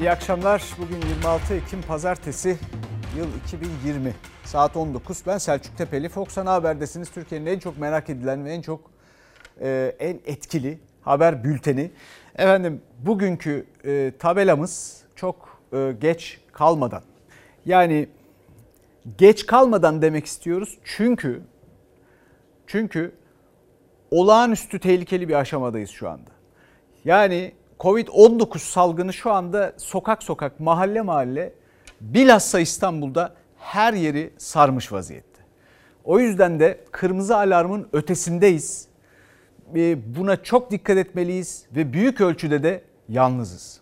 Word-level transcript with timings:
İyi 0.00 0.10
akşamlar. 0.10 0.62
Bugün 0.78 1.08
26 1.08 1.54
Ekim 1.54 1.82
Pazartesi, 1.82 2.58
yıl 3.16 3.28
2020. 3.46 4.14
Saat 4.44 4.76
19. 4.76 5.22
Ben 5.26 5.38
Selçuk 5.38 5.78
Tepeli. 5.78 6.08
Fox 6.08 6.38
Ana 6.38 6.52
Haber'desiniz. 6.52 7.10
Türkiye'nin 7.10 7.46
en 7.46 7.58
çok 7.58 7.78
merak 7.78 8.10
edilen 8.10 8.44
ve 8.44 8.52
en 8.52 8.62
çok 8.62 8.80
e, 9.60 9.96
en 9.98 10.20
etkili 10.26 10.78
haber 11.02 11.44
bülteni. 11.44 11.90
Efendim 12.36 12.82
bugünkü 12.98 13.66
e, 13.84 14.12
tabelamız 14.18 15.02
çok 15.16 15.62
e, 15.72 15.92
geç 16.00 16.40
kalmadan. 16.52 17.02
Yani 17.66 18.08
geç 19.18 19.46
kalmadan 19.46 20.02
demek 20.02 20.26
istiyoruz. 20.26 20.78
Çünkü 20.84 21.42
çünkü 22.66 23.12
olağanüstü 24.10 24.78
tehlikeli 24.78 25.28
bir 25.28 25.34
aşamadayız 25.34 25.90
şu 25.90 26.08
anda. 26.08 26.30
Yani 27.04 27.52
Covid-19 27.80 28.58
salgını 28.58 29.12
şu 29.12 29.32
anda 29.32 29.72
sokak 29.76 30.22
sokak, 30.22 30.60
mahalle 30.60 31.02
mahalle 31.02 31.52
bilhassa 32.00 32.60
İstanbul'da 32.60 33.34
her 33.58 33.92
yeri 33.92 34.30
sarmış 34.38 34.92
vaziyette. 34.92 35.40
O 36.04 36.20
yüzden 36.20 36.60
de 36.60 36.80
kırmızı 36.90 37.36
alarmın 37.36 37.88
ötesindeyiz. 37.92 38.88
Buna 40.16 40.42
çok 40.42 40.70
dikkat 40.70 40.96
etmeliyiz 40.98 41.64
ve 41.76 41.92
büyük 41.92 42.20
ölçüde 42.20 42.62
de 42.62 42.82
yalnızız. 43.08 43.79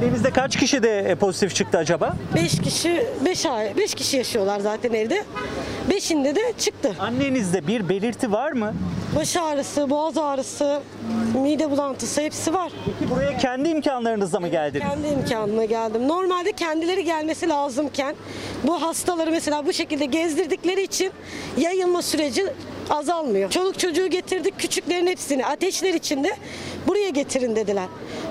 Ailenizde 0.00 0.30
kaç 0.30 0.56
kişi 0.56 0.82
de 0.82 0.98
e, 0.98 1.14
pozitif 1.14 1.54
çıktı 1.54 1.78
acaba? 1.78 2.16
5 2.34 2.60
kişi 2.60 3.06
5 3.24 3.46
ay 3.46 3.76
5 3.76 3.94
kişi 3.94 4.16
yaşıyorlar 4.16 4.60
zaten 4.60 4.92
evde. 4.92 5.24
5'inde 5.90 6.34
de 6.36 6.52
çıktı. 6.58 6.94
Annenizde 7.00 7.66
bir 7.66 7.88
belirti 7.88 8.32
var 8.32 8.52
mı? 8.52 8.74
Baş 9.16 9.36
ağrısı, 9.36 9.90
boğaz 9.90 10.18
ağrısı, 10.18 10.80
mide 11.34 11.70
bulantısı 11.70 12.20
hepsi 12.20 12.54
var. 12.54 12.72
Peki 12.98 13.10
buraya 13.10 13.38
kendi 13.38 13.68
imkanlarınızla 13.68 14.40
mı 14.40 14.48
geldiniz? 14.48 14.84
Kendi 14.88 15.06
imkanıma 15.06 15.64
geldim. 15.64 16.08
Normalde 16.08 16.52
kendileri 16.52 17.04
gelmesi 17.04 17.48
lazımken 17.48 18.14
bu 18.64 18.82
hastaları 18.82 19.30
mesela 19.30 19.66
bu 19.66 19.72
şekilde 19.72 20.04
gezdirdikleri 20.04 20.82
için 20.82 21.12
yayılma 21.58 22.02
süreci 22.02 22.46
azalmıyor. 22.90 23.50
Çoluk 23.50 23.78
çocuğu 23.78 24.06
getirdik 24.06 24.58
küçüklerin 24.58 25.06
hepsini 25.06 25.46
ateşler 25.46 25.94
içinde 25.94 26.36
buraya 26.86 27.08
getirin 27.08 27.56
dediler. 27.56 27.86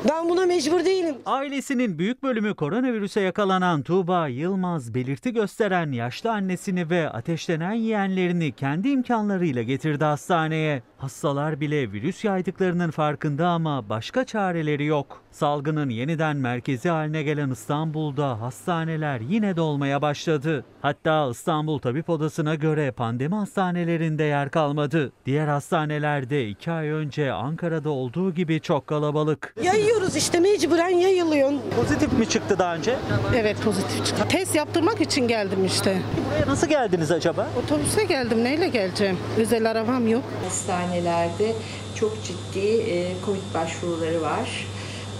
Ben 0.10 0.30
buna 0.30 0.46
mecbur 0.46 0.86
değilim. 0.86 1.16
Ailesinin 1.26 2.00
büyük 2.00 2.24
bölümü 2.24 2.56
koronavirüse 2.56 3.22
yakalanan 3.22 3.84
Tuğba 3.84 4.28
Yılmaz 4.28 4.94
belirti 4.94 5.34
gösteren 5.34 5.92
yaşlı 5.92 6.32
annesini 6.32 6.90
ve 6.90 7.10
ateşlenen 7.10 7.74
yeğenlerini 7.74 8.52
kendi 8.52 8.90
imkanlarıyla 8.90 9.64
getirdi 9.64 10.04
hastaneye. 10.04 10.84
Hastalar 10.98 11.60
bile 11.60 11.92
virüs 11.92 12.24
yaydıklarının 12.24 12.92
farkında 12.92 13.48
ama 13.48 13.90
başka 13.90 14.26
çareleri 14.26 14.86
yok. 14.86 15.24
Salgının 15.32 15.90
yeniden 15.90 16.38
merkezi 16.38 16.90
haline 16.90 17.24
gelen 17.24 17.50
İstanbul'da 17.50 18.42
hastaneler 18.42 19.20
yine 19.20 19.56
dolmaya 19.56 20.02
başladı. 20.02 20.66
Hatta 20.82 21.30
İstanbul 21.32 21.80
Tabip 21.80 22.10
Odası'na 22.10 22.56
göre 22.56 22.92
pandemi 22.92 23.36
hastanelerinde 23.36 24.24
yer 24.24 24.49
kalmadı. 24.50 25.12
Diğer 25.26 25.48
hastanelerde 25.48 26.48
iki 26.48 26.72
ay 26.72 26.88
önce 26.90 27.32
Ankara'da 27.32 27.90
olduğu 27.90 28.34
gibi 28.34 28.62
çok 28.62 28.88
kalabalık. 28.88 29.56
Yayıyoruz 29.64 30.16
işte 30.16 30.40
mecburen 30.40 30.90
yayılıyor. 30.90 31.52
Pozitif 31.76 32.14
mi 32.14 32.30
çıktı 32.30 32.60
daha 32.60 32.76
önce? 32.76 32.96
Evet 33.36 33.58
pozitif 33.66 34.06
çıktı. 34.06 34.24
Test 34.30 34.56
yaptırmak 34.56 35.02
için 35.02 35.28
geldim 35.28 35.66
işte. 35.66 35.98
Buraya 36.30 36.52
nasıl 36.52 36.68
geldiniz 36.68 37.12
acaba? 37.12 37.48
Otobüse 37.66 38.04
geldim. 38.04 38.44
Neyle 38.44 38.68
geleceğim? 38.68 39.18
Özel 39.38 39.72
arabam 39.72 40.08
yok. 40.08 40.24
Hastanelerde 40.44 41.54
çok 41.96 42.18
ciddi 42.24 42.68
e, 42.68 43.12
COVID 43.26 43.54
başvuruları 43.54 44.22
var. 44.22 44.66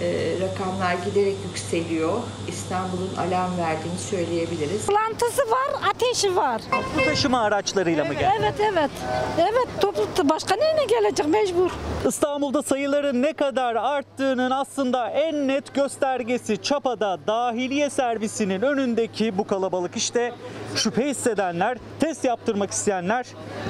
E, 0.00 0.34
rakamlar 0.40 0.94
giderek 0.94 1.36
yükseliyor. 1.44 2.12
İstanbul'un 2.48 3.10
alarm 3.16 3.58
verdiğini 3.58 3.98
söyleyebiliriz. 3.98 4.88
Bulantısı 4.88 5.42
var, 5.50 5.90
ateşi 5.90 6.36
var. 6.36 6.62
Bu 7.00 7.04
taşıma 7.04 7.40
araçlarıyla 7.40 8.04
mı 8.04 8.14
geldiniz? 8.14 8.40
Evet, 8.40 8.54
evet. 8.72 8.90
Evet, 9.38 9.68
toplu 9.80 10.28
başka 10.28 10.54
neyle 10.56 10.84
gelecek 10.84 11.26
mecbur? 11.26 11.70
İstanbul'da 12.08 12.62
sayıların 12.62 13.22
ne 13.22 13.32
kadar 13.32 13.76
arttığının 13.76 14.50
aslında 14.50 15.08
en 15.08 15.48
net 15.48 15.74
göstergesi 15.74 16.62
Çapa'da 16.62 17.18
dahiliye 17.26 17.90
servisinin 17.90 18.62
önündeki 18.62 19.38
bu 19.38 19.46
kalabalık. 19.46 19.96
İşte 19.96 20.32
şüphe 20.76 21.08
hissedenler, 21.08 21.78
test 22.00 22.24
yaptırmak 22.24 22.70
isteyenler 22.70 23.26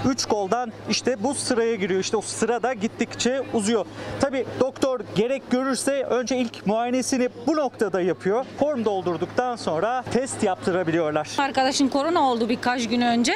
3 0.09 0.25
koldan 0.27 0.73
işte 0.91 1.23
bu 1.23 1.35
sıraya 1.35 1.75
giriyor. 1.75 2.01
İşte 2.01 2.17
o 2.17 2.21
sırada 2.21 2.73
gittikçe 2.73 3.43
uzuyor. 3.55 3.87
Tabi 4.21 4.47
doktor 4.61 5.01
gerek 5.15 5.51
görürse 5.51 6.03
önce 6.03 6.37
ilk 6.37 6.67
muayenesini 6.67 7.29
bu 7.47 7.57
noktada 7.57 8.01
yapıyor. 8.01 8.45
Form 8.59 8.85
doldurduktan 8.85 9.57
sonra 9.57 10.05
test 10.13 10.43
yaptırabiliyorlar. 10.43 11.29
Arkadaşın 11.39 11.89
korona 11.89 12.31
oldu 12.31 12.49
birkaç 12.49 12.89
gün 12.89 13.01
önce. 13.01 13.33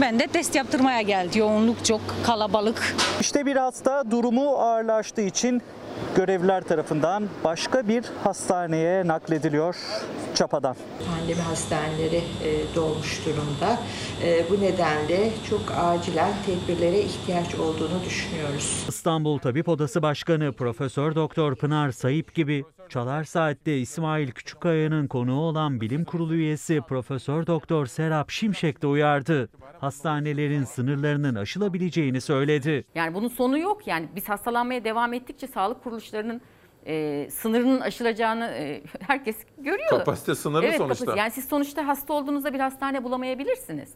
Ben 0.00 0.18
de 0.18 0.26
test 0.26 0.54
yaptırmaya 0.54 1.02
geldi. 1.02 1.38
Yoğunluk 1.38 1.84
çok 1.84 2.00
kalabalık. 2.26 2.96
İşte 3.20 3.46
bir 3.46 3.56
hasta 3.56 4.10
durumu 4.10 4.50
ağırlaştığı 4.50 5.20
için 5.22 5.62
görevliler 6.16 6.62
tarafından 6.62 7.28
başka 7.44 7.88
bir 7.88 8.04
hastaneye 8.24 9.06
naklediliyor 9.06 9.76
Çapa'dan. 10.34 10.76
Pandemi 11.10 11.40
hastaneleri 11.40 12.16
e, 12.16 12.74
dolmuş 12.74 13.26
durumda. 13.26 13.78
E, 14.22 14.50
bu 14.50 14.60
nedenle 14.60 15.30
çok 15.50 15.60
acilen 15.76 16.32
tedbirlere 16.46 17.00
ihtiyaç 17.00 17.54
olduğunu 17.54 18.04
düşünüyoruz. 18.04 18.84
İstanbul 18.88 19.38
Tabip 19.38 19.68
Odası 19.68 20.02
Başkanı 20.02 20.52
Profesör 20.52 21.14
Doktor 21.14 21.54
Pınar 21.54 21.90
Sayıp 21.90 22.34
gibi 22.34 22.64
Çalar 22.88 23.24
Saat'te 23.24 23.78
İsmail 23.78 24.30
Küçükkaya'nın 24.30 25.06
konuğu 25.06 25.40
olan 25.40 25.80
Bilim 25.80 26.04
Kurulu 26.04 26.34
üyesi 26.34 26.80
Profesör 26.88 27.46
Doktor 27.46 27.86
Serap 27.86 28.30
Şimşek 28.30 28.82
de 28.82 28.86
uyardı. 28.86 29.48
Hastanelerin 29.80 30.64
sınırlarının 30.64 31.34
aşılabileceğini 31.34 32.20
söyledi. 32.20 32.84
Yani 32.94 33.14
bunun 33.14 33.28
sonu 33.28 33.58
yok. 33.58 33.86
Yani 33.86 34.08
biz 34.16 34.28
hastalanmaya 34.28 34.84
devam 34.84 35.12
ettikçe 35.12 35.46
sağlık 35.46 35.84
kuruluşlarının 35.86 36.40
e, 36.86 37.28
sınırının 37.30 37.80
aşılacağını 37.80 38.46
e, 38.46 38.82
herkes 39.00 39.36
görüyor. 39.58 39.90
Kapasite 39.90 40.34
sınırı 40.34 40.66
evet, 40.66 40.78
sonuçta. 40.78 41.04
Kapasite. 41.04 41.20
Yani 41.20 41.30
siz 41.30 41.44
sonuçta 41.44 41.86
hasta 41.86 42.12
olduğunuzda 42.12 42.54
bir 42.54 42.60
hastane 42.60 43.04
bulamayabilirsiniz. 43.04 43.88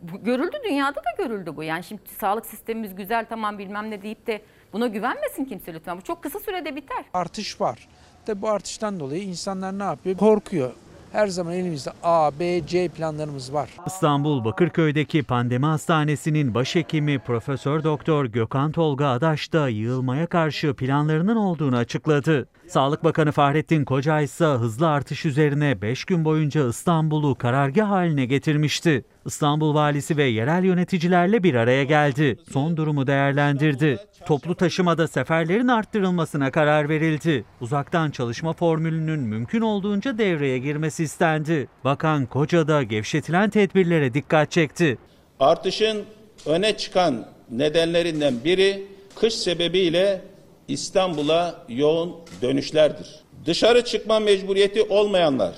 Bu, 0.00 0.24
görüldü 0.24 0.56
dünyada 0.64 0.96
da 0.96 1.24
görüldü 1.24 1.56
bu. 1.56 1.62
Yani 1.62 1.84
şimdi 1.84 2.02
sağlık 2.20 2.46
sistemimiz 2.46 2.94
güzel 2.94 3.26
tamam 3.28 3.58
bilmem 3.58 3.90
ne 3.90 4.02
deyip 4.02 4.26
de 4.26 4.42
buna 4.72 4.86
güvenmesin 4.86 5.44
kimse 5.44 5.74
lütfen. 5.74 5.96
Bu 5.96 6.02
çok 6.02 6.22
kısa 6.22 6.40
sürede 6.40 6.76
biter. 6.76 7.04
Artış 7.14 7.60
var. 7.60 7.88
Tabi 8.26 8.42
bu 8.42 8.48
artıştan 8.48 9.00
dolayı 9.00 9.22
insanlar 9.22 9.78
ne 9.78 9.84
yapıyor? 9.84 10.16
Korkuyor. 10.16 10.72
Her 11.14 11.26
zaman 11.26 11.52
elimizde 11.54 11.90
A, 12.02 12.30
B, 12.40 12.66
C 12.66 12.88
planlarımız 12.88 13.54
var. 13.54 13.68
İstanbul 13.86 14.44
Bakırköy'deki 14.44 15.22
pandemi 15.22 15.66
hastanesinin 15.66 16.54
başhekimi 16.54 17.18
Profesör 17.18 17.84
Doktor 17.84 18.24
Gökhan 18.24 18.72
Tolga 18.72 19.06
Adaş 19.08 19.52
da 19.52 19.68
yığılmaya 19.68 20.26
karşı 20.26 20.74
planlarının 20.74 21.36
olduğunu 21.36 21.76
açıkladı. 21.76 22.46
Sağlık 22.68 23.04
Bakanı 23.04 23.32
Fahrettin 23.32 23.84
Koca 23.84 24.20
ise 24.20 24.44
hızlı 24.44 24.88
artış 24.88 25.26
üzerine 25.26 25.82
5 25.82 26.04
gün 26.04 26.24
boyunca 26.24 26.68
İstanbul'u 26.68 27.34
karargah 27.34 27.88
haline 27.88 28.26
getirmişti. 28.26 29.04
İstanbul 29.26 29.74
valisi 29.74 30.16
ve 30.16 30.24
yerel 30.24 30.64
yöneticilerle 30.64 31.42
bir 31.42 31.54
araya 31.54 31.84
geldi. 31.84 32.38
Son 32.52 32.76
durumu 32.76 33.06
değerlendirdi. 33.06 33.98
Toplu 34.26 34.54
taşımada 34.54 35.08
seferlerin 35.08 35.68
arttırılmasına 35.68 36.50
karar 36.50 36.88
verildi. 36.88 37.44
Uzaktan 37.60 38.10
çalışma 38.10 38.52
formülünün 38.52 39.20
mümkün 39.20 39.60
olduğunca 39.60 40.18
devreye 40.18 40.58
girmesi 40.58 41.04
istendi. 41.04 41.68
Bakan 41.84 42.26
Koca 42.26 42.68
da 42.68 42.82
gevşetilen 42.82 43.50
tedbirlere 43.50 44.14
dikkat 44.14 44.50
çekti. 44.50 44.98
Artışın 45.40 46.04
öne 46.46 46.76
çıkan 46.76 47.26
nedenlerinden 47.50 48.34
biri 48.44 48.86
kış 49.16 49.34
sebebiyle 49.34 50.33
İstanbul'a 50.68 51.64
yoğun 51.68 52.16
dönüşlerdir. 52.42 53.24
Dışarı 53.46 53.84
çıkma 53.84 54.20
mecburiyeti 54.20 54.82
olmayanlar 54.82 55.54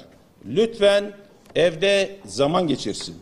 lütfen 0.47 1.12
evde 1.55 2.17
zaman 2.25 2.67
geçirsin. 2.67 3.17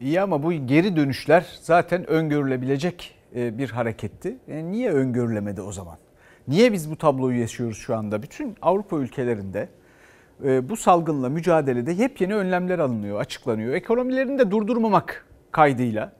İyi 0.00 0.20
ama 0.20 0.42
bu 0.42 0.52
geri 0.52 0.96
dönüşler 0.96 1.46
zaten 1.62 2.10
öngörülebilecek 2.10 3.14
e, 3.34 3.58
bir 3.58 3.70
hareketti. 3.70 4.36
E 4.48 4.64
niye 4.64 4.90
öngörülemedi 4.90 5.62
o 5.62 5.72
zaman? 5.72 5.98
Niye 6.48 6.72
biz 6.72 6.90
bu 6.90 6.96
tabloyu 6.96 7.40
yaşıyoruz 7.40 7.78
şu 7.78 7.96
anda? 7.96 8.22
Bütün 8.22 8.56
Avrupa 8.62 8.96
ülkelerinde 8.96 9.68
e, 10.44 10.68
bu 10.68 10.76
salgınla 10.76 11.28
mücadelede 11.28 11.92
yepyeni 11.92 12.34
önlemler 12.34 12.78
alınıyor, 12.78 13.20
açıklanıyor. 13.20 13.74
Ekonomilerini 13.74 14.38
de 14.38 14.50
durdurmamak 14.50 15.26
kaydıyla 15.52 16.12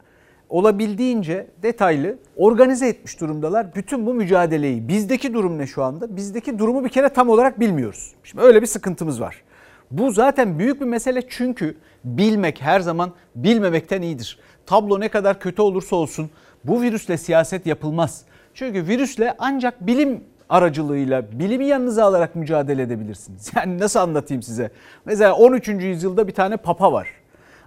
olabildiğince 0.50 1.47
detaylı 1.62 2.19
organize 2.37 2.88
etmiş 2.88 3.20
durumdalar 3.20 3.75
bütün 3.75 4.06
bu 4.06 4.14
mücadeleyi. 4.14 4.88
Bizdeki 4.88 5.35
durum 5.35 5.58
ne 5.58 5.67
şu 5.67 5.82
anda? 5.82 6.17
Bizdeki 6.17 6.58
durumu 6.58 6.85
bir 6.85 6.88
kere 6.88 7.08
tam 7.08 7.29
olarak 7.29 7.61
bilmiyoruz. 7.61 8.14
Şimdi 8.25 8.44
öyle 8.44 8.62
bir 8.62 8.67
sıkıntımız 8.67 9.20
var. 9.20 9.43
Bu 9.91 10.11
zaten 10.11 10.58
büyük 10.58 10.81
bir 10.81 10.87
mesele 10.87 11.23
çünkü 11.29 11.76
bilmek 12.05 12.62
her 12.62 12.81
zaman 12.81 13.12
bilmemekten 13.35 14.02
iyidir. 14.02 14.38
Tablo 14.67 15.00
ne 15.00 15.08
kadar 15.08 15.41
kötü 15.41 15.62
olursa 15.62 15.97
olsun 15.97 16.31
bu 16.64 16.82
virüsle 16.82 17.17
siyaset 17.17 17.67
yapılmaz. 17.67 18.23
Çünkü 18.55 18.87
virüsle 18.87 19.35
ancak 19.38 19.87
bilim 19.87 20.25
aracılığıyla 20.49 21.38
bilimi 21.38 21.67
yanınıza 21.67 22.05
alarak 22.05 22.37
mücadele 22.37 22.82
edebilirsiniz. 22.82 23.50
Yani 23.56 23.79
nasıl 23.79 24.00
anlatayım 24.00 24.43
size? 24.43 24.70
Mesela 25.05 25.35
13. 25.35 25.69
yüzyılda 25.69 26.29
bir 26.29 26.35
tane 26.35 26.56
papa 26.56 26.93
var. 26.93 27.08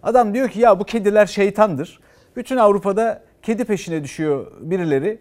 Adam 0.03 0.33
diyor 0.33 0.49
ki 0.49 0.59
ya 0.59 0.79
bu 0.79 0.83
kediler 0.83 1.25
şeytandır. 1.25 1.99
Bütün 2.35 2.57
Avrupa'da 2.57 3.23
kedi 3.41 3.65
peşine 3.65 4.03
düşüyor 4.03 4.51
birileri. 4.59 5.19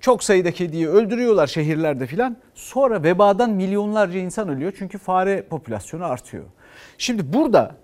Çok 0.00 0.24
sayıda 0.24 0.50
kediyi 0.50 0.88
öldürüyorlar 0.88 1.46
şehirlerde 1.46 2.06
filan. 2.06 2.36
Sonra 2.54 3.02
vebadan 3.02 3.50
milyonlarca 3.50 4.18
insan 4.18 4.48
ölüyor 4.48 4.72
çünkü 4.78 4.98
fare 4.98 5.42
popülasyonu 5.42 6.04
artıyor. 6.04 6.44
Şimdi 6.98 7.32
burada 7.32 7.76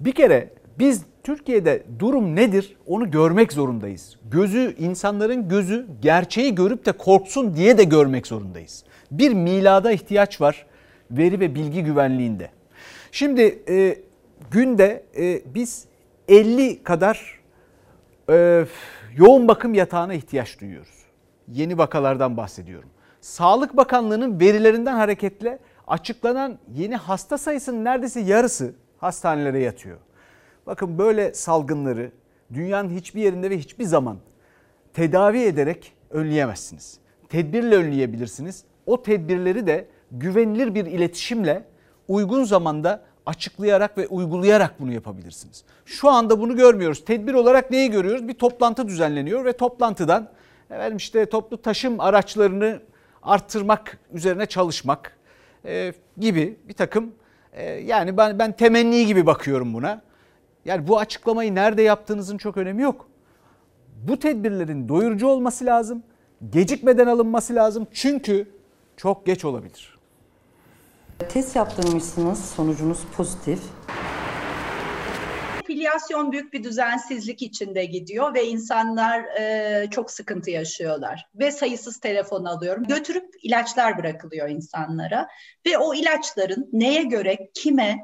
bir 0.00 0.12
kere 0.12 0.50
biz 0.78 1.02
Türkiye'de 1.24 1.82
durum 1.98 2.36
nedir 2.36 2.76
onu 2.86 3.10
görmek 3.10 3.52
zorundayız. 3.52 4.16
Gözü 4.30 4.74
insanların 4.78 5.48
gözü 5.48 5.86
gerçeği 6.02 6.54
görüp 6.54 6.86
de 6.86 6.92
korksun 6.92 7.56
diye 7.56 7.78
de 7.78 7.84
görmek 7.84 8.26
zorundayız. 8.26 8.84
Bir 9.10 9.32
milada 9.32 9.92
ihtiyaç 9.92 10.40
var 10.40 10.66
veri 11.10 11.40
ve 11.40 11.54
bilgi 11.54 11.84
güvenliğinde. 11.84 12.50
Şimdi 13.12 13.58
e, 13.68 13.98
günde 14.50 15.04
e, 15.18 15.54
biz 15.54 15.84
50 16.28 16.82
kadar 16.82 17.33
e, 18.30 18.66
yoğun 19.16 19.48
bakım 19.48 19.74
yatağına 19.74 20.14
ihtiyaç 20.14 20.60
duyuyoruz. 20.60 21.04
Yeni 21.48 21.78
vakalardan 21.78 22.36
bahsediyorum. 22.36 22.88
Sağlık 23.20 23.76
Bakanlığı'nın 23.76 24.40
verilerinden 24.40 24.94
hareketle 24.94 25.58
açıklanan 25.86 26.58
yeni 26.74 26.96
hasta 26.96 27.38
sayısının 27.38 27.84
neredeyse 27.84 28.20
yarısı 28.20 28.74
hastanelere 28.98 29.58
yatıyor. 29.58 29.98
Bakın 30.66 30.98
böyle 30.98 31.34
salgınları 31.34 32.10
dünyanın 32.52 32.90
hiçbir 32.90 33.22
yerinde 33.22 33.50
ve 33.50 33.58
hiçbir 33.58 33.84
zaman 33.84 34.16
tedavi 34.92 35.40
ederek 35.42 35.92
önleyemezsiniz. 36.10 36.98
Tedbirle 37.28 37.76
önleyebilirsiniz. 37.76 38.64
O 38.86 39.02
tedbirleri 39.02 39.66
de 39.66 39.88
güvenilir 40.10 40.74
bir 40.74 40.86
iletişimle 40.86 41.64
uygun 42.08 42.44
zamanda 42.44 43.02
açıklayarak 43.26 43.98
ve 43.98 44.06
uygulayarak 44.08 44.80
bunu 44.80 44.92
yapabilirsiniz. 44.92 45.64
Şu 45.84 46.10
anda 46.10 46.40
bunu 46.40 46.56
görmüyoruz. 46.56 47.04
Tedbir 47.04 47.34
olarak 47.34 47.70
neyi 47.70 47.90
görüyoruz? 47.90 48.28
Bir 48.28 48.34
toplantı 48.34 48.88
düzenleniyor 48.88 49.44
ve 49.44 49.52
toplantıdan 49.52 50.28
efendim 50.70 50.96
işte 50.96 51.26
toplu 51.26 51.62
taşım 51.62 52.00
araçlarını 52.00 52.80
arttırmak 53.22 53.98
üzerine 54.12 54.46
çalışmak 54.46 55.16
e, 55.64 55.92
gibi 56.18 56.56
bir 56.68 56.74
takım 56.74 57.12
e, 57.52 57.64
yani 57.64 58.16
ben 58.16 58.38
ben 58.38 58.52
temenni 58.52 59.06
gibi 59.06 59.26
bakıyorum 59.26 59.74
buna. 59.74 60.02
Yani 60.64 60.88
bu 60.88 60.98
açıklamayı 60.98 61.54
nerede 61.54 61.82
yaptığınızın 61.82 62.38
çok 62.38 62.56
önemi 62.56 62.82
yok. 62.82 63.08
Bu 64.08 64.18
tedbirlerin 64.18 64.88
doyurucu 64.88 65.26
olması 65.26 65.64
lazım. 65.64 66.02
Gecikmeden 66.50 67.06
alınması 67.06 67.54
lazım. 67.54 67.86
Çünkü 67.92 68.48
çok 68.96 69.26
geç 69.26 69.44
olabilir. 69.44 69.93
Test 71.18 71.56
yaptırmışsınız, 71.56 72.44
sonucunuz 72.44 72.98
pozitif. 73.16 73.60
Filyasyon 75.66 76.32
büyük 76.32 76.52
bir 76.52 76.64
düzensizlik 76.64 77.42
içinde 77.42 77.84
gidiyor 77.84 78.34
ve 78.34 78.46
insanlar 78.46 79.24
e, 79.40 79.90
çok 79.90 80.10
sıkıntı 80.10 80.50
yaşıyorlar. 80.50 81.26
Ve 81.34 81.50
sayısız 81.50 82.00
telefon 82.00 82.44
alıyorum. 82.44 82.84
Götürüp 82.84 83.24
ilaçlar 83.42 83.98
bırakılıyor 83.98 84.48
insanlara. 84.48 85.28
Ve 85.66 85.78
o 85.78 85.94
ilaçların 85.94 86.68
neye 86.72 87.02
göre, 87.02 87.38
kime, 87.54 87.98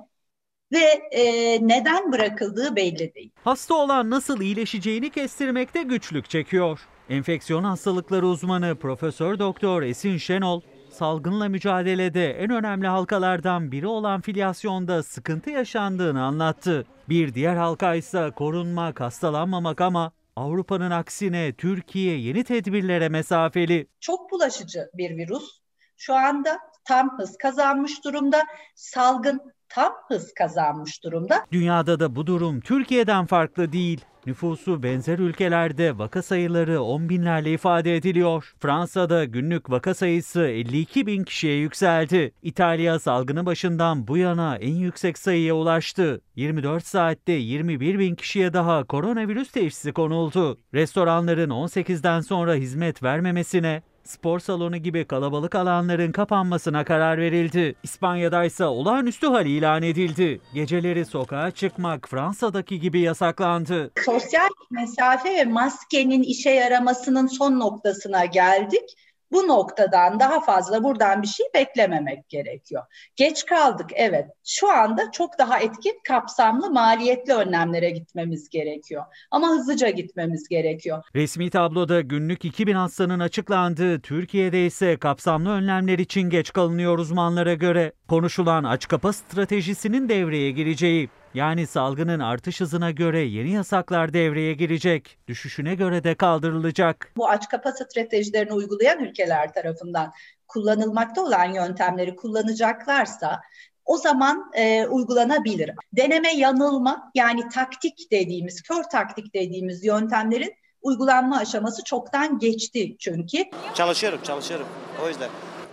ve 0.72 0.84
e, 1.10 1.22
neden 1.68 2.12
bırakıldığı 2.12 2.76
belli 2.76 3.14
değil. 3.14 3.30
Hasta 3.44 3.74
olan 3.74 4.10
nasıl 4.10 4.40
iyileşeceğini 4.40 5.10
kestirmekte 5.10 5.82
güçlük 5.82 6.30
çekiyor. 6.30 6.80
Enfeksiyon 7.08 7.64
hastalıkları 7.64 8.26
uzmanı 8.26 8.76
Profesör 8.76 9.38
Doktor 9.38 9.82
Esin 9.82 10.16
Şenol, 10.16 10.60
salgınla 11.00 11.48
mücadelede 11.48 12.30
en 12.30 12.50
önemli 12.50 12.86
halkalardan 12.86 13.72
biri 13.72 13.86
olan 13.86 14.20
filyasyonda 14.20 15.02
sıkıntı 15.02 15.50
yaşandığını 15.50 16.22
anlattı. 16.22 16.86
Bir 17.08 17.34
diğer 17.34 17.56
halka 17.56 17.94
ise 17.94 18.30
korunmak, 18.36 19.00
hastalanmamak 19.00 19.80
ama 19.80 20.12
Avrupa'nın 20.36 20.90
aksine 20.90 21.52
Türkiye 21.52 22.18
yeni 22.18 22.44
tedbirlere 22.44 23.08
mesafeli. 23.08 23.86
Çok 24.00 24.32
bulaşıcı 24.32 24.90
bir 24.94 25.16
virüs. 25.16 25.60
Şu 25.96 26.14
anda 26.14 26.58
tam 26.84 27.18
hız 27.18 27.36
kazanmış 27.38 28.04
durumda. 28.04 28.42
Salgın 28.74 29.40
tam 29.70 29.92
hız 30.08 30.34
kazanmış 30.34 31.04
durumda. 31.04 31.46
Dünyada 31.52 32.00
da 32.00 32.16
bu 32.16 32.26
durum 32.26 32.60
Türkiye'den 32.60 33.26
farklı 33.26 33.72
değil. 33.72 34.04
Nüfusu 34.26 34.82
benzer 34.82 35.18
ülkelerde 35.18 35.98
vaka 35.98 36.22
sayıları 36.22 36.82
10 36.82 37.08
binlerle 37.08 37.52
ifade 37.52 37.96
ediliyor. 37.96 38.54
Fransa'da 38.58 39.24
günlük 39.24 39.70
vaka 39.70 39.94
sayısı 39.94 40.40
52 40.40 41.06
bin 41.06 41.24
kişiye 41.24 41.56
yükseldi. 41.56 42.32
İtalya 42.42 42.98
salgını 42.98 43.46
başından 43.46 44.08
bu 44.08 44.16
yana 44.16 44.56
en 44.56 44.74
yüksek 44.74 45.18
sayıya 45.18 45.54
ulaştı. 45.54 46.20
24 46.36 46.86
saatte 46.86 47.32
21 47.32 47.98
bin 47.98 48.14
kişiye 48.14 48.52
daha 48.52 48.84
koronavirüs 48.84 49.50
teşhisi 49.50 49.92
konuldu. 49.92 50.58
Restoranların 50.74 51.50
18'den 51.50 52.20
sonra 52.20 52.54
hizmet 52.54 53.02
vermemesine, 53.02 53.82
spor 54.10 54.38
salonu 54.38 54.76
gibi 54.76 55.04
kalabalık 55.04 55.54
alanların 55.54 56.12
kapanmasına 56.12 56.84
karar 56.84 57.18
verildi. 57.18 57.74
İspanya'da 57.82 58.44
ise 58.44 58.64
olağanüstü 58.64 59.26
hal 59.26 59.46
ilan 59.46 59.82
edildi. 59.82 60.40
Geceleri 60.54 61.04
sokağa 61.04 61.50
çıkmak 61.50 62.08
Fransa'daki 62.08 62.80
gibi 62.80 63.00
yasaklandı. 63.00 63.90
Sosyal 64.04 64.48
mesafe 64.70 65.34
ve 65.34 65.44
maskenin 65.44 66.22
işe 66.22 66.50
yaramasının 66.50 67.26
son 67.26 67.60
noktasına 67.60 68.24
geldik 68.24 68.96
bu 69.32 69.48
noktadan 69.48 70.20
daha 70.20 70.40
fazla 70.40 70.84
buradan 70.84 71.22
bir 71.22 71.26
şey 71.26 71.46
beklememek 71.54 72.28
gerekiyor. 72.28 72.82
Geç 73.16 73.46
kaldık 73.46 73.90
evet. 73.94 74.26
Şu 74.44 74.72
anda 74.72 75.10
çok 75.10 75.38
daha 75.38 75.58
etkin, 75.58 76.00
kapsamlı, 76.08 76.70
maliyetli 76.70 77.32
önlemlere 77.34 77.90
gitmemiz 77.90 78.48
gerekiyor. 78.48 79.04
Ama 79.30 79.48
hızlıca 79.48 79.90
gitmemiz 79.90 80.48
gerekiyor. 80.48 81.02
Resmi 81.14 81.50
tabloda 81.50 82.00
günlük 82.00 82.44
2000 82.44 82.74
hastanın 82.74 83.20
açıklandığı, 83.20 84.00
Türkiye'de 84.00 84.66
ise 84.66 84.96
kapsamlı 84.96 85.50
önlemler 85.50 85.98
için 85.98 86.22
geç 86.30 86.52
kalınıyor 86.52 86.98
uzmanlara 86.98 87.54
göre. 87.54 87.92
Konuşulan 88.08 88.64
aç 88.64 88.88
kapa 88.88 89.12
stratejisinin 89.12 90.08
devreye 90.08 90.50
gireceği, 90.50 91.08
yani 91.34 91.66
salgının 91.66 92.20
artış 92.20 92.60
hızına 92.60 92.90
göre 92.90 93.20
yeni 93.20 93.50
yasaklar 93.50 94.12
devreye 94.12 94.54
girecek. 94.54 95.18
Düşüşüne 95.26 95.74
göre 95.74 96.04
de 96.04 96.14
kaldırılacak. 96.14 97.12
Bu 97.16 97.28
aç 97.28 97.48
kapa 97.48 97.72
stratejilerini 97.72 98.52
uygulayan 98.52 99.04
ülkeler 99.04 99.52
tarafından 99.52 100.12
kullanılmakta 100.48 101.22
olan 101.22 101.44
yöntemleri 101.44 102.16
kullanacaklarsa 102.16 103.40
o 103.84 103.96
zaman 103.96 104.50
e, 104.54 104.86
uygulanabilir. 104.86 105.70
Deneme 105.92 106.32
yanılma 106.36 107.10
yani 107.14 107.48
taktik 107.48 108.10
dediğimiz, 108.10 108.62
kör 108.62 108.82
taktik 108.82 109.34
dediğimiz 109.34 109.84
yöntemlerin 109.84 110.52
uygulanma 110.82 111.38
aşaması 111.38 111.84
çoktan 111.84 112.38
geçti 112.38 112.96
çünkü. 112.98 113.44
Çalışıyorum, 113.74 114.20
çalışıyorum. 114.22 114.66
O 115.04 115.08
yüzden. 115.08 115.28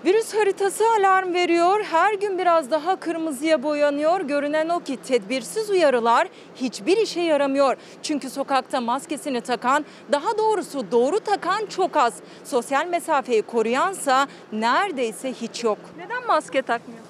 Virüs 0.08 0.34
haritası 0.34 0.84
alarm 1.00 1.34
veriyor. 1.34 1.80
Her 1.92 2.14
gün 2.14 2.38
biraz 2.38 2.72
daha 2.72 3.00
kırmızıya 3.00 3.64
boyanıyor. 3.64 4.22
Görünen 4.22 4.70
o 4.70 4.80
ki 4.80 4.98
tedbirsiz 4.98 5.70
uyarılar 5.70 6.28
hiçbir 6.56 6.98
işe 6.98 7.22
yaramıyor. 7.22 7.78
Çünkü 8.04 8.30
sokakta 8.30 8.82
maskesini 8.82 9.42
takan, 9.42 9.86
daha 10.12 10.38
doğrusu 10.38 10.92
doğru 10.92 11.20
takan 11.20 11.66
çok 11.66 11.98
az. 11.98 12.14
Sosyal 12.44 12.88
mesafeyi 12.88 13.42
koruyansa 13.42 14.28
neredeyse 14.52 15.34
hiç 15.34 15.64
yok. 15.64 15.80
Neden 15.98 16.28
maske 16.28 16.62
takmıyor? 16.62 17.02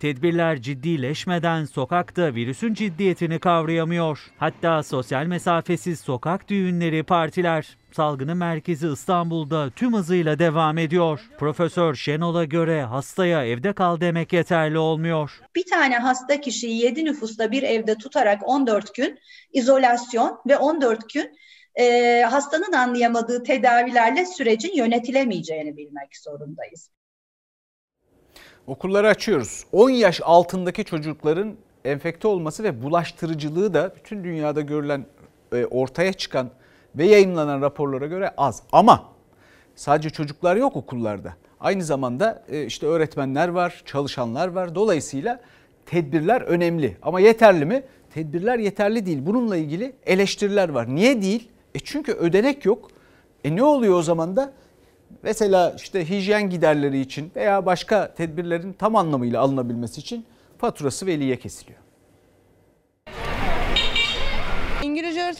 Tedbirler 0.00 0.60
ciddileşmeden 0.60 1.64
sokakta 1.64 2.34
virüsün 2.34 2.74
ciddiyetini 2.74 3.38
kavrayamıyor. 3.38 4.32
Hatta 4.38 4.82
sosyal 4.82 5.26
mesafesiz 5.26 6.00
sokak 6.00 6.48
düğünleri, 6.48 7.02
partiler. 7.02 7.76
Salgının 7.94 8.36
merkezi 8.36 8.88
İstanbul'da 8.88 9.70
tüm 9.70 9.94
hızıyla 9.94 10.38
devam 10.38 10.78
ediyor. 10.78 11.20
Profesör 11.38 11.94
Şenol'a 11.94 12.44
göre 12.44 12.82
hastaya 12.82 13.46
evde 13.46 13.72
kal 13.72 14.00
demek 14.00 14.32
yeterli 14.32 14.78
olmuyor. 14.78 15.40
Bir 15.54 15.66
tane 15.66 15.98
hasta 15.98 16.40
kişiyi 16.40 16.82
7 16.82 17.04
nüfusta 17.04 17.50
bir 17.50 17.62
evde 17.62 17.94
tutarak 17.94 18.48
14 18.48 18.94
gün 18.94 19.18
izolasyon 19.52 20.40
ve 20.48 20.56
14 20.56 21.14
gün 21.14 21.36
e, 21.74 22.20
hastanın 22.22 22.72
anlayamadığı 22.72 23.42
tedavilerle 23.42 24.26
sürecin 24.26 24.76
yönetilemeyeceğini 24.76 25.76
bilmek 25.76 26.16
zorundayız. 26.16 26.90
Okulları 28.66 29.08
açıyoruz. 29.08 29.64
10 29.72 29.90
yaş 29.90 30.20
altındaki 30.24 30.84
çocukların 30.84 31.56
enfekte 31.84 32.28
olması 32.28 32.64
ve 32.64 32.82
bulaştırıcılığı 32.82 33.74
da 33.74 33.94
bütün 33.96 34.24
dünyada 34.24 34.60
görülen 34.60 35.06
e, 35.52 35.64
ortaya 35.64 36.12
çıkan 36.12 36.50
ve 36.96 37.06
yayınlanan 37.06 37.60
raporlara 37.62 38.06
göre 38.06 38.30
az. 38.36 38.62
Ama 38.72 39.04
sadece 39.74 40.10
çocuklar 40.10 40.56
yok 40.56 40.76
okullarda. 40.76 41.34
Aynı 41.60 41.84
zamanda 41.84 42.42
e, 42.48 42.64
işte 42.64 42.86
öğretmenler 42.86 43.48
var, 43.48 43.82
çalışanlar 43.86 44.48
var. 44.48 44.74
Dolayısıyla 44.74 45.40
tedbirler 45.86 46.40
önemli. 46.40 46.96
Ama 47.02 47.20
yeterli 47.20 47.64
mi? 47.64 47.82
Tedbirler 48.14 48.58
yeterli 48.58 49.06
değil. 49.06 49.18
Bununla 49.26 49.56
ilgili 49.56 49.92
eleştiriler 50.06 50.68
var. 50.68 50.94
Niye 50.94 51.22
değil? 51.22 51.48
E 51.74 51.78
çünkü 51.78 52.12
ödenek 52.12 52.64
yok. 52.64 52.90
E 53.44 53.56
ne 53.56 53.62
oluyor 53.62 53.94
o 53.94 54.02
zaman 54.02 54.36
da? 54.36 54.52
Mesela 55.22 55.74
işte 55.76 56.08
hijyen 56.08 56.50
giderleri 56.50 57.00
için 57.00 57.30
veya 57.36 57.66
başka 57.66 58.14
tedbirlerin 58.14 58.72
tam 58.72 58.96
anlamıyla 58.96 59.40
alınabilmesi 59.40 60.00
için 60.00 60.24
faturası 60.58 61.06
veliye 61.06 61.38
kesiliyor. 61.38 61.83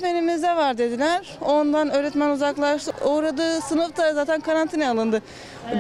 Öğretmenimize 0.05 0.49
var 0.57 0.79
dediler. 0.79 1.39
Ondan 1.41 1.91
öğretmen 1.91 2.31
uzaklaştı. 2.31 2.93
Uğradığı 3.05 3.61
sınıfta 3.61 4.15
zaten 4.15 4.41
karantina 4.41 4.91
alındı. 4.91 5.23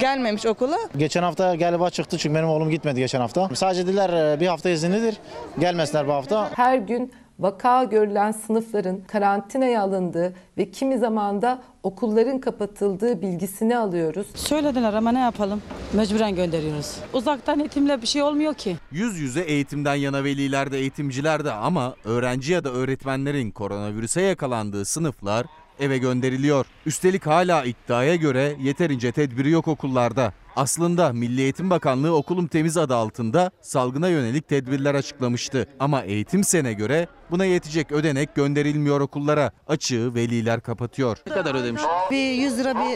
Gelmemiş 0.01 0.47
okula. 0.47 0.77
Geçen 0.97 1.23
hafta 1.23 1.55
galiba 1.55 1.91
çıktı 1.91 2.19
çünkü 2.19 2.35
benim 2.35 2.49
oğlum 2.49 2.71
gitmedi 2.71 3.01
geçen 3.01 3.21
hafta. 3.21 3.49
Sadece 3.55 3.87
dediler 3.87 4.35
e, 4.35 4.41
bir 4.41 4.47
hafta 4.47 4.71
izinlidir. 4.71 5.17
Gelmesinler 5.59 6.09
bu 6.09 6.13
hafta. 6.13 6.51
Her 6.57 6.77
gün 6.79 7.13
vaka 7.39 7.85
görülen 7.85 8.33
sınıfların 8.33 9.01
karantinaya 9.07 9.83
alındığı 9.83 10.35
ve 10.59 10.71
kimi 10.71 10.99
zaman 10.99 11.43
da 11.43 11.63
okulların 11.83 12.39
kapatıldığı 12.41 13.23
bilgisini 13.23 13.77
alıyoruz. 13.77 14.27
Söylediler 14.35 14.95
ama 14.95 15.13
ne 15.13 15.21
yapalım? 15.21 15.63
Mecburen 15.93 16.35
gönderiyoruz. 16.35 16.97
Uzaktan 17.13 17.61
eğitimle 17.61 18.03
bir 18.03 18.07
şey 18.07 18.23
olmuyor 18.23 18.55
ki. 18.55 18.77
Yüz 18.93 19.19
yüze 19.19 19.41
eğitimden 19.41 19.95
yana 19.95 20.25
veliler 20.25 20.73
de 20.73 20.79
eğitimciler 20.79 21.45
de 21.45 21.53
ama 21.53 21.95
öğrenci 22.05 22.53
ya 22.53 22.65
da 22.65 22.71
öğretmenlerin 22.71 23.51
koronavirüse 23.51 24.21
yakalandığı 24.21 24.85
sınıflar 24.85 25.47
eve 25.81 25.99
gönderiliyor. 25.99 26.67
Üstelik 26.87 27.27
hala 27.27 27.65
iddiaya 27.65 28.17
göre 28.17 28.57
yeterince 28.61 29.13
tedbiri 29.13 29.51
yok 29.51 29.69
okullarda. 29.69 30.33
Aslında 30.57 31.13
Milli 31.13 31.41
Eğitim 31.41 31.71
Bakanlığı 31.71 32.17
Okulum 32.17 32.47
Temiz 32.47 32.77
adı 32.77 32.97
altında 32.97 33.51
salgına 33.61 34.09
yönelik 34.09 34.49
tedbirler 34.49 34.95
açıklamıştı. 34.95 35.69
Ama 35.81 36.03
eğitim 36.03 36.45
sene 36.45 36.73
göre 36.73 37.09
buna 37.31 37.45
yetecek 37.45 37.93
ödenek 37.93 38.35
gönderilmiyor 38.35 39.01
okullara. 39.01 39.51
Açığı 39.67 40.15
veliler 40.15 40.61
kapatıyor. 40.61 41.19
Ne 41.27 41.33
kadar 41.33 41.55
ödemiş? 41.55 41.83
Bir 42.11 42.33
100 42.33 42.59
lira 42.59 42.75
bir 42.75 42.95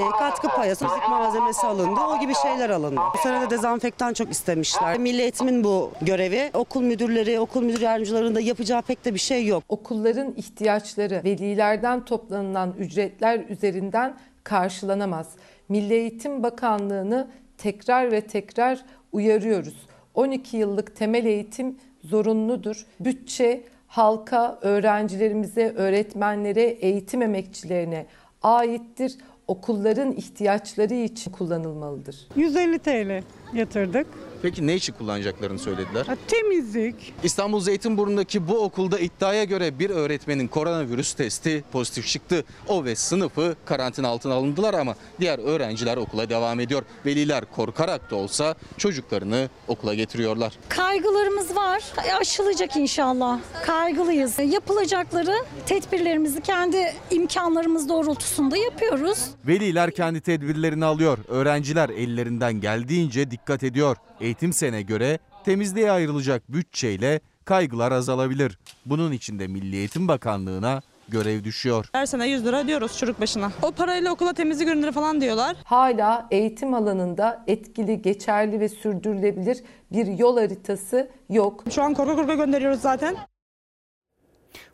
e, 0.00 0.10
katkı 0.18 0.48
payı, 0.48 0.70
müzik 0.70 1.08
malzemesi 1.08 1.66
alındı. 1.66 2.00
O 2.00 2.20
gibi 2.20 2.32
şeyler 2.42 2.70
alındı. 2.70 3.00
Bu 3.14 3.18
sene 3.18 3.40
de 3.40 3.50
dezenfektan 3.50 4.12
çok 4.12 4.30
istemişler. 4.30 4.98
Milli 4.98 5.22
Eğitim'in 5.22 5.64
bu 5.64 5.92
görevi. 6.02 6.50
Okul 6.54 6.82
müdürleri, 6.82 7.40
okul 7.40 7.62
müdür 7.62 7.80
yardımcılarının 7.80 8.34
da 8.34 8.40
yapacağı 8.40 8.82
pek 8.82 9.04
de 9.04 9.14
bir 9.14 9.18
şey 9.18 9.46
yok. 9.46 9.64
Okulların 9.68 10.34
ihtiyaçları 10.36 11.20
velilerden 11.24 12.04
toplanılan 12.04 12.74
ücretler 12.78 13.44
üzerinden 13.48 14.16
karşılanamaz. 14.44 15.26
Milli 15.68 15.94
Eğitim 15.94 16.42
Bakanlığı'nı 16.42 17.28
tekrar 17.58 18.12
ve 18.12 18.20
tekrar 18.20 18.84
uyarıyoruz. 19.12 19.86
12 20.14 20.56
yıllık 20.56 20.96
temel 20.96 21.24
eğitim 21.24 21.76
zorunludur. 22.04 22.86
Bütçe 23.00 23.64
halka, 23.86 24.58
öğrencilerimize, 24.62 25.72
öğretmenlere, 25.76 26.62
eğitim 26.62 27.22
emekçilerine 27.22 28.06
aittir. 28.42 29.16
Okulların 29.48 30.12
ihtiyaçları 30.12 30.94
için 30.94 31.32
kullanılmalıdır. 31.32 32.28
150 32.36 32.78
TL 32.78 33.22
yatırdık. 33.54 34.06
Peki 34.42 34.66
ne 34.66 34.74
için 34.74 34.92
kullanacaklarını 34.92 35.58
söylediler? 35.58 36.06
Ha, 36.06 36.16
temizlik. 36.28 37.14
İstanbul 37.22 37.60
Zeytinburnu'ndaki 37.60 38.48
bu 38.48 38.64
okulda 38.64 38.98
iddiaya 38.98 39.44
göre 39.44 39.78
bir 39.78 39.90
öğretmenin 39.90 40.48
koronavirüs 40.48 41.12
testi 41.14 41.64
pozitif 41.72 42.06
çıktı. 42.06 42.44
O 42.68 42.84
ve 42.84 42.94
sınıfı 42.96 43.56
karantina 43.64 44.08
altına 44.08 44.34
alındılar 44.34 44.74
ama 44.74 44.94
diğer 45.20 45.38
öğrenciler 45.38 45.96
okula 45.96 46.28
devam 46.28 46.60
ediyor. 46.60 46.82
Veliler 47.06 47.44
korkarak 47.44 48.10
da 48.10 48.16
olsa 48.16 48.54
çocuklarını 48.78 49.48
okula 49.68 49.94
getiriyorlar. 49.94 50.52
Kaygılarımız 50.68 51.56
var. 51.56 51.82
Aşılacak 52.20 52.76
inşallah. 52.76 53.38
Kaygılıyız. 53.66 54.38
Yapılacakları 54.38 55.34
tedbirlerimizi 55.66 56.40
kendi 56.40 56.92
imkanlarımız 57.10 57.88
doğrultusunda 57.88 58.56
yapıyoruz. 58.56 59.18
Veliler 59.46 59.90
kendi 59.90 60.20
tedbirlerini 60.20 60.84
alıyor. 60.84 61.18
Öğrenciler 61.28 61.88
ellerinden 61.88 62.52
geldiğince 62.60 63.30
dikkat 63.30 63.62
ediyor. 63.62 63.96
Eğitim 64.32 64.52
sene 64.52 64.82
göre 64.82 65.18
temizliğe 65.44 65.90
ayrılacak 65.90 66.42
bütçeyle 66.52 67.20
kaygılar 67.44 67.92
azalabilir. 67.92 68.58
Bunun 68.86 69.12
için 69.12 69.38
de 69.38 69.46
Milli 69.46 69.76
Eğitim 69.76 70.08
Bakanlığı'na 70.08 70.82
görev 71.08 71.44
düşüyor. 71.44 71.88
Her 71.92 72.06
sene 72.06 72.28
100 72.28 72.44
lira 72.44 72.66
diyoruz 72.66 72.98
çocuk 72.98 73.20
başına. 73.20 73.52
O 73.62 73.70
parayla 73.70 74.12
okula 74.12 74.32
temizlik 74.32 74.68
ürünleri 74.68 74.92
falan 74.92 75.20
diyorlar. 75.20 75.56
Hala 75.64 76.28
eğitim 76.30 76.74
alanında 76.74 77.44
etkili, 77.46 78.02
geçerli 78.02 78.60
ve 78.60 78.68
sürdürülebilir 78.68 79.62
bir 79.92 80.06
yol 80.06 80.38
haritası 80.38 81.10
yok. 81.28 81.64
Şu 81.70 81.82
an 81.82 81.94
korka 81.94 82.16
korka 82.16 82.34
gönderiyoruz 82.34 82.80
zaten. 82.80 83.16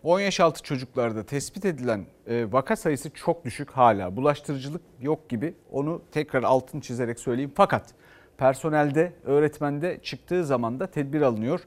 10 0.03 0.21
yaş 0.21 0.41
altı 0.41 0.63
çocuklarda 0.63 1.27
tespit 1.27 1.65
edilen 1.65 2.07
e, 2.27 2.53
vaka 2.53 2.77
sayısı 2.77 3.11
çok 3.11 3.45
düşük 3.45 3.71
hala. 3.71 4.17
Bulaştırıcılık 4.17 4.83
yok 5.01 5.29
gibi 5.29 5.55
onu 5.73 6.03
tekrar 6.13 6.43
altını 6.43 6.81
çizerek 6.81 7.19
söyleyeyim. 7.21 7.53
Fakat 7.55 7.95
personelde, 8.39 9.13
öğretmende 9.25 9.99
çıktığı 10.03 10.45
zaman 10.45 10.81
da 10.81 10.87
tedbir 10.87 11.21
alınıyor. 11.21 11.61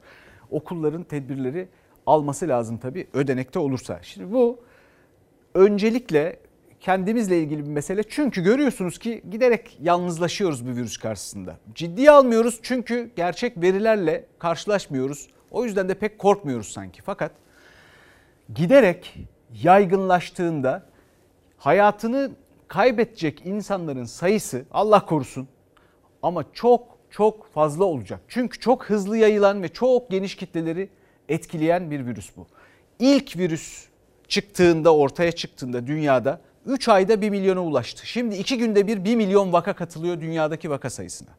Okulların 0.50 1.02
tedbirleri 1.02 1.68
alması 2.06 2.48
lazım 2.48 2.78
tabii 2.78 3.06
ödenekte 3.12 3.58
olursa. 3.58 3.98
Şimdi 4.02 4.32
bu 4.32 4.60
öncelikle 5.54 6.38
kendimizle 6.80 7.38
ilgili 7.38 7.64
bir 7.64 7.70
mesele. 7.70 8.02
Çünkü 8.08 8.42
görüyorsunuz 8.42 8.98
ki 8.98 9.22
giderek 9.30 9.78
yalnızlaşıyoruz 9.82 10.66
bu 10.66 10.70
virüs 10.70 10.96
karşısında. 10.96 11.56
Ciddiye 11.74 12.10
almıyoruz 12.10 12.60
çünkü 12.62 13.10
gerçek 13.16 13.62
verilerle 13.62 14.26
karşılaşmıyoruz. 14.38 15.28
O 15.50 15.64
yüzden 15.64 15.88
de 15.88 15.94
pek 15.94 16.18
korkmuyoruz 16.18 16.72
sanki. 16.72 17.02
Fakat 17.02 17.32
giderek 18.54 19.18
yaygınlaştığında 19.62 20.86
hayatını 21.58 22.30
kaybedecek 22.68 23.46
insanların 23.46 24.04
sayısı 24.04 24.64
Allah 24.70 25.06
korusun 25.06 25.48
ama 26.22 26.44
çok 26.52 26.92
çok 27.10 27.52
fazla 27.52 27.84
olacak. 27.84 28.20
Çünkü 28.28 28.58
çok 28.58 28.84
hızlı 28.84 29.16
yayılan 29.16 29.62
ve 29.62 29.68
çok 29.68 30.10
geniş 30.10 30.34
kitleleri 30.36 30.88
etkileyen 31.28 31.90
bir 31.90 32.06
virüs 32.06 32.30
bu. 32.36 32.46
İlk 32.98 33.36
virüs 33.36 33.86
çıktığında 34.28 34.94
ortaya 34.94 35.32
çıktığında 35.32 35.86
dünyada 35.86 36.40
3 36.66 36.88
ayda 36.88 37.20
1 37.20 37.30
milyona 37.30 37.64
ulaştı. 37.64 38.06
Şimdi 38.06 38.36
2 38.36 38.58
günde 38.58 38.86
bir 38.86 39.04
1 39.04 39.16
milyon 39.16 39.52
vaka 39.52 39.72
katılıyor 39.72 40.20
dünyadaki 40.20 40.70
vaka 40.70 40.90
sayısına. 40.90 41.30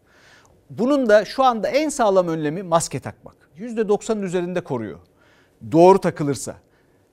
Bunun 0.70 1.10
da 1.10 1.25
şu 1.25 1.44
anda 1.44 1.68
en 1.68 1.90
sağlam 1.90 2.28
önlemi 2.28 2.63
maske 2.63 3.00
takmak. 3.00 3.36
%90'ın 3.58 4.22
üzerinde 4.22 4.62
koruyor. 4.62 5.00
Doğru 5.72 6.00
takılırsa. 6.00 6.56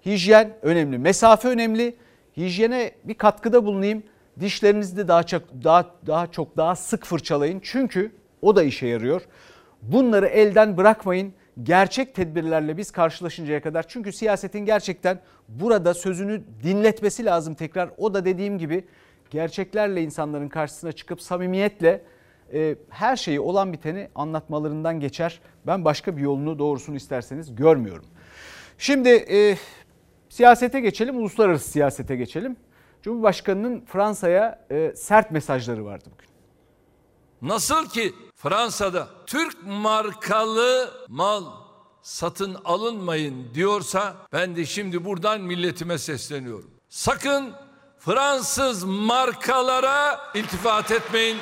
Hijyen 0.06 0.56
önemli, 0.62 0.98
mesafe 0.98 1.48
önemli. 1.48 1.96
Hijyene 2.36 2.92
bir 3.04 3.14
katkıda 3.14 3.64
bulunayım. 3.64 4.02
Dişlerinizi 4.40 4.96
de 4.96 5.08
daha 5.08 5.22
çok 5.22 5.42
daha 5.64 5.90
daha 6.06 6.26
çok 6.26 6.56
daha 6.56 6.76
sık 6.76 7.04
fırçalayın. 7.04 7.60
Çünkü 7.62 8.12
o 8.42 8.56
da 8.56 8.62
işe 8.62 8.86
yarıyor. 8.86 9.22
Bunları 9.82 10.26
elden 10.26 10.76
bırakmayın. 10.76 11.32
Gerçek 11.62 12.14
tedbirlerle 12.14 12.76
biz 12.76 12.90
karşılaşıncaya 12.90 13.62
kadar. 13.62 13.88
Çünkü 13.88 14.12
siyasetin 14.12 14.60
gerçekten 14.60 15.20
burada 15.48 15.94
sözünü 15.94 16.42
dinletmesi 16.62 17.24
lazım 17.24 17.54
tekrar. 17.54 17.90
O 17.98 18.14
da 18.14 18.24
dediğim 18.24 18.58
gibi 18.58 18.84
gerçeklerle 19.30 20.02
insanların 20.02 20.48
karşısına 20.48 20.92
çıkıp 20.92 21.22
samimiyetle 21.22 22.02
e, 22.52 22.76
her 22.88 23.16
şeyi 23.16 23.40
olan 23.40 23.72
biteni 23.72 24.08
anlatmalarından 24.14 25.00
geçer. 25.00 25.40
Ben 25.66 25.84
başka 25.84 26.16
bir 26.16 26.22
yolunu 26.22 26.58
doğrusunu 26.58 26.96
isterseniz 26.96 27.54
görmüyorum. 27.54 28.04
Şimdi 28.78 29.08
e, 29.08 29.56
siyasete 30.28 30.80
geçelim, 30.80 31.16
uluslararası 31.16 31.70
siyasete 31.70 32.16
geçelim. 32.16 32.56
Cumhurbaşkanının 33.02 33.84
Fransa'ya 33.86 34.66
e, 34.70 34.92
sert 34.96 35.30
mesajları 35.30 35.84
vardı 35.84 36.04
bugün. 36.12 36.30
Nasıl 37.42 37.88
ki 37.88 38.14
Fransa'da 38.36 39.08
Türk 39.26 39.56
markalı 39.66 40.90
mal 41.08 41.44
satın 42.02 42.56
alınmayın 42.64 43.54
diyorsa 43.54 44.16
ben 44.32 44.56
de 44.56 44.64
şimdi 44.64 45.04
buradan 45.04 45.40
milletime 45.40 45.98
sesleniyorum. 45.98 46.70
Sakın 46.88 47.52
Fransız 47.98 48.84
markalara 48.84 50.20
iltifat 50.34 50.90
etmeyin. 50.90 51.36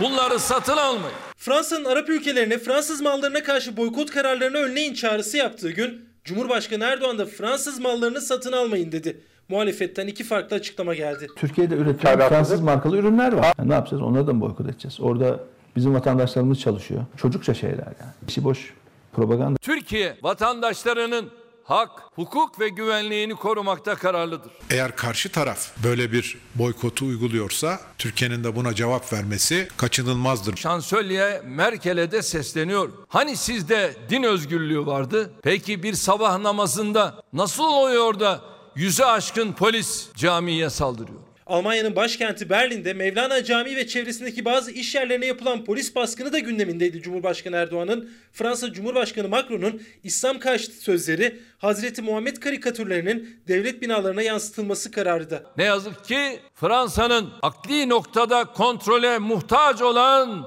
Bunları 0.00 0.38
satın 0.38 0.76
almayın. 0.76 1.16
Fransa'nın 1.36 1.84
Arap 1.84 2.08
ülkelerine 2.08 2.58
Fransız 2.58 3.00
mallarına 3.00 3.42
karşı 3.42 3.76
boykot 3.76 4.10
kararlarını 4.10 4.58
önleyin 4.58 4.94
çağrısı 4.94 5.36
yaptığı 5.36 5.70
gün 5.70 6.08
Cumhurbaşkanı 6.24 6.84
Erdoğan 6.84 7.18
da 7.18 7.26
Fransız 7.26 7.78
mallarını 7.80 8.20
satın 8.20 8.52
almayın 8.52 8.92
dedi. 8.92 9.24
Muhalefetten 9.50 10.06
iki 10.06 10.24
farklı 10.24 10.56
açıklama 10.56 10.94
geldi. 10.94 11.26
Türkiye'de 11.36 11.74
üretilen 11.74 12.28
Fransız 12.28 12.60
markalı 12.60 12.96
ürünler 12.98 13.32
var. 13.32 13.54
Yani 13.58 13.68
ne 13.70 13.74
yapacağız? 13.74 14.02
Onları 14.02 14.26
da 14.26 14.32
mı 14.32 14.40
boykot 14.40 14.68
edeceğiz? 14.68 15.00
Orada 15.00 15.40
bizim 15.76 15.94
vatandaşlarımız 15.94 16.60
çalışıyor. 16.60 17.04
Çocukça 17.16 17.54
şeyler 17.54 17.86
yani. 17.86 18.12
İşi 18.28 18.44
boş 18.44 18.74
propaganda. 19.12 19.58
Türkiye 19.58 20.16
vatandaşlarının 20.22 21.30
hak, 21.64 21.90
hukuk 22.14 22.60
ve 22.60 22.68
güvenliğini 22.68 23.34
korumakta 23.34 23.94
kararlıdır. 23.94 24.52
Eğer 24.70 24.96
karşı 24.96 25.32
taraf 25.32 25.70
böyle 25.84 26.12
bir 26.12 26.38
boykotu 26.54 27.06
uyguluyorsa 27.06 27.80
Türkiye'nin 27.98 28.44
de 28.44 28.56
buna 28.56 28.74
cevap 28.74 29.12
vermesi 29.12 29.68
kaçınılmazdır. 29.76 30.56
Şansölye 30.56 31.42
Merkel'e 31.44 32.10
de 32.12 32.22
sesleniyor. 32.22 32.88
Hani 33.08 33.36
sizde 33.36 33.94
din 34.10 34.22
özgürlüğü 34.22 34.86
vardı? 34.86 35.30
Peki 35.42 35.82
bir 35.82 35.92
sabah 35.92 36.38
namazında 36.38 37.22
nasıl 37.32 37.64
oluyor 37.64 38.20
da 38.20 38.40
yüzü 38.76 39.02
aşkın 39.02 39.52
polis 39.52 40.08
camiye 40.16 40.70
saldırıyor? 40.70 41.20
Almanya'nın 41.46 41.96
başkenti 41.96 42.50
Berlin'de 42.50 42.92
Mevlana 42.92 43.44
Camii 43.44 43.76
ve 43.76 43.86
çevresindeki 43.86 44.44
bazı 44.44 44.70
iş 44.70 44.94
yerlerine 44.94 45.26
yapılan 45.26 45.64
polis 45.64 45.94
baskını 45.94 46.32
da 46.32 46.38
gündemindeydi 46.38 47.02
Cumhurbaşkanı 47.02 47.56
Erdoğan'ın. 47.56 48.10
Fransa 48.32 48.72
Cumhurbaşkanı 48.72 49.28
Macron'un 49.28 49.82
İslam 50.04 50.38
karşıtı 50.38 50.76
sözleri 50.76 51.40
Hazreti 51.58 52.02
Muhammed 52.02 52.36
karikatürlerinin 52.36 53.40
devlet 53.48 53.82
binalarına 53.82 54.22
yansıtılması 54.22 54.90
kararı 54.90 55.30
da. 55.30 55.42
Ne 55.56 55.64
yazık 55.64 56.04
ki 56.04 56.40
Fransa'nın 56.54 57.30
akli 57.42 57.88
noktada 57.88 58.44
kontrole 58.44 59.18
muhtaç 59.18 59.82
olan 59.82 60.46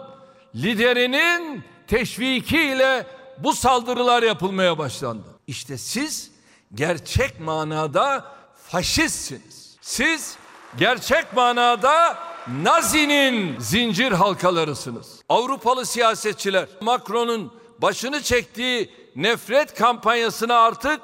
liderinin 0.56 1.64
teşvikiyle 1.88 3.06
bu 3.38 3.54
saldırılar 3.54 4.24
yapılmaya 4.24 4.78
başlandı. 4.78 5.28
İşte 5.48 5.78
siz 5.78 6.33
gerçek 6.76 7.40
manada 7.40 8.26
faşistsiniz. 8.68 9.78
Siz 9.82 10.36
gerçek 10.78 11.34
manada 11.36 12.18
Nazi'nin 12.64 13.60
zincir 13.60 14.12
halkalarısınız. 14.12 15.20
Avrupalı 15.30 15.86
siyasetçiler 15.86 16.68
Macron'un 16.82 17.54
başını 17.80 18.22
çektiği 18.22 18.90
nefret 19.16 19.74
kampanyasına 19.74 20.56
artık 20.56 21.00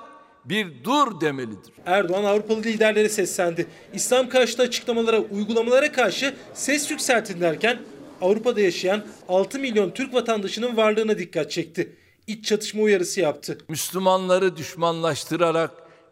bir 0.46 0.84
dur 0.84 1.22
demelidir. 1.22 1.74
Erdoğan 1.86 2.24
Avrupalı 2.24 2.64
liderlere 2.64 3.10
seslendi. 3.10 3.68
İslam 3.94 4.30
karşıtı 4.30 4.62
açıklamalara, 4.64 5.20
uygulamalara 5.20 5.92
karşı 5.92 6.36
ses 6.54 6.92
yükseltin 6.92 7.42
derken 7.42 7.80
Avrupa'da 8.22 8.62
yaşayan 8.62 9.04
6 9.30 9.60
milyon 9.60 9.90
Türk 9.92 10.14
vatandaşının 10.14 10.78
varlığına 10.78 11.18
dikkat 11.18 11.52
çekti. 11.52 11.96
İç 12.30 12.46
çatışma 12.46 12.82
uyarısı 12.84 13.20
yaptı. 13.20 13.58
Müslümanları 13.68 14.58
düşmanlaştırarak 14.58 15.72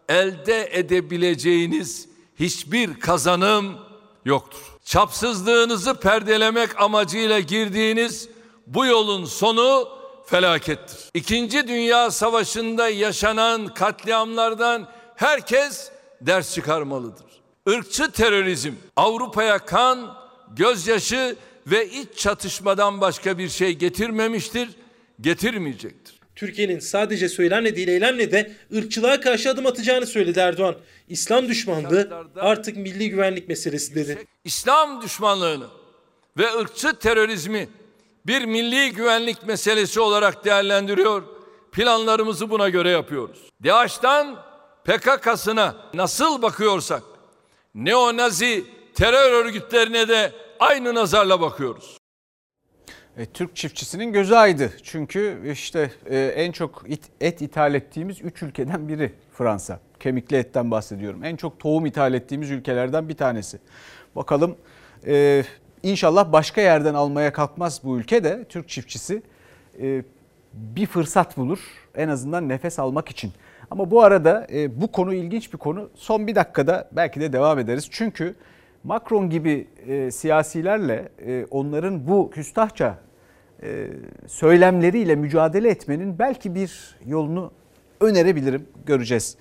elde 0.09 0.69
edebileceğiniz 0.71 2.07
hiçbir 2.39 2.99
kazanım 2.99 3.77
yoktur. 4.25 4.59
Çapsızlığınızı 4.85 5.93
perdelemek 5.99 6.81
amacıyla 6.81 7.39
girdiğiniz 7.39 8.29
bu 8.67 8.85
yolun 8.85 9.25
sonu 9.25 9.89
felakettir. 10.25 10.97
İkinci 11.13 11.67
Dünya 11.67 12.11
Savaşı'nda 12.11 12.89
yaşanan 12.89 13.73
katliamlardan 13.73 14.87
herkes 15.15 15.91
ders 16.21 16.53
çıkarmalıdır. 16.53 17.25
Irkçı 17.67 18.11
terörizm 18.11 18.73
Avrupa'ya 18.95 19.57
kan, 19.57 20.17
gözyaşı 20.55 21.35
ve 21.67 21.89
iç 21.89 22.17
çatışmadan 22.17 23.01
başka 23.01 23.37
bir 23.37 23.49
şey 23.49 23.73
getirmemiştir, 23.73 24.69
getirmeyecektir. 25.21 26.19
Türkiye'nin 26.35 26.79
sadece 26.79 27.29
söylemle 27.29 27.75
değil 27.75 27.87
eylemle 27.87 28.31
de 28.31 28.51
ırkçılığa 28.75 29.19
karşı 29.19 29.49
adım 29.49 29.65
atacağını 29.65 30.05
söyledi 30.05 30.39
Erdoğan. 30.39 30.75
İslam 31.09 31.47
düşmanlığı 31.47 32.25
artık 32.35 32.77
milli 32.77 33.09
güvenlik 33.09 33.47
meselesi 33.49 33.95
dedi. 33.95 34.25
İslam 34.43 35.01
düşmanlığını 35.01 35.67
ve 36.37 36.53
ırkçı 36.53 36.93
terörizmi 36.93 37.69
bir 38.27 38.45
milli 38.45 38.91
güvenlik 38.91 39.47
meselesi 39.47 39.99
olarak 39.99 40.45
değerlendiriyor. 40.45 41.23
Planlarımızı 41.71 42.49
buna 42.49 42.69
göre 42.69 42.89
yapıyoruz. 42.89 43.39
DAEŞ'tan 43.63 44.43
PKK'sına 44.85 45.75
nasıl 45.93 46.41
bakıyorsak 46.41 47.03
neonazi 47.75 48.65
terör 48.95 49.31
örgütlerine 49.31 50.07
de 50.07 50.31
aynı 50.59 50.95
nazarla 50.95 51.41
bakıyoruz. 51.41 51.97
E, 53.17 53.25
Türk 53.25 53.55
çiftçisinin 53.55 54.13
gözü 54.13 54.35
aydı. 54.35 54.71
Çünkü 54.83 55.51
işte 55.51 55.91
e, 56.05 56.19
en 56.19 56.51
çok 56.51 56.83
et 57.21 57.41
ithal 57.41 57.73
ettiğimiz 57.73 58.21
3 58.21 58.43
ülkeden 58.43 58.87
biri 58.87 59.11
Fransa. 59.31 59.79
Kemikli 59.99 60.37
etten 60.37 60.71
bahsediyorum. 60.71 61.23
En 61.23 61.35
çok 61.35 61.59
tohum 61.59 61.85
ithal 61.85 62.13
ettiğimiz 62.13 62.51
ülkelerden 62.51 63.09
bir 63.09 63.15
tanesi. 63.15 63.59
Bakalım 64.15 64.55
e, 65.07 65.43
inşallah 65.83 66.31
başka 66.31 66.61
yerden 66.61 66.93
almaya 66.93 67.33
kalkmaz 67.33 67.81
bu 67.83 67.97
ülke 67.97 68.23
de 68.23 68.45
Türk 68.49 68.69
çiftçisi 68.69 69.21
bir 70.53 70.85
fırsat 70.85 71.37
bulur. 71.37 71.59
En 71.95 72.09
azından 72.09 72.49
nefes 72.49 72.79
almak 72.79 73.09
için. 73.09 73.31
Ama 73.71 73.91
bu 73.91 74.03
arada 74.03 74.47
bu 74.69 74.91
konu 74.91 75.13
ilginç 75.13 75.53
bir 75.53 75.57
konu. 75.57 75.89
Son 75.95 76.27
bir 76.27 76.35
dakikada 76.35 76.89
belki 76.91 77.19
de 77.19 77.33
devam 77.33 77.59
ederiz. 77.59 77.87
Çünkü 77.91 78.35
Macron 78.83 79.29
gibi 79.29 79.67
e, 79.87 80.11
siyasilerle 80.11 81.09
e, 81.25 81.45
onların 81.51 82.07
bu 82.07 82.29
küstahça 82.29 82.97
söylemleriyle 84.27 85.15
mücadele 85.15 85.69
etmenin 85.69 86.19
belki 86.19 86.55
bir 86.55 86.95
yolunu 87.05 87.51
önerebilirim. 88.01 88.67
Göreceğiz. 88.85 89.37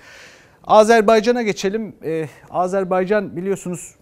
Azerbaycan'a 0.65 1.43
geçelim. 1.43 1.95
E, 2.05 2.29
Azerbaycan 2.51 3.37
biliyorsunuz 3.37 3.95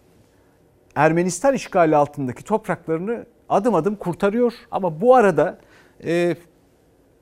Ermenistan 0.94 1.54
işgali 1.54 1.96
altındaki 1.96 2.44
topraklarını 2.44 3.26
adım 3.48 3.74
adım 3.74 3.96
kurtarıyor. 3.96 4.52
Ama 4.70 5.00
bu 5.00 5.14
arada 5.14 5.58
e, 6.04 6.36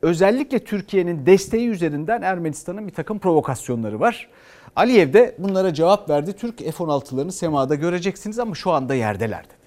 özellikle 0.02 0.58
Türkiye'nin 0.58 1.26
desteği 1.26 1.68
üzerinden 1.68 2.22
Ermenistan'ın 2.22 2.86
bir 2.86 2.92
takım 2.92 3.18
provokasyonları 3.18 4.00
var. 4.00 4.28
Aliyev 4.76 5.12
de 5.12 5.34
bunlara 5.38 5.74
cevap 5.74 6.10
verdi. 6.10 6.32
Türk 6.32 6.58
F-16'larını 6.58 7.32
semada 7.32 7.74
göreceksiniz 7.74 8.38
ama 8.38 8.54
şu 8.54 8.70
anda 8.70 8.94
yerdeler 8.94 9.44
dedi. 9.44 9.61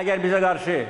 Eğer 0.00 0.24
bize 0.24 0.40
karşı 0.40 0.86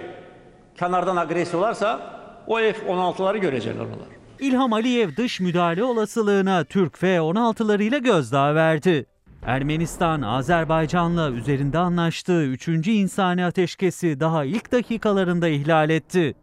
kenardan 0.79 1.17
agresi 1.17 1.57
olarsa 1.57 2.01
o 2.47 2.59
F-16'ları 2.59 3.39
görecekler 3.39 3.81
onlar. 3.81 4.09
İlham 4.41 4.73
Aliyev 4.73 5.17
dış 5.17 5.41
müdahale 5.41 5.85
olasılığına 5.85 6.65
Türk 6.65 6.99
F-16'larıyla 6.99 7.99
gözdağı 8.03 8.55
verdi. 8.55 9.07
Ermenistan, 9.47 10.23
Azerbaycan'la 10.23 11.31
üzerinde 11.31 11.79
anlaştığı 11.79 12.43
3. 12.45 12.69
insani 12.69 13.45
ateşkesi 13.45 14.21
daha 14.21 14.45
ilk 14.45 14.73
dakikalarında 14.73 15.49
ihlal 15.49 15.91
etti. 15.91 16.35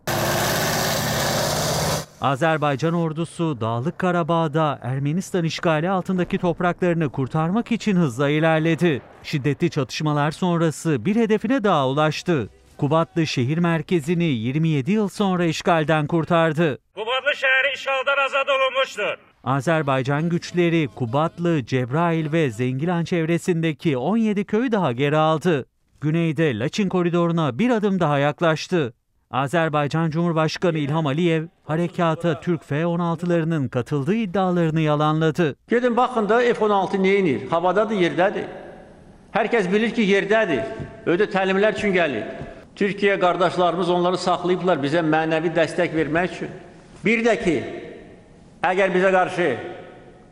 Azerbaycan 2.24 2.94
ordusu 2.94 3.62
Dağlık 3.62 4.00
Karabağ'da 4.00 4.80
Ermenistan 4.82 5.44
işgali 5.44 5.90
altındaki 5.90 6.38
topraklarını 6.38 7.10
kurtarmak 7.10 7.72
için 7.72 7.96
hızla 7.96 8.30
ilerledi. 8.30 9.02
Şiddetli 9.24 9.70
çatışmalar 9.70 10.32
sonrası 10.32 11.06
bir 11.06 11.16
hedefine 11.16 11.64
daha 11.64 11.90
ulaştı. 11.90 12.50
Kubatlı 12.78 13.28
şehir 13.28 13.58
merkezini 13.58 14.24
27 14.24 14.92
yıl 14.92 15.10
sonra 15.10 15.46
işgalden 15.46 16.08
kurtardı. 16.08 16.78
Kubatlı 16.96 17.36
şehri 17.36 17.74
işgalden 17.76 18.26
azad 18.26 18.48
olunmuştur. 18.48 19.18
Azerbaycan 19.44 20.30
güçleri 20.30 20.88
Kubatlı, 20.96 21.66
Cebrail 21.66 22.32
ve 22.32 22.52
Zengilan 22.52 23.04
çevresindeki 23.04 23.98
17 23.98 24.46
köyü 24.46 24.72
daha 24.72 24.92
geri 24.92 25.18
aldı. 25.18 25.66
Güneyde 26.02 26.60
Laçin 26.60 26.90
koridoruna 26.90 27.60
bir 27.60 27.70
adım 27.70 28.00
daha 28.00 28.20
yaklaştı. 28.20 28.94
Azerbaycan 29.34 30.10
Cumhurbaşkanı 30.10 30.78
İlham 30.78 31.08
Aliyev 31.08 31.44
harekata 31.64 32.40
Türk 32.40 32.64
F-16'larının 32.64 33.70
katıldığı 33.70 34.16
iddialarını 34.16 34.82
yalanladı. 34.82 35.56
Gedin 35.70 35.98
baxın 35.98 36.30
da 36.30 36.40
F-16 36.40 37.04
neyinir? 37.04 37.50
Havadadır, 37.50 37.96
yerdədir. 37.96 38.46
Herkes 39.32 39.72
bilir 39.72 39.92
ki 39.92 40.02
yerdədir. 40.02 40.62
Ödə 41.06 41.26
təlimlər 41.34 41.74
üçün 41.74 41.94
gəlir. 41.98 42.24
Türkiyə 42.76 43.20
qardaşlarımız 43.20 43.90
onları 43.90 44.18
saxlayıblar 44.18 44.78
bizə 44.78 45.02
mənəvi 45.02 45.50
dəstək 45.58 45.96
vermək 45.98 46.38
üçün. 46.38 46.50
Bir 47.06 47.26
də 47.26 47.34
ki, 47.44 47.60
əgər 48.64 48.94
bizə 48.94 49.12
qarşı 49.12 49.54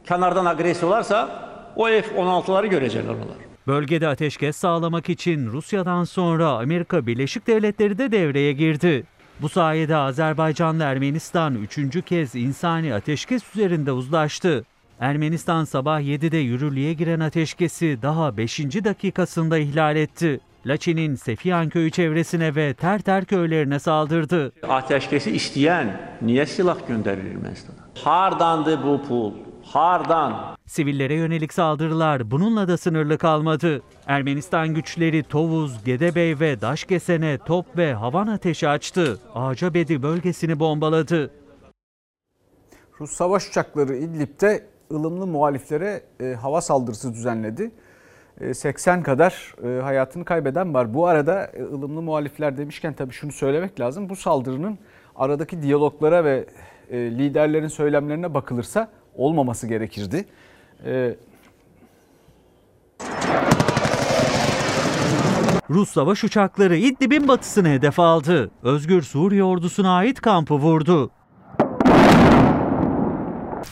kənardan 0.05 0.45
agresiya 0.45 0.89
olarsa, 0.89 1.27
o 1.75 1.89
F-16'ları 1.89 2.69
görəcəklər 2.77 3.17
onlar. 3.17 3.50
Bölgede 3.67 4.07
ateşkes 4.07 4.55
sağlamak 4.55 5.09
için 5.09 5.47
Rusya'dan 5.47 6.03
sonra 6.03 6.49
Amerika 6.49 7.07
Birleşik 7.07 7.47
Devletleri 7.47 7.97
de 7.97 8.11
devreye 8.11 8.53
girdi. 8.53 9.03
Bu 9.41 9.49
sayede 9.49 9.95
Azerbaycan'la 9.95 10.83
Ermenistan 10.83 11.55
üçüncü 11.55 12.01
kez 12.01 12.35
insani 12.35 12.93
ateşkes 12.93 13.43
üzerinde 13.55 13.91
uzlaştı. 13.91 14.65
Ermenistan 14.99 15.63
sabah 15.63 16.01
7'de 16.01 16.37
yürürlüğe 16.37 16.93
giren 16.93 17.19
ateşkesi 17.19 17.97
daha 18.01 18.37
5. 18.37 18.59
dakikasında 18.59 19.57
ihlal 19.57 19.95
etti. 19.95 20.39
Laçin'in 20.65 21.15
Sefiyan 21.15 21.69
köyü 21.69 21.91
çevresine 21.91 22.55
ve 22.55 22.73
Terter 22.73 23.25
köylerine 23.25 23.79
saldırdı. 23.79 24.51
Ateşkesi 24.69 25.31
isteyen 25.31 26.01
niye 26.21 26.45
silah 26.45 26.87
gönderir 26.87 27.25
Ermenistan'a? 27.25 27.77
Hardandı 28.03 28.83
bu 28.83 29.01
pul? 29.07 29.33
Hardan? 29.73 30.33
Sivillere 30.65 31.13
yönelik 31.13 31.53
saldırılar 31.53 32.31
bununla 32.31 32.67
da 32.67 32.77
sınırlı 32.77 33.17
kalmadı. 33.17 33.81
Ermenistan 34.07 34.73
güçleri 34.73 35.23
Tovuz, 35.23 35.83
Gedebey 35.83 36.39
ve 36.39 36.61
Daşkesen'e 36.61 37.37
top 37.37 37.77
ve 37.77 37.93
havan 37.93 38.27
ateşi 38.27 38.67
açtı. 38.67 39.19
Acabedi 39.35 40.03
bölgesini 40.03 40.59
bombaladı. 40.59 41.31
Rus 42.99 43.11
savaş 43.11 43.49
uçakları 43.49 43.95
İdlib'de 43.95 44.67
ılımlı 44.91 45.27
muhaliflere 45.27 46.03
e, 46.19 46.33
hava 46.33 46.61
saldırısı 46.61 47.13
düzenledi. 47.13 47.71
80 48.53 49.03
kadar 49.03 49.55
e, 49.63 49.81
hayatını 49.81 50.25
kaybeden 50.25 50.73
var. 50.73 50.93
Bu 50.93 51.07
arada 51.07 51.45
e, 51.45 51.63
ılımlı 51.63 52.01
muhalifler 52.01 52.57
demişken 52.57 52.93
tabii 52.93 53.13
şunu 53.13 53.31
söylemek 53.31 53.79
lazım. 53.79 54.09
Bu 54.09 54.15
saldırının 54.15 54.77
aradaki 55.15 55.61
diyaloglara 55.61 56.23
ve 56.23 56.45
e, 56.89 56.97
liderlerin 56.97 57.67
söylemlerine 57.67 58.33
bakılırsa 58.33 58.89
olmaması 59.15 59.67
gerekirdi. 59.67 60.25
Ee, 60.85 61.15
Rus 65.69 65.89
savaş 65.89 66.23
uçakları 66.23 66.77
İdlib'in 66.77 67.27
batısını 67.27 67.69
hedef 67.69 67.99
aldı. 67.99 68.51
Özgür 68.63 69.01
Suriye 69.01 69.43
ordusuna 69.43 69.95
ait 69.95 70.21
kampı 70.21 70.53
vurdu. 70.53 71.11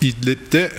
İdlib'de 0.01 0.71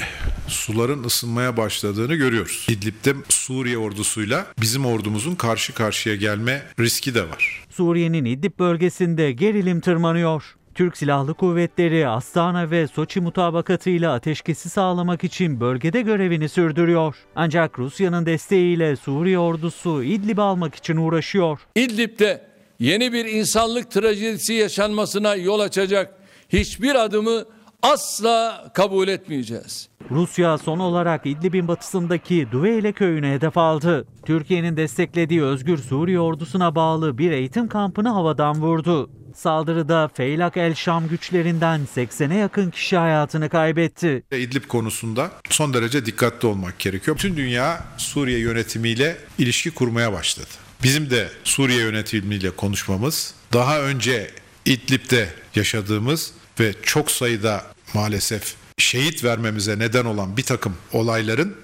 suların 0.48 1.04
ısınmaya 1.04 1.56
başladığını 1.56 2.14
görüyoruz. 2.14 2.66
İdlib'de 2.70 3.14
Suriye 3.28 3.78
ordusuyla 3.78 4.46
bizim 4.60 4.86
ordumuzun 4.86 5.34
karşı 5.34 5.74
karşıya 5.74 6.16
gelme 6.16 6.62
riski 6.80 7.14
de 7.14 7.22
var. 7.28 7.64
Suriye'nin 7.70 8.24
İdlib 8.24 8.58
bölgesinde 8.58 9.32
gerilim 9.32 9.80
tırmanıyor. 9.80 10.56
Türk 10.80 10.96
Silahlı 10.96 11.34
Kuvvetleri 11.34 12.08
Astana 12.08 12.70
ve 12.70 12.86
Soçi 12.86 13.20
mutabakatıyla 13.20 14.12
ateşkesi 14.14 14.70
sağlamak 14.70 15.24
için 15.24 15.60
bölgede 15.60 16.02
görevini 16.02 16.48
sürdürüyor. 16.48 17.16
Ancak 17.36 17.78
Rusya'nın 17.78 18.26
desteğiyle 18.26 18.96
Suriye 18.96 19.38
ordusu 19.38 20.02
İdlib'i 20.02 20.40
almak 20.40 20.74
için 20.74 20.96
uğraşıyor. 20.96 21.60
İdlib'de 21.74 22.42
yeni 22.78 23.12
bir 23.12 23.24
insanlık 23.24 23.90
trajedisi 23.90 24.52
yaşanmasına 24.54 25.34
yol 25.34 25.60
açacak 25.60 26.14
hiçbir 26.48 26.94
adımı 26.94 27.44
asla 27.82 28.70
kabul 28.74 29.08
etmeyeceğiz. 29.08 29.88
Rusya 30.10 30.58
son 30.58 30.78
olarak 30.78 31.26
İdlib'in 31.26 31.68
batısındaki 31.68 32.48
Duveyle 32.52 32.92
köyünü 32.92 33.28
hedef 33.30 33.58
aldı. 33.58 34.06
Türkiye'nin 34.26 34.76
desteklediği 34.76 35.42
Özgür 35.42 35.78
Suriye 35.78 36.20
ordusuna 36.20 36.74
bağlı 36.74 37.18
bir 37.18 37.30
eğitim 37.30 37.68
kampını 37.68 38.08
havadan 38.08 38.62
vurdu. 38.62 39.10
Saldırıda 39.34 40.10
Feylak 40.14 40.56
El 40.56 40.74
Şam 40.74 41.08
güçlerinden 41.08 41.80
80'e 41.96 42.36
yakın 42.36 42.70
kişi 42.70 42.96
hayatını 42.96 43.48
kaybetti. 43.48 44.22
İdlib 44.32 44.64
konusunda 44.68 45.30
son 45.50 45.74
derece 45.74 46.06
dikkatli 46.06 46.48
olmak 46.48 46.78
gerekiyor. 46.78 47.16
Tüm 47.16 47.36
dünya 47.36 47.84
Suriye 47.96 48.38
yönetimiyle 48.38 49.16
ilişki 49.38 49.70
kurmaya 49.70 50.12
başladı. 50.12 50.48
Bizim 50.82 51.10
de 51.10 51.28
Suriye 51.44 51.80
yönetimiyle 51.80 52.50
konuşmamız, 52.50 53.34
daha 53.52 53.80
önce 53.80 54.30
İdlib'de 54.64 55.28
yaşadığımız 55.54 56.32
ve 56.60 56.72
çok 56.82 57.10
sayıda 57.10 57.62
maalesef 57.94 58.56
şehit 58.78 59.24
vermemize 59.24 59.78
neden 59.78 60.04
olan 60.04 60.36
bir 60.36 60.42
takım 60.42 60.74
olayların 60.92 61.56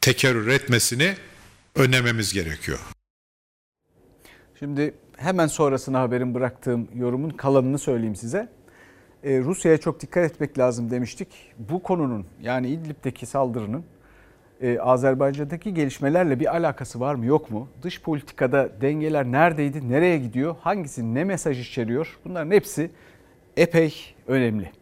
tekerrür 0.00 0.48
etmesini 0.48 1.14
önlememiz 1.74 2.32
gerekiyor. 2.32 2.78
Şimdi 4.58 4.94
hemen 5.16 5.46
sonrasına 5.46 6.00
haberin 6.00 6.34
bıraktığım 6.34 6.88
yorumun 6.94 7.30
kalanını 7.30 7.78
söyleyeyim 7.78 8.16
size. 8.16 8.48
Ee, 9.24 9.38
Rusya'ya 9.38 9.78
çok 9.78 10.00
dikkat 10.00 10.30
etmek 10.30 10.58
lazım 10.58 10.90
demiştik. 10.90 11.28
Bu 11.58 11.82
konunun 11.82 12.26
yani 12.42 12.68
İdlib'deki 12.68 13.26
saldırının 13.26 13.84
e, 14.60 14.78
Azerbaycan'daki 14.78 15.74
gelişmelerle 15.74 16.40
bir 16.40 16.56
alakası 16.56 17.00
var 17.00 17.14
mı 17.14 17.26
yok 17.26 17.50
mu? 17.50 17.68
Dış 17.82 18.02
politikada 18.02 18.68
dengeler 18.80 19.24
neredeydi, 19.24 19.90
nereye 19.90 20.18
gidiyor, 20.18 20.56
hangisi 20.60 21.14
ne 21.14 21.24
mesaj 21.24 21.68
içeriyor? 21.68 22.18
Bunların 22.24 22.50
hepsi 22.50 22.90
epey 23.56 23.94
önemli. 24.26 24.72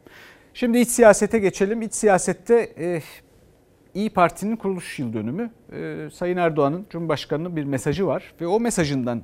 Şimdi 0.54 0.78
iç 0.78 0.88
siyasete 0.88 1.38
geçelim. 1.38 1.82
İç 1.82 1.94
siyasette 1.94 2.72
e, 2.78 3.02
İyi 3.94 4.10
Parti'nin 4.10 4.56
kuruluş 4.56 4.98
yıl 4.98 5.12
dönümü. 5.12 5.50
E, 5.72 6.10
Sayın 6.10 6.36
Erdoğan'ın 6.36 6.86
Cumhurbaşkanı'nın 6.90 7.56
bir 7.56 7.64
mesajı 7.64 8.06
var 8.06 8.34
ve 8.40 8.46
o 8.46 8.60
mesajından 8.60 9.22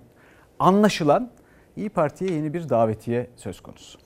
anlaşılan 0.59 1.31
İyi 1.77 1.89
Parti'ye 1.89 2.33
yeni 2.33 2.55
bir 2.55 2.69
davetiye 2.69 3.31
söz 3.37 3.61
konusu. 3.61 3.99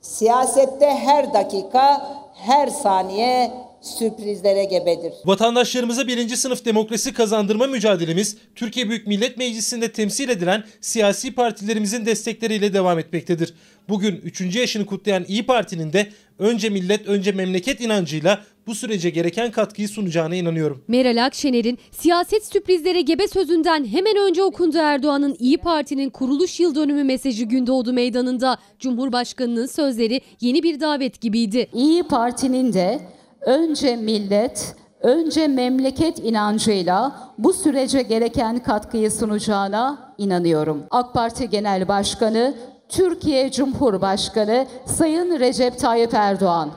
Siyasette 0.00 0.86
her 0.86 1.34
dakika, 1.34 2.02
her 2.34 2.66
saniye 2.66 3.50
sürprizlere 3.80 4.64
gebedir. 4.64 5.12
Vatandaşlarımıza 5.24 6.06
birinci 6.06 6.36
sınıf 6.36 6.64
demokrasi 6.64 7.14
kazandırma 7.14 7.66
mücadelemiz 7.66 8.36
Türkiye 8.54 8.88
Büyük 8.88 9.06
Millet 9.06 9.38
Meclisi'nde 9.38 9.92
temsil 9.92 10.28
edilen 10.28 10.64
siyasi 10.80 11.34
partilerimizin 11.34 12.06
destekleriyle 12.06 12.74
devam 12.74 12.98
etmektedir. 12.98 13.54
Bugün 13.88 14.20
3. 14.24 14.56
yaşını 14.56 14.86
kutlayan 14.86 15.24
İyi 15.28 15.46
Parti'nin 15.46 15.92
de 15.92 16.08
önce 16.38 16.68
millet 16.68 17.08
önce 17.08 17.32
memleket 17.32 17.80
inancıyla 17.80 18.40
bu 18.66 18.74
sürece 18.74 19.10
gereken 19.10 19.50
katkıyı 19.50 19.88
sunacağına 19.88 20.34
inanıyorum. 20.34 20.84
Meral 20.88 21.24
Akşener'in 21.24 21.78
siyaset 21.90 22.46
sürprizlere 22.46 23.00
gebe 23.00 23.28
sözünden 23.28 23.84
hemen 23.84 24.16
önce 24.28 24.42
okundu 24.42 24.78
Erdoğan'ın 24.78 25.36
İyi 25.38 25.58
Parti'nin 25.58 26.10
kuruluş 26.10 26.60
yıl 26.60 26.74
dönümü 26.74 27.04
mesajı 27.04 27.44
Gündoğdu 27.44 27.92
Meydanı'nda. 27.92 28.58
Cumhurbaşkanının 28.78 29.66
sözleri 29.66 30.20
yeni 30.40 30.62
bir 30.62 30.80
davet 30.80 31.20
gibiydi. 31.20 31.68
İyi 31.74 32.02
Parti'nin 32.02 32.72
de 32.72 33.00
önce 33.40 33.96
millet, 33.96 34.76
önce 35.00 35.48
memleket 35.48 36.18
inancıyla 36.18 37.16
bu 37.38 37.52
sürece 37.52 38.02
gereken 38.02 38.62
katkıyı 38.62 39.10
sunacağına 39.10 40.14
inanıyorum. 40.18 40.82
AK 40.90 41.14
Parti 41.14 41.50
Genel 41.50 41.88
Başkanı 41.88 42.54
Türkiye 42.96 43.50
Cumhurbaşkanı 43.50 44.66
Sayın 44.86 45.40
Recep 45.40 45.78
Tayyip 45.78 46.14
Erdoğan. 46.14 46.70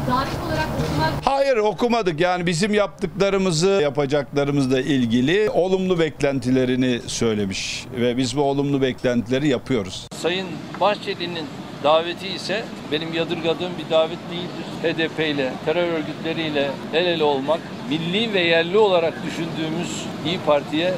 Hayır 1.25 1.57
okumadık 1.57 2.19
yani 2.19 2.45
bizim 2.45 2.73
yaptıklarımızı 2.73 3.79
yapacaklarımızla 3.81 4.79
ilgili 4.79 5.49
olumlu 5.49 5.99
beklentilerini 5.99 6.99
söylemiş 7.07 7.85
ve 7.95 8.17
biz 8.17 8.37
bu 8.37 8.41
olumlu 8.41 8.81
beklentileri 8.81 9.47
yapıyoruz. 9.47 10.07
Sayın 10.21 10.47
Bahçeli'nin 10.79 11.45
daveti 11.83 12.27
ise 12.27 12.63
benim 12.91 13.13
yadırgadığım 13.13 13.71
bir 13.77 13.89
davet 13.91 14.19
değildir. 14.31 14.65
HDP 14.83 15.19
ile, 15.19 15.51
terör 15.65 15.87
örgütleriyle 15.93 16.71
el 16.93 17.05
ele 17.05 17.23
olmak, 17.23 17.59
milli 17.89 18.33
ve 18.33 18.39
yerli 18.39 18.77
olarak 18.77 19.13
düşündüğümüz 19.25 20.05
İyi 20.25 20.39
Parti'ye 20.45 20.93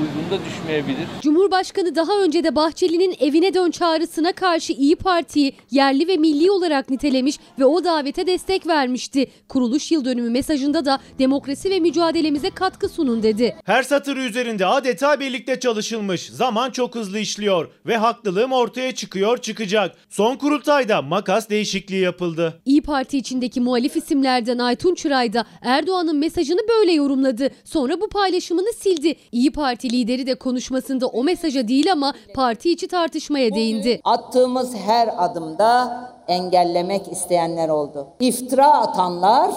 uygun 0.00 0.30
da 0.30 0.44
düşmeyebilir. 0.44 1.06
Cumhurbaşkanı 1.22 1.94
daha 1.94 2.22
önce 2.22 2.44
de 2.44 2.56
Bahçeli'nin 2.56 3.14
evine 3.20 3.54
dön 3.54 3.70
çağrısına 3.70 4.32
karşı 4.32 4.72
İyi 4.72 4.96
Parti'yi 4.96 5.52
yerli 5.70 6.08
ve 6.08 6.16
milli 6.16 6.50
olarak 6.50 6.90
nitelemiş 6.90 7.38
ve 7.58 7.64
o 7.64 7.84
davete 7.84 8.26
destek 8.26 8.66
vermişti. 8.66 9.30
Kuruluş 9.48 9.92
yıl 9.92 10.04
dönümü 10.04 10.30
mesajında 10.30 10.84
da 10.84 11.00
demokrasi 11.18 11.70
ve 11.70 11.80
mücadelemize 11.80 12.50
katkı 12.50 12.88
sunun 12.88 13.22
dedi. 13.22 13.56
Her 13.64 13.82
satır 13.82 14.16
üzerinde 14.16 14.66
adeta 14.66 15.20
birlikte 15.20 15.60
çalışılmış. 15.60 16.26
Zaman 16.26 16.70
çok 16.70 16.94
hızlı 16.94 17.18
işliyor 17.18 17.68
ve 17.86 17.96
haklılığım 17.96 18.52
ortaya 18.52 18.94
çıkıyor 18.94 19.38
çıkacak. 19.38 19.96
Son 20.10 20.36
kurultayda 20.36 21.02
makas 21.02 21.50
değişikliği 21.50 22.02
yapıldı. 22.02 22.60
İyi 22.64 22.82
Parti 22.82 23.18
içindeki 23.18 23.60
muhalif 23.60 23.96
isimlerden 23.96 24.58
Aytun 24.58 24.94
Çıray 24.94 25.32
da 25.32 25.46
Erdoğan'ın 25.62 26.16
mesajını 26.16 26.60
böyle 26.68 26.92
yorumladı. 26.92 27.50
Sonra 27.64 28.00
bu 28.00 28.08
paylaşımını 28.08 28.72
sildi. 28.78 29.14
İyi 29.32 29.52
Parti 29.86 29.98
lideri 29.98 30.26
de 30.26 30.34
konuşmasında 30.34 31.06
o 31.06 31.24
mesaja 31.24 31.68
değil 31.68 31.92
ama 31.92 32.14
parti 32.34 32.72
içi 32.72 32.88
tartışmaya 32.88 33.54
değindi. 33.54 34.00
Attığımız 34.04 34.74
her 34.76 35.10
adımda 35.16 36.00
engellemek 36.28 37.12
isteyenler 37.12 37.68
oldu. 37.68 38.08
İftira 38.20 38.72
atanlar 38.72 39.50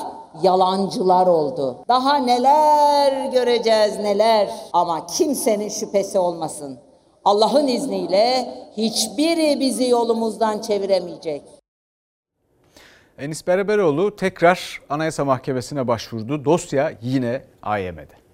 yalancılar 0.44 1.28
oldu. 1.28 1.78
Daha 1.88 2.18
neler 2.18 3.32
göreceğiz 3.32 3.98
neler 4.00 4.50
ama 4.74 5.08
kimsenin 5.08 5.70
şüphesi 5.70 6.20
olmasın. 6.20 6.80
Allah'ın 7.26 7.68
izniyle 7.68 8.54
hiçbiri 8.78 9.60
bizi 9.60 9.90
yolumuzdan 9.90 10.62
çeviremeyecek. 10.62 11.42
Enis 13.20 13.48
Berberoğlu 13.48 14.16
tekrar 14.16 14.82
Anayasa 14.90 15.26
Mahkemesi'ne 15.26 15.88
başvurdu. 15.88 16.46
Dosya 16.46 16.92
yine 17.02 17.42
AYM'de. 17.64 18.29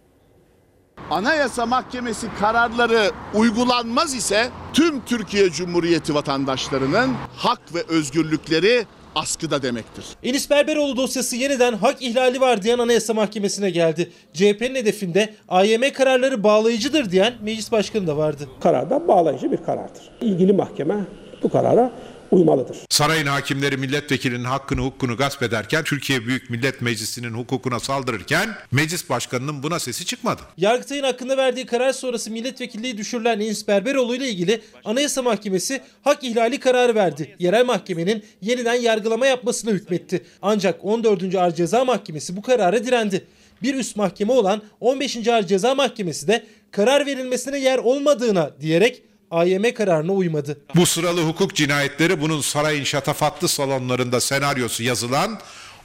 Anayasa 1.12 1.66
Mahkemesi 1.66 2.28
kararları 2.40 3.12
uygulanmaz 3.34 4.16
ise 4.16 4.50
tüm 4.74 5.06
Türkiye 5.06 5.50
Cumhuriyeti 5.50 6.16
vatandaşlarının 6.16 7.12
hak 7.38 7.76
ve 7.76 7.84
özgürlükleri 7.88 8.86
askıda 9.16 9.62
demektir. 9.64 10.06
Enis 10.24 10.50
Berberoğlu 10.50 10.98
dosyası 10.98 11.36
yeniden 11.36 11.74
hak 11.74 12.02
ihlali 12.02 12.42
var 12.42 12.62
diyen 12.64 12.80
Anayasa 12.80 13.14
Mahkemesi'ne 13.14 13.70
geldi. 13.70 14.12
CHP'nin 14.34 14.76
hedefinde 14.76 15.34
AYM 15.50 15.94
kararları 15.94 16.44
bağlayıcıdır 16.44 17.12
diyen 17.12 17.34
meclis 17.42 17.72
başkanı 17.72 18.08
da 18.08 18.18
vardı. 18.18 18.50
Karar 18.62 18.90
da 18.90 19.08
bağlayıcı 19.08 19.52
bir 19.52 19.58
karardır. 19.58 20.12
İlgili 20.22 20.54
mahkeme 20.54 20.96
bu 21.44 21.50
karara 21.50 21.92
uymalıdır. 22.32 22.78
Sarayın 22.90 23.26
hakimleri 23.28 23.78
milletvekilinin 23.78 24.44
hakkını 24.44 24.82
hukukunu 24.82 25.18
gasp 25.18 25.44
ederken 25.44 25.84
Türkiye 25.84 26.26
Büyük 26.26 26.50
Millet 26.50 26.82
Meclisi'nin 26.82 27.34
hukukuna 27.34 27.80
saldırırken 27.80 28.50
meclis 28.72 29.10
başkanının 29.10 29.64
buna 29.64 29.80
sesi 29.80 30.06
çıkmadı. 30.06 30.42
Yargıtay'ın 30.58 31.04
hakkında 31.04 31.38
verdiği 31.38 31.66
karar 31.66 31.94
sonrası 31.94 32.32
milletvekilliği 32.32 32.98
düşürülen 32.98 33.40
Enis 33.40 33.68
Berberoğlu 33.68 34.16
ile 34.16 34.30
ilgili 34.30 34.62
Anayasa 34.86 35.22
Mahkemesi 35.22 35.82
hak 36.04 36.24
ihlali 36.24 36.60
kararı 36.60 36.96
verdi. 36.96 37.36
Yerel 37.40 37.66
mahkemenin 37.66 38.24
yeniden 38.42 38.74
yargılama 38.74 39.28
yapmasına 39.28 39.72
hükmetti. 39.72 40.24
Ancak 40.42 40.86
14. 40.86 41.36
Ağır 41.36 41.52
Ceza 41.52 41.86
Mahkemesi 41.86 42.38
bu 42.38 42.42
karara 42.42 42.86
direndi. 42.86 43.28
Bir 43.64 43.76
üst 43.76 43.96
mahkeme 43.96 44.34
olan 44.34 44.62
15. 44.80 45.28
Ağır 45.28 45.44
Ceza 45.44 45.76
Mahkemesi 45.76 46.28
de 46.28 46.44
karar 46.72 47.06
verilmesine 47.06 47.60
yer 47.60 47.78
olmadığına 47.78 48.52
diyerek 48.62 49.04
AYM 49.32 49.74
kararına 49.74 50.12
uymadı. 50.12 50.58
Bu 50.76 50.86
sıralı 50.86 51.22
hukuk 51.28 51.56
cinayetleri 51.56 52.22
bunun 52.22 52.42
sarayın 52.42 52.84
şatafatlı 52.84 53.48
salonlarında 53.48 54.20
senaryosu 54.20 54.84
yazılan 54.84 55.40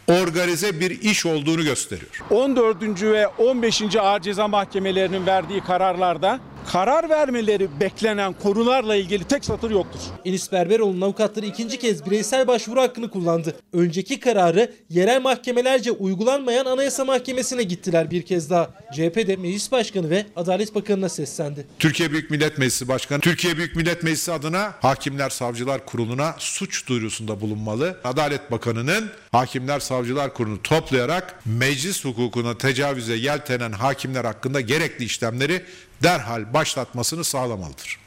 organize 0.09 0.81
bir 0.81 0.91
iş 1.03 1.27
olduğunu 1.27 1.65
gösteriyor. 1.65 2.11
14. 2.31 3.03
ve 3.03 3.27
15. 3.27 3.97
Ağır 3.97 4.21
Ceza 4.21 4.49
Mahkemelerinin 4.49 5.27
verdiği 5.27 5.61
kararlarda 5.61 6.41
karar 6.73 7.09
vermeleri 7.09 7.69
beklenen 7.81 8.33
konularla 8.33 8.97
ilgili 8.97 9.25
tek 9.25 9.45
satır 9.45 9.71
yoktur. 9.71 10.01
Enis 10.25 10.53
Berberoğlu'nun 10.53 11.01
avukatları 11.01 11.47
ikinci 11.47 11.79
kez 11.79 12.07
bireysel 12.07 12.47
başvuru 12.47 12.81
hakkını 12.81 13.11
kullandı. 13.11 13.57
Önceki 13.73 14.21
kararı 14.21 14.73
yerel 14.91 15.23
mahkemelerce 15.23 15.91
uygulanmayan 15.91 16.65
Anayasa 16.65 17.05
Mahkemesi'ne 17.05 17.63
gittiler 17.63 18.11
bir 18.11 18.23
kez 18.23 18.51
daha. 18.51 18.71
CHP 18.93 19.17
de 19.27 19.37
Meclis 19.37 19.73
Başkanı 19.73 20.11
ve 20.11 20.27
Adalet 20.37 20.75
Bakanı'na 20.75 21.09
seslendi. 21.09 21.67
Türkiye 21.79 22.13
Büyük 22.13 22.31
Millet 22.31 22.59
Meclisi 22.59 22.89
Başkanı, 22.89 23.21
Türkiye 23.21 23.57
Büyük 23.57 23.77
Millet 23.77 24.03
Meclisi 24.03 24.33
adına 24.33 24.75
Hakimler 24.81 25.31
Savcılar 25.31 25.87
Kurulu'na 25.87 26.35
suç 26.39 26.89
duyurusunda 26.89 27.41
bulunmalı. 27.41 28.01
Adalet 28.05 28.51
Bakanı'nın 28.51 29.11
Hakimler 29.33 29.81
Savcılar 29.81 30.35
Kurulu'nu 30.35 30.63
toplayarak 30.63 31.41
meclis 31.45 32.05
hukukuna 32.05 32.59
tecavüze 32.59 33.15
yeltenen 33.15 33.73
hakimler 33.73 34.25
hakkında 34.25 34.61
gerekli 34.61 35.05
işlemleri 35.05 35.63
derhal 36.03 36.55
başlatmasını 36.55 37.25
sağlamalıdır. 37.25 38.01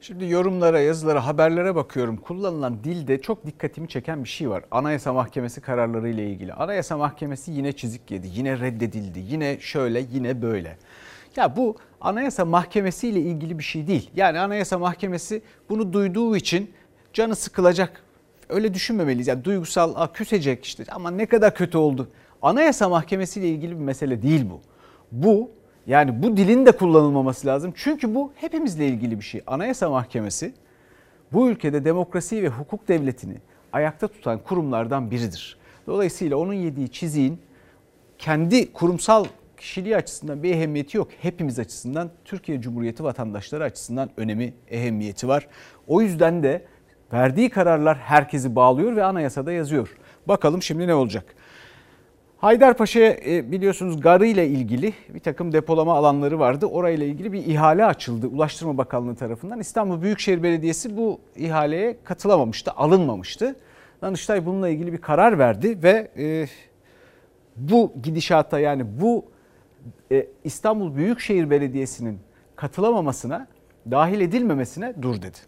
Şimdi 0.00 0.28
yorumlara, 0.28 0.80
yazılara, 0.80 1.26
haberlere 1.26 1.74
bakıyorum. 1.74 2.16
Kullanılan 2.16 2.84
dilde 2.84 3.20
çok 3.20 3.46
dikkatimi 3.46 3.88
çeken 3.88 4.24
bir 4.24 4.28
şey 4.28 4.50
var. 4.50 4.64
Anayasa 4.70 5.12
Mahkemesi 5.12 5.60
kararları 5.60 6.08
ile 6.08 6.30
ilgili. 6.30 6.52
Anayasa 6.52 6.96
Mahkemesi 6.96 7.50
yine 7.52 7.72
çizik 7.72 8.10
yedi, 8.10 8.28
yine 8.34 8.60
reddedildi, 8.60 9.18
yine 9.18 9.60
şöyle, 9.60 10.06
yine 10.12 10.42
böyle. 10.42 10.76
Ya 11.36 11.56
bu 11.56 11.76
Anayasa 12.00 12.44
Mahkemesi 12.44 13.08
ile 13.08 13.20
ilgili 13.20 13.58
bir 13.58 13.64
şey 13.64 13.86
değil. 13.86 14.10
Yani 14.16 14.40
Anayasa 14.40 14.78
Mahkemesi 14.78 15.42
bunu 15.68 15.92
duyduğu 15.92 16.36
için 16.36 16.70
canı 17.12 17.36
sıkılacak. 17.36 18.02
Öyle 18.48 18.74
düşünmemeliyiz. 18.74 19.26
Yani 19.28 19.44
duygusal, 19.44 19.92
a, 19.96 20.12
küsecek 20.12 20.64
işte 20.64 20.84
ama 20.88 21.10
ne 21.10 21.26
kadar 21.26 21.54
kötü 21.54 21.78
oldu. 21.78 22.10
Anayasa 22.42 22.88
Mahkemesi 22.88 23.40
ile 23.40 23.48
ilgili 23.48 23.70
bir 23.70 23.84
mesele 23.84 24.22
değil 24.22 24.50
bu. 24.50 24.60
Bu 25.12 25.50
yani 25.86 26.22
bu 26.22 26.36
dilin 26.36 26.66
de 26.66 26.72
kullanılmaması 26.72 27.46
lazım. 27.46 27.72
Çünkü 27.76 28.14
bu 28.14 28.32
hepimizle 28.34 28.86
ilgili 28.88 29.18
bir 29.18 29.24
şey. 29.24 29.42
Anayasa 29.46 29.90
Mahkemesi 29.90 30.54
bu 31.32 31.48
ülkede 31.48 31.84
demokrasi 31.84 32.42
ve 32.42 32.48
hukuk 32.48 32.88
devletini 32.88 33.34
ayakta 33.72 34.08
tutan 34.08 34.38
kurumlardan 34.38 35.10
biridir. 35.10 35.58
Dolayısıyla 35.86 36.36
onun 36.36 36.52
yediği 36.52 36.88
çiziğin 36.88 37.38
kendi 38.18 38.72
kurumsal 38.72 39.24
kişiliği 39.56 39.96
açısından 39.96 40.42
bir 40.42 40.50
ehemmiyeti 40.54 40.96
yok. 40.96 41.08
Hepimiz 41.22 41.58
açısından 41.58 42.10
Türkiye 42.24 42.60
Cumhuriyeti 42.60 43.04
vatandaşları 43.04 43.64
açısından 43.64 44.10
önemi, 44.16 44.54
ehemmiyeti 44.70 45.28
var. 45.28 45.48
O 45.86 46.02
yüzden 46.02 46.42
de 46.42 46.64
verdiği 47.12 47.50
kararlar 47.50 47.96
herkesi 47.96 48.56
bağlıyor 48.56 48.96
ve 48.96 49.04
anayasada 49.04 49.52
yazıyor. 49.52 49.96
Bakalım 50.28 50.62
şimdi 50.62 50.86
ne 50.86 50.94
olacak? 50.94 51.34
Haydarpaşa'ya 52.44 53.16
e, 53.26 53.52
biliyorsunuz 53.52 54.00
garı 54.00 54.26
ile 54.26 54.48
ilgili 54.48 54.92
bir 55.14 55.20
takım 55.20 55.52
depolama 55.52 55.94
alanları 55.94 56.38
vardı. 56.38 56.66
Orayla 56.66 57.06
ilgili 57.06 57.32
bir 57.32 57.46
ihale 57.46 57.84
açıldı 57.84 58.26
Ulaştırma 58.26 58.78
Bakanlığı 58.78 59.14
tarafından. 59.14 59.60
İstanbul 59.60 60.02
Büyükşehir 60.02 60.42
Belediyesi 60.42 60.96
bu 60.96 61.20
ihaleye 61.36 61.96
katılamamıştı, 62.04 62.72
alınmamıştı. 62.72 63.56
Danıştay 64.02 64.46
bununla 64.46 64.68
ilgili 64.68 64.92
bir 64.92 65.00
karar 65.00 65.38
verdi 65.38 65.82
ve 65.82 66.10
e, 66.18 66.46
bu 67.56 67.92
gidişata 68.02 68.58
yani 68.58 69.00
bu 69.00 69.24
e, 70.12 70.26
İstanbul 70.44 70.94
Büyükşehir 70.96 71.50
Belediyesi'nin 71.50 72.18
katılamamasına, 72.56 73.46
dahil 73.90 74.20
edilmemesine 74.20 74.94
dur 75.02 75.22
dedi. 75.22 75.38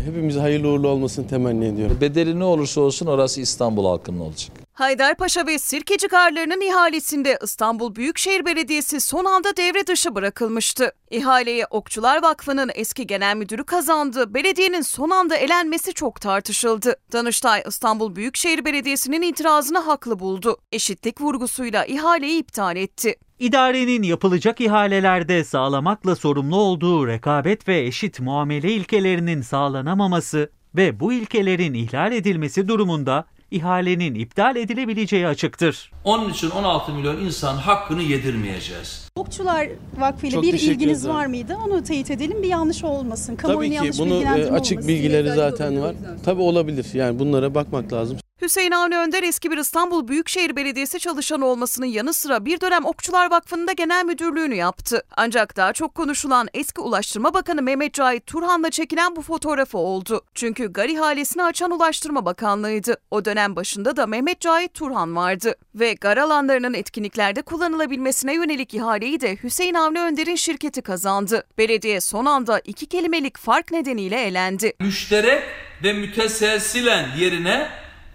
Hepimize 0.00 0.40
hayırlı 0.40 0.68
uğurlu 0.68 0.88
olmasını 0.88 1.28
temenni 1.28 1.64
ediyorum. 1.66 1.98
Bedeli 2.00 2.38
ne 2.40 2.44
olursa 2.44 2.80
olsun 2.80 3.06
orası 3.06 3.40
İstanbul 3.40 3.86
halkının 3.86 4.20
olacak. 4.20 4.52
Haydarpaşa 4.72 5.46
ve 5.46 5.58
Sirkeci 5.58 6.06
Garları'nın 6.06 6.60
ihalesinde 6.60 7.38
İstanbul 7.44 7.94
Büyükşehir 7.94 8.44
Belediyesi 8.44 9.00
son 9.00 9.24
anda 9.24 9.56
devre 9.56 9.86
dışı 9.86 10.14
bırakılmıştı. 10.14 10.92
İhaleye 11.10 11.66
Okçular 11.70 12.22
Vakfı'nın 12.22 12.70
eski 12.74 13.06
genel 13.06 13.36
müdürü 13.36 13.64
kazandı. 13.64 14.34
Belediyenin 14.34 14.80
son 14.80 15.10
anda 15.10 15.36
elenmesi 15.36 15.92
çok 15.94 16.20
tartışıldı. 16.20 16.96
Danıştay 17.12 17.62
İstanbul 17.68 18.16
Büyükşehir 18.16 18.64
Belediyesi'nin 18.64 19.22
itirazını 19.22 19.78
haklı 19.78 20.18
buldu. 20.18 20.56
Eşitlik 20.72 21.20
vurgusuyla 21.20 21.84
ihaleyi 21.84 22.38
iptal 22.40 22.76
etti. 22.76 23.16
İdarenin 23.42 24.02
yapılacak 24.02 24.60
ihalelerde 24.60 25.44
sağlamakla 25.44 26.16
sorumlu 26.16 26.56
olduğu 26.56 27.06
rekabet 27.06 27.68
ve 27.68 27.80
eşit 27.80 28.20
muamele 28.20 28.72
ilkelerinin 28.72 29.42
sağlanamaması 29.42 30.50
ve 30.76 31.00
bu 31.00 31.12
ilkelerin 31.12 31.74
ihlal 31.74 32.12
edilmesi 32.12 32.68
durumunda 32.68 33.24
ihalenin 33.50 34.14
iptal 34.14 34.56
edilebileceği 34.56 35.26
açıktır. 35.26 35.90
Onun 36.04 36.30
için 36.30 36.50
16 36.50 36.92
milyon 36.92 37.16
insan 37.16 37.56
hakkını 37.56 38.02
yedirmeyeceğiz. 38.02 39.01
Okçular 39.22 39.68
Vakfı 39.98 40.26
ile 40.26 40.34
Çok 40.34 40.42
bir 40.42 40.52
ilginiz 40.52 41.00
ederim. 41.04 41.16
var 41.16 41.26
mıydı? 41.26 41.58
Onu 41.66 41.82
teyit 41.82 42.10
edelim 42.10 42.42
bir 42.42 42.48
yanlış 42.48 42.84
olmasın. 42.84 43.36
Kamuoyunu 43.36 43.62
Tabii 43.62 43.70
ki 43.70 43.74
yanlış 43.74 43.98
bunu 43.98 44.14
e, 44.14 44.16
bilgilendirme 44.16 44.56
açık 44.56 44.72
olmasın. 44.78 44.88
bilgileri 44.88 45.28
zaten 45.34 45.82
var. 45.82 45.94
Tabii 46.24 46.42
olabilir. 46.42 46.86
Yani 46.94 47.18
bunlara 47.18 47.54
bakmak 47.54 47.92
lazım. 47.92 48.18
Hüseyin 48.42 48.70
Avni 48.70 48.98
Önder 48.98 49.22
eski 49.22 49.50
bir 49.50 49.58
İstanbul 49.58 50.08
Büyükşehir 50.08 50.56
Belediyesi 50.56 50.98
çalışanı 50.98 51.46
olmasının 51.46 51.86
yanı 51.86 52.12
sıra 52.12 52.44
bir 52.44 52.60
dönem 52.60 52.84
Okçular 52.84 53.30
Vakfı'nda 53.30 53.72
genel 53.72 54.04
müdürlüğünü 54.04 54.54
yaptı. 54.54 55.02
Ancak 55.16 55.56
daha 55.56 55.72
çok 55.72 55.94
konuşulan 55.94 56.48
eski 56.54 56.80
Ulaştırma 56.80 57.34
Bakanı 57.34 57.62
Mehmet 57.62 57.94
Cahit 57.94 58.26
Turhan'la 58.26 58.70
çekilen 58.70 59.16
bu 59.16 59.22
fotoğrafı 59.22 59.78
oldu. 59.78 60.20
Çünkü 60.34 60.72
gar 60.72 60.88
ihalesini 60.88 61.42
açan 61.44 61.70
Ulaştırma 61.70 62.24
Bakanlığı'ydı. 62.24 62.96
O 63.10 63.24
dönem 63.24 63.56
başında 63.56 63.96
da 63.96 64.06
Mehmet 64.06 64.40
Cahit 64.40 64.74
Turhan 64.74 65.16
vardı. 65.16 65.54
Ve 65.74 65.92
gar 65.94 66.16
alanlarının 66.16 66.74
etkinliklerde 66.74 67.42
kullanılabilmesine 67.42 68.34
yönelik 68.34 68.74
ihaleyi 69.02 69.20
de 69.20 69.36
Hüseyin 69.42 69.74
Avni 69.74 70.00
Önder'in 70.00 70.36
şirketi 70.36 70.82
kazandı. 70.82 71.44
Belediye 71.58 72.00
son 72.00 72.24
anda 72.26 72.60
iki 72.64 72.86
kelimelik 72.86 73.38
fark 73.38 73.70
nedeniyle 73.70 74.22
elendi. 74.22 74.72
Müşterek 74.80 75.42
ve 75.82 75.92
müteselsilen 75.92 77.08
yerine 77.18 77.68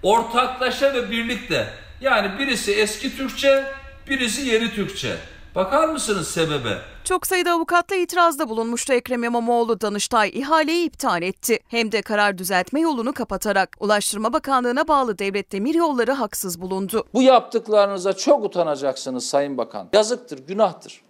ortaklaşa 0.03 0.93
ve 0.93 1.11
birlikte 1.11 1.67
yani 2.01 2.39
birisi 2.39 2.71
eski 2.73 3.17
Türkçe, 3.17 3.63
birisi 4.09 4.41
yeni 4.41 4.71
Türkçe. 4.71 5.15
Bakar 5.57 5.89
mısınız 5.89 6.27
sebebe? 6.27 6.77
Çok 7.03 7.27
sayıda 7.27 7.51
avukatla 7.51 7.95
itirazda 7.95 8.49
bulunmuştu 8.49 8.93
Ekrem 8.93 9.23
İmamoğlu. 9.23 9.81
Danıştay 9.81 10.31
ihaleyi 10.33 10.87
iptal 10.87 11.21
etti. 11.21 11.59
Hem 11.67 11.91
de 11.91 12.01
karar 12.01 12.37
düzeltme 12.37 12.79
yolunu 12.79 13.13
kapatarak 13.13 13.77
Ulaştırma 13.79 14.33
Bakanlığı'na 14.33 14.87
bağlı 14.87 15.19
Devlet 15.19 15.51
Demiryolları 15.51 16.11
haksız 16.11 16.61
bulundu. 16.61 17.03
Bu 17.13 17.21
yaptıklarınıza 17.21 18.13
çok 18.13 18.45
utanacaksınız 18.45 19.25
Sayın 19.25 19.57
Bakan. 19.57 19.89
Yazıktır, 19.93 20.47
günahtır. 20.47 21.01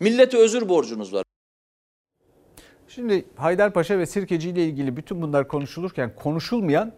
Millete 0.00 0.38
özür 0.38 0.68
borcunuz 0.68 1.12
var. 1.12 1.22
Şimdi 2.88 3.24
Haydarpaşa 3.36 3.98
ve 3.98 4.06
Sirkeci 4.06 4.50
ile 4.50 4.64
ilgili 4.64 4.96
bütün 4.96 5.22
bunlar 5.22 5.48
konuşulurken 5.48 6.14
konuşulmayan 6.16 6.92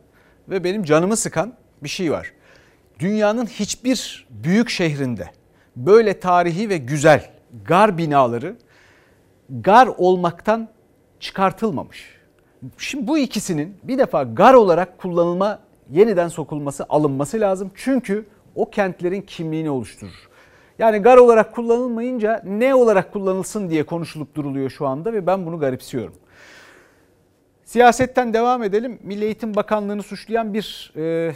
ve 0.49 0.65
benim 0.65 0.85
canımı 0.85 1.17
sıkan 1.17 1.55
bir 1.83 1.89
şey 1.89 2.13
var. 2.13 2.33
Dünyanın 2.99 3.47
hiçbir 3.47 4.27
büyük 4.31 4.71
şehrinde 4.71 5.38
böyle 5.87 6.21
tarihi 6.21 6.69
ve 6.69 6.77
güzel 6.77 7.31
gar 7.65 7.99
binaları 7.99 8.57
gar 9.63 9.87
olmaktan 9.87 10.69
çıkartılmamış. 11.21 12.19
Şimdi 12.79 13.07
bu 13.07 13.19
ikisinin 13.19 13.77
bir 13.83 13.99
defa 13.99 14.23
gar 14.23 14.55
olarak 14.55 14.99
kullanılma 14.99 15.59
yeniden 15.91 16.29
sokulması 16.29 16.87
alınması 16.89 17.41
lazım. 17.41 17.71
Çünkü 17.75 18.27
o 18.55 18.71
kentlerin 18.71 19.21
kimliğini 19.21 19.71
oluşturur. 19.71 20.29
Yani 20.79 20.99
gar 20.99 21.17
olarak 21.17 21.55
kullanılmayınca 21.55 22.43
ne 22.45 22.75
olarak 22.75 23.13
kullanılsın 23.13 23.71
diye 23.71 23.87
konuşulup 23.87 24.35
duruluyor 24.35 24.71
şu 24.71 24.87
anda 24.87 25.13
ve 25.13 25.27
ben 25.27 25.47
bunu 25.47 25.59
garipsiyorum. 25.59 26.15
Siyasetten 27.65 28.35
devam 28.35 28.63
edelim. 28.63 28.99
Milli 29.03 29.25
Eğitim 29.25 29.57
Bakanlığı'nı 29.57 30.03
suçlayan 30.03 30.55
bir 30.55 30.93
e, 30.97 31.35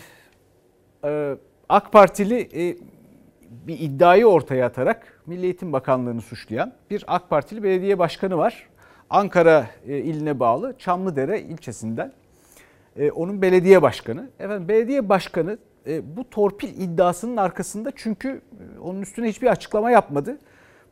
e, 1.05 1.37
AK 1.69 1.93
Partili 1.93 2.41
e, 2.41 2.77
bir 3.67 3.81
iddiayı 3.81 4.27
ortaya 4.27 4.67
atarak 4.67 5.23
Milli 5.27 5.45
Eğitim 5.45 5.73
Bakanlığı'nı 5.73 6.21
suçlayan 6.21 6.73
bir 6.91 7.05
AK 7.07 7.31
Partili 7.31 7.63
belediye 7.63 7.99
başkanı 7.99 8.39
var. 8.39 8.67
Ankara 9.11 9.67
e, 9.87 9.99
iline 9.99 10.41
bağlı 10.41 10.75
Çamlıdere 10.79 11.41
ilçesinden. 11.41 12.13
E, 12.97 13.11
onun 13.11 13.43
belediye 13.43 13.83
başkanı. 13.83 14.31
Efendim 14.39 14.69
belediye 14.69 15.09
başkanı 15.09 15.59
e, 15.87 16.17
bu 16.17 16.31
torpil 16.31 16.69
iddiasının 16.69 17.37
arkasında 17.37 17.93
çünkü 17.97 18.43
onun 18.83 19.03
üstüne 19.03 19.29
hiçbir 19.29 19.47
açıklama 19.47 19.91
yapmadı. 19.91 20.39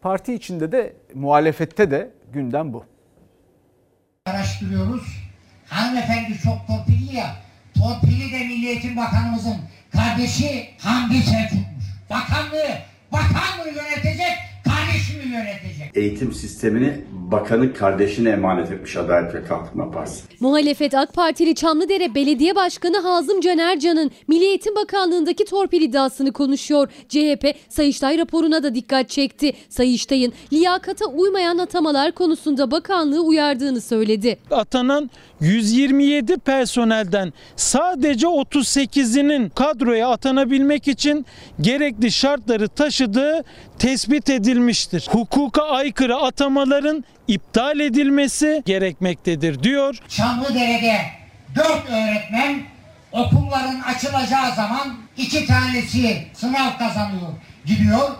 Parti 0.03 0.35
içinde 0.35 0.73
de 0.73 0.93
muhalefette 1.15 1.91
de 1.91 2.11
gündem 2.33 2.73
bu. 2.73 2.85
araştırıyoruz. 4.27 5.03
Hanımefendi 5.67 6.39
çok 6.39 6.67
torpilli 6.67 7.17
ya. 7.17 7.37
Torpili 7.75 8.33
de 8.33 8.39
Milli 8.39 8.67
Eğitim 8.69 8.97
Bakanımızın 8.97 9.57
kardeşi 9.93 10.69
Hamdi 10.79 11.23
Selçuk'muş. 11.23 11.80
Bakanlığı, 12.11 12.79
bakanlığı 13.13 13.69
yönetecek 13.69 14.37
kardeşi 14.65 15.01
kardeşimi 15.11 15.35
yönetecek. 15.35 15.91
Eğitim 15.95 16.33
sistemini 16.33 17.01
bakanın 17.33 17.69
kardeşine 17.69 18.31
emanet 18.31 18.73
etmiş 18.73 18.97
Adalet 18.97 19.35
ve 19.35 19.45
Kalkınma 19.45 19.91
Partisi. 19.91 20.23
Muhalefet 20.41 20.95
AK 20.95 21.15
Partili 21.15 21.55
Çamlıdere 21.55 22.15
Belediye 22.15 22.55
Başkanı 22.55 22.99
Hazım 22.99 23.41
Canercan'ın 23.41 24.11
Milli 24.29 24.45
Eğitim 24.45 24.77
Bakanlığı'ndaki 24.77 25.45
torpil 25.45 25.83
iddiasını 25.83 26.33
konuşuyor. 26.33 26.89
CHP 27.09 27.57
Sayıştay 27.69 28.19
raporuna 28.19 28.63
da 28.63 28.75
dikkat 28.75 29.09
çekti. 29.09 29.53
Sayıştay'ın 29.69 30.33
liyakata 30.53 31.07
uymayan 31.07 31.59
atamalar 31.59 32.13
konusunda 32.13 32.71
bakanlığı 32.71 33.21
uyardığını 33.21 33.81
söyledi. 33.81 34.39
Atanan 34.51 35.11
127 35.41 36.39
personelden 36.39 37.33
sadece 37.57 38.27
38'inin 38.27 39.49
kadroya 39.49 40.09
atanabilmek 40.09 40.89
için 40.89 41.27
gerekli 41.61 42.13
şartları 42.13 42.69
taşıdığı 42.69 43.45
tespit 43.79 44.31
edilmiştir. 44.31 45.09
Hukuka 45.11 45.63
aykırı 45.63 46.17
atamaların 46.17 47.05
iptal 47.31 47.81
edilmesi 47.81 48.63
gerekmektedir 48.67 49.63
diyor. 49.63 49.99
Çamlıdere'de 50.09 51.01
dört 51.55 51.91
öğretmen 51.91 52.63
okulların 53.13 53.81
açılacağı 53.81 54.55
zaman 54.55 54.97
iki 55.17 55.47
tanesi 55.47 56.27
sınav 56.35 56.79
kazanıyor, 56.79 57.29
gidiyor. 57.67 58.11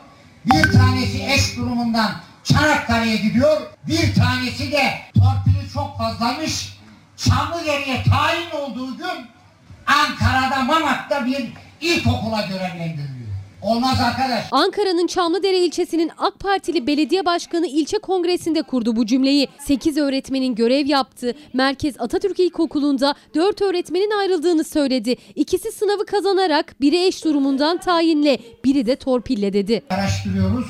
Bir 0.45 0.73
tanesi 0.73 1.27
eş 1.27 1.57
durumundan 1.57 2.13
Çanakkale'ye 2.45 3.17
gidiyor. 3.17 3.61
Bir 3.87 4.15
tanesi 4.15 4.73
de 4.73 4.93
torpili 5.15 5.73
çok 5.75 5.99
fazlamış. 5.99 6.77
Çamlıdere'ye 7.17 8.03
tayin 8.03 8.51
olduğu 8.51 8.97
gün 8.97 9.27
Ankara'da 9.87 10.63
Mamak'ta 10.63 11.27
bir 11.27 11.47
ilkokula 11.81 12.41
görevlendiriliyor. 12.41 13.20
Olmaz 13.63 14.01
arkadaş. 14.01 14.45
Ankara'nın 14.51 15.07
Çamlıdere 15.07 15.59
ilçesinin 15.59 16.11
AK 16.19 16.41
Partili 16.41 16.87
belediye 16.87 17.25
başkanı 17.27 17.67
ilçe 17.67 17.99
kongresinde 17.99 18.63
kurdu 18.63 18.97
bu 18.97 19.07
cümleyi. 19.07 19.49
8 19.67 19.97
öğretmenin 19.97 20.55
görev 20.55 20.87
yaptığı 20.87 21.35
Merkez 21.53 21.95
Atatürk 22.01 22.41
İlkokulu'nda 22.41 23.15
4 23.35 23.63
öğretmenin 23.63 24.19
ayrıldığını 24.19 24.65
söyledi. 24.65 25.17
İkisi 25.35 25.73
sınavı 25.73 26.07
kazanarak 26.07 26.81
biri 26.81 27.07
eş 27.07 27.25
durumundan 27.25 27.79
tayinle, 27.79 28.39
biri 28.65 28.87
de 28.87 28.97
torpille 28.97 29.53
dedi. 29.53 29.83
Araştırıyoruz. 29.91 30.67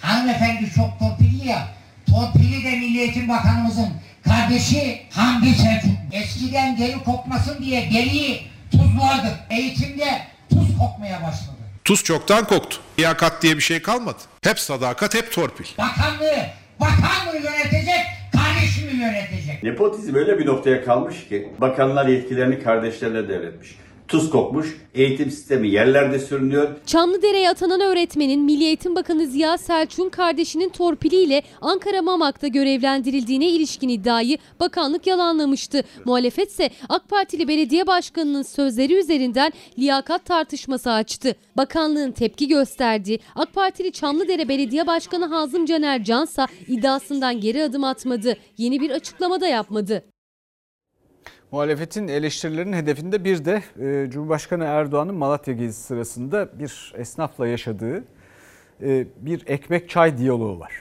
Hanımefendi 0.00 0.70
çok 0.76 0.98
torpilli 0.98 1.48
ya. 1.48 1.68
Torpili 2.06 2.64
de 2.64 2.70
Milli 2.70 2.98
Eğitim 3.00 3.28
Bakanımızın 3.28 3.88
kardeşi 4.24 5.00
Hamdi 5.10 5.54
Selçuk. 5.54 5.90
Eskiden 6.12 6.78
deri 6.78 7.04
kokmasın 7.04 7.64
diye 7.64 7.90
deriyi 7.94 8.40
tuzlardık. 8.70 9.36
Eğitimde 9.50 10.06
tuz 10.50 10.78
kokmaya 10.78 11.22
başladı. 11.22 11.57
Tuz 11.88 12.04
çoktan 12.04 12.44
koktu. 12.44 12.76
Liyakat 12.98 13.42
diye 13.42 13.56
bir 13.56 13.60
şey 13.60 13.82
kalmadı. 13.82 14.18
Hep 14.42 14.58
sadakat, 14.58 15.14
hep 15.14 15.32
torpil. 15.32 15.64
Bakanlığı, 15.78 16.46
bakan 16.80 17.26
mı 17.26 17.34
yönetecek, 17.34 18.00
kardeşi 18.32 18.84
mi 18.84 19.02
yönetecek? 19.02 19.62
Nepotizm 19.62 20.14
öyle 20.14 20.38
bir 20.38 20.46
noktaya 20.46 20.84
kalmış 20.84 21.28
ki 21.28 21.48
bakanlar 21.58 22.06
yetkilerini 22.06 22.62
kardeşlerine 22.62 23.28
devretmiş. 23.28 23.76
Tuz 24.08 24.30
kokmuş, 24.30 24.76
eğitim 24.94 25.30
sistemi 25.30 25.68
yerlerde 25.68 26.18
sürünüyor. 26.18 26.68
Çamlıdere'ye 26.86 27.50
atanan 27.50 27.80
öğretmenin 27.80 28.40
Milli 28.40 28.64
Eğitim 28.64 28.96
Bakanı 28.96 29.26
Ziya 29.26 29.58
Selçuk'un 29.58 30.08
kardeşinin 30.08 30.68
torpiliyle 30.68 31.42
Ankara 31.60 32.02
Mamak'ta 32.02 32.46
görevlendirildiğine 32.46 33.48
ilişkin 33.48 33.88
iddiayı 33.88 34.38
bakanlık 34.60 35.06
yalanlamıştı. 35.06 35.82
Muhalefet 36.04 36.50
ise 36.50 36.70
AK 36.88 37.08
Partili 37.08 37.48
belediye 37.48 37.86
başkanının 37.86 38.42
sözleri 38.42 38.94
üzerinden 38.94 39.52
liyakat 39.78 40.24
tartışması 40.24 40.90
açtı. 40.90 41.36
Bakanlığın 41.56 42.12
tepki 42.12 42.48
gösterdiği 42.48 43.20
AK 43.34 43.54
Partili 43.54 43.92
Çamlıdere 43.92 44.48
Belediye 44.48 44.86
Başkanı 44.86 45.26
Hazım 45.26 45.66
Caner 45.66 46.04
Cansa 46.04 46.46
iddiasından 46.68 47.40
geri 47.40 47.64
adım 47.64 47.84
atmadı. 47.84 48.36
Yeni 48.58 48.80
bir 48.80 48.90
açıklama 48.90 49.40
da 49.40 49.46
yapmadı. 49.46 50.04
Muhalefetin 51.52 52.08
eleştirilerinin 52.08 52.76
hedefinde 52.76 53.24
bir 53.24 53.44
de 53.44 53.62
e, 53.80 54.10
Cumhurbaşkanı 54.10 54.64
Erdoğan'ın 54.64 55.14
Malatya 55.14 55.54
gezisi 55.54 55.82
sırasında 55.82 56.58
bir 56.58 56.92
esnafla 56.96 57.46
yaşadığı 57.46 58.04
e, 58.82 59.06
bir 59.20 59.42
ekmek 59.46 59.90
çay 59.90 60.18
diyaloğu 60.18 60.60
var. 60.60 60.72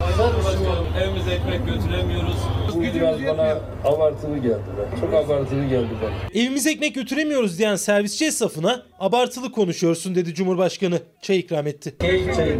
Başkanım 0.00 0.86
evimize 1.02 1.30
ekmek 1.30 1.66
götüremiyoruz. 1.66 2.36
Bu 2.74 2.82
biraz 2.82 3.22
bana 3.26 3.60
abartılı 3.84 4.38
geldi. 4.38 4.62
Ben. 4.92 5.00
Çok 5.00 5.14
abartılı 5.14 5.64
geldi 5.64 5.90
bana. 6.02 6.40
Evimize 6.42 6.70
ekmek 6.70 6.94
götüremiyoruz 6.94 7.58
diyen 7.58 7.76
servisçi 7.76 8.26
esnafına 8.26 8.82
abartılı 8.98 9.52
konuşuyorsun 9.52 10.14
dedi 10.14 10.34
Cumhurbaşkanı. 10.34 11.00
Çay 11.22 11.38
ikram 11.38 11.66
etti. 11.66 11.94
Çay, 12.00 12.34
çay. 12.34 12.58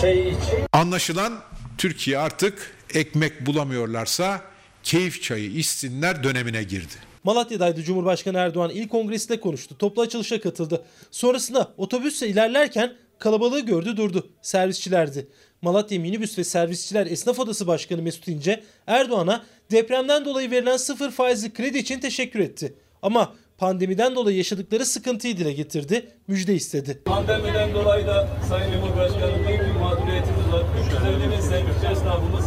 Çay 0.00 0.28
iç. 0.28 0.36
Anlaşılan 0.72 1.32
Türkiye 1.78 2.18
artık 2.18 2.76
ekmek 2.94 3.46
bulamıyorlarsa 3.46 4.40
keyif 4.84 5.22
çayı 5.22 5.50
içsinler 5.50 6.24
dönemine 6.24 6.62
girdi. 6.62 6.94
Malatya'daydı 7.24 7.82
Cumhurbaşkanı 7.82 8.38
Erdoğan 8.38 8.70
ilk 8.70 8.90
kongresinde 8.90 9.40
konuştu. 9.40 9.78
Toplu 9.78 10.02
açılışa 10.02 10.40
katıldı. 10.40 10.84
Sonrasında 11.10 11.74
otobüsle 11.76 12.28
ilerlerken 12.28 12.94
kalabalığı 13.18 13.60
gördü 13.60 13.96
durdu. 13.96 14.28
Servisçilerdi. 14.42 15.28
Malatya 15.62 16.00
Minibüs 16.00 16.38
ve 16.38 16.44
Servisçiler 16.44 17.06
Esnaf 17.06 17.38
Odası 17.38 17.66
Başkanı 17.66 18.02
Mesut 18.02 18.28
İnce 18.28 18.62
Erdoğan'a 18.86 19.44
depremden 19.70 20.24
dolayı 20.24 20.50
verilen 20.50 20.76
sıfır 20.76 21.10
faizli 21.10 21.52
kredi 21.52 21.78
için 21.78 22.00
teşekkür 22.00 22.40
etti. 22.40 22.74
Ama 23.02 23.34
pandemiden 23.58 24.14
dolayı 24.14 24.36
yaşadıkları 24.36 24.86
sıkıntıyı 24.86 25.36
dile 25.36 25.52
getirdi, 25.52 26.10
müjde 26.28 26.54
istedi. 26.54 27.02
Pandemiden 27.04 27.74
dolayı 27.74 28.06
da 28.06 28.28
Sayın 28.48 28.72
Cumhurbaşkanım 28.72 29.48
büyük 29.48 29.60
bir 29.60 29.80
mağduriyetimiz 29.80 30.52
var. 30.52 30.62
350 30.86 31.22
bin 31.22 31.90
esnafımız 31.90 32.44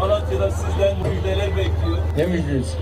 Malatya'da 0.00 0.50
sizden 0.50 0.96
müjdeler 1.08 1.50
bekliyor. 1.56 1.98
Ne 2.16 2.26
müjdesi? 2.26 2.76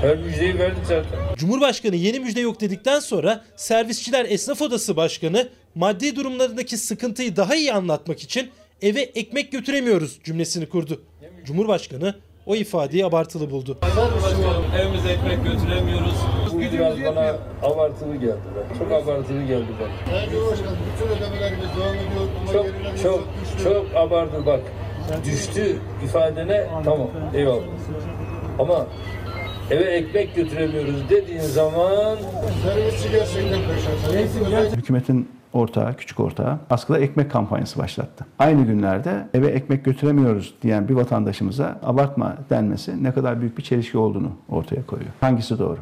Her 0.00 0.16
müjdeyi 0.16 0.58
verdik 0.58 0.86
zaten. 0.86 1.36
Cumhurbaşkanı 1.36 1.96
yeni 1.96 2.20
müjde 2.20 2.40
yok 2.40 2.60
dedikten 2.60 3.00
sonra 3.00 3.44
Servisçiler 3.56 4.26
Esnaf 4.28 4.62
Odası 4.62 4.96
Başkanı 4.96 5.48
maddi 5.74 6.16
durumlarındaki 6.16 6.76
sıkıntıyı 6.76 7.36
daha 7.36 7.54
iyi 7.56 7.72
anlatmak 7.72 8.20
için 8.22 8.50
eve 8.82 9.00
ekmek 9.00 9.52
götüremiyoruz 9.52 10.18
cümlesini 10.24 10.68
kurdu. 10.68 11.02
Cumhurbaşkanı 11.44 12.14
o 12.46 12.56
ifadeyi 12.56 13.06
abartılı 13.06 13.50
buldu. 13.50 13.78
Başkanım 13.82 14.64
evimize 14.80 15.08
ekmek 15.08 15.44
götüremiyoruz. 15.44 16.14
Bu 16.52 16.60
biraz 16.60 16.96
bana 17.04 17.36
abartılı 17.62 18.16
geldi. 18.16 18.38
Ben. 18.72 18.78
Çok 18.78 18.92
abartılı 18.92 19.42
geldi 19.42 19.66
bana. 19.80 20.24
Cumhurbaşkanım 20.30 20.76
bütün 20.94 21.16
ödemelerimiz 21.16 21.68
devam 21.76 21.94
ediyor. 21.94 22.28
Ama 22.40 22.52
Çok 22.52 22.66
çok 23.02 23.24
çok 23.64 23.96
abartı 23.96 24.46
bak. 24.46 24.60
Düştü 25.24 25.76
ifadene 26.04 26.66
tamam 26.84 27.08
eyvallah. 27.34 27.62
Ama 28.58 28.86
eve 29.70 29.84
ekmek 29.84 30.34
götüremiyoruz 30.36 31.10
dediğin 31.10 31.40
zaman. 31.40 32.16
Hükümetin 34.76 35.28
ortağı, 35.52 35.96
küçük 35.96 36.20
ortağı 36.20 36.58
askıda 36.70 36.98
ekmek 36.98 37.30
kampanyası 37.30 37.78
başlattı. 37.78 38.26
Aynı 38.38 38.66
günlerde 38.66 39.26
eve 39.34 39.46
ekmek 39.46 39.84
götüremiyoruz 39.84 40.54
diyen 40.62 40.88
bir 40.88 40.94
vatandaşımıza 40.94 41.80
abartma 41.82 42.36
denmesi 42.50 43.04
ne 43.04 43.12
kadar 43.12 43.40
büyük 43.40 43.58
bir 43.58 43.62
çelişki 43.62 43.98
olduğunu 43.98 44.32
ortaya 44.48 44.86
koyuyor. 44.86 45.10
Hangisi 45.20 45.58
doğru? 45.58 45.78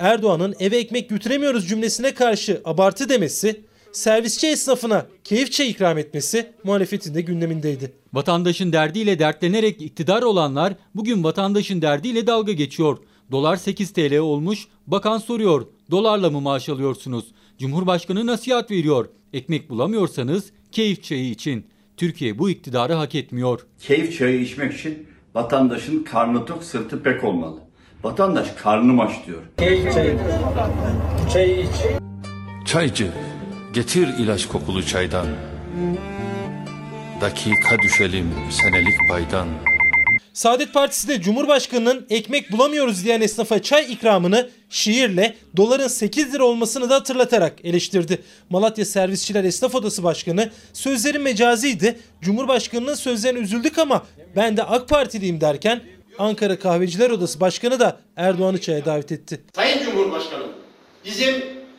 Erdoğan'ın 0.00 0.54
eve 0.60 0.76
ekmek 0.76 1.10
götüremiyoruz 1.10 1.68
cümlesine 1.68 2.14
karşı 2.14 2.60
abartı 2.64 3.08
demesi, 3.08 3.60
servisçi 3.94 4.46
esnafına 4.46 5.06
keyif 5.24 5.52
çay 5.52 5.70
ikram 5.70 5.98
etmesi 5.98 6.52
muhalefetin 6.64 7.14
de 7.14 7.20
gündemindeydi. 7.20 7.92
Vatandaşın 8.12 8.72
derdiyle 8.72 9.18
dertlenerek 9.18 9.82
iktidar 9.82 10.22
olanlar 10.22 10.74
bugün 10.94 11.24
vatandaşın 11.24 11.82
derdiyle 11.82 12.26
dalga 12.26 12.52
geçiyor. 12.52 12.98
Dolar 13.32 13.56
8 13.56 13.92
TL 13.92 14.18
olmuş, 14.18 14.68
bakan 14.86 15.18
soruyor. 15.18 15.66
Dolarla 15.90 16.30
mı 16.30 16.40
maaş 16.40 16.68
alıyorsunuz? 16.68 17.24
Cumhurbaşkanı 17.58 18.26
nasihat 18.26 18.70
veriyor. 18.70 19.08
Ekmek 19.32 19.70
bulamıyorsanız 19.70 20.52
keyif 20.72 21.02
çayı 21.02 21.30
için. 21.30 21.66
Türkiye 21.96 22.38
bu 22.38 22.50
iktidarı 22.50 22.92
hak 22.92 23.14
etmiyor. 23.14 23.66
Keyif 23.80 24.18
çayı 24.18 24.40
içmek 24.40 24.72
için 24.72 25.06
vatandaşın 25.34 26.04
karnı 26.04 26.46
tok 26.46 26.64
sırtı 26.64 27.02
pek 27.02 27.24
olmalı. 27.24 27.58
Vatandaş 28.04 28.48
karnım 28.50 29.00
aç 29.00 29.12
diyor. 29.26 29.42
Çay 29.58 29.92
çay. 29.92 30.16
Çay 31.32 31.60
iç. 31.60 32.04
Çaycı, 32.66 33.12
getir 33.74 34.08
ilaç 34.18 34.48
kokulu 34.48 34.86
çaydan. 34.86 35.26
Dakika 37.20 37.82
düşelim 37.82 38.34
senelik 38.50 39.08
paydan. 39.08 39.48
Saadet 40.32 40.74
Partisi 40.74 41.08
de 41.08 41.20
Cumhurbaşkanı'nın 41.20 42.06
ekmek 42.10 42.52
bulamıyoruz 42.52 43.04
diyen 43.04 43.20
esnafa 43.20 43.62
çay 43.62 43.92
ikramını 43.92 44.50
şiirle 44.70 45.36
doların 45.56 45.88
8 45.88 46.34
lira 46.34 46.44
olmasını 46.44 46.90
da 46.90 46.94
hatırlatarak 46.94 47.64
eleştirdi. 47.64 48.22
Malatya 48.50 48.84
Servisçiler 48.84 49.44
Esnaf 49.44 49.74
Odası 49.74 50.02
Başkanı 50.02 50.50
sözlerin 50.72 51.22
mecaziydi. 51.22 51.98
Cumhurbaşkanının 52.22 52.94
sözlerine 52.94 53.38
üzüldük 53.38 53.78
ama 53.78 54.06
ben 54.36 54.56
de 54.56 54.62
AK 54.62 54.88
Partiliyim 54.88 55.40
derken 55.40 55.80
Ankara 56.18 56.58
Kahveciler 56.58 57.10
Odası 57.10 57.40
Başkanı 57.40 57.80
da 57.80 58.00
Erdoğan'ı 58.16 58.60
çaya 58.60 58.84
davet 58.84 59.12
etti. 59.12 59.40
Sayın 59.54 59.84
Cumhurbaşkanım, 59.84 60.48
bizim 61.04 61.34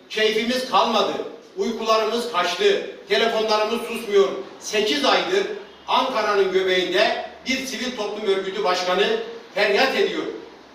keyfimiz 0.09 0.69
kalmadı, 0.69 1.11
uykularımız 1.57 2.31
kaçtı. 2.31 2.89
telefonlarımız 3.09 3.81
susmuyor. 3.81 4.29
8 4.59 5.05
aydır 5.05 5.47
Ankara'nın 5.87 6.51
göbeğinde 6.51 7.25
bir 7.47 7.65
sivil 7.65 7.97
toplum 7.97 8.27
örgütü 8.27 8.63
başkanı 8.63 9.19
feryat 9.53 9.95
ediyor. 9.95 10.23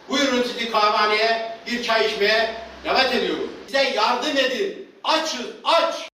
Buyurun 0.09 0.43
sizi 0.43 0.70
kahvehaneye 0.70 1.57
bir 1.66 1.83
çay 1.83 2.07
içmeye 2.07 2.55
davet 2.85 3.14
ediyorum. 3.14 3.51
Bize 3.68 3.83
yardım 3.83 4.37
edin. 4.37 4.89
Açız, 5.05 5.47
aç. 5.64 6.09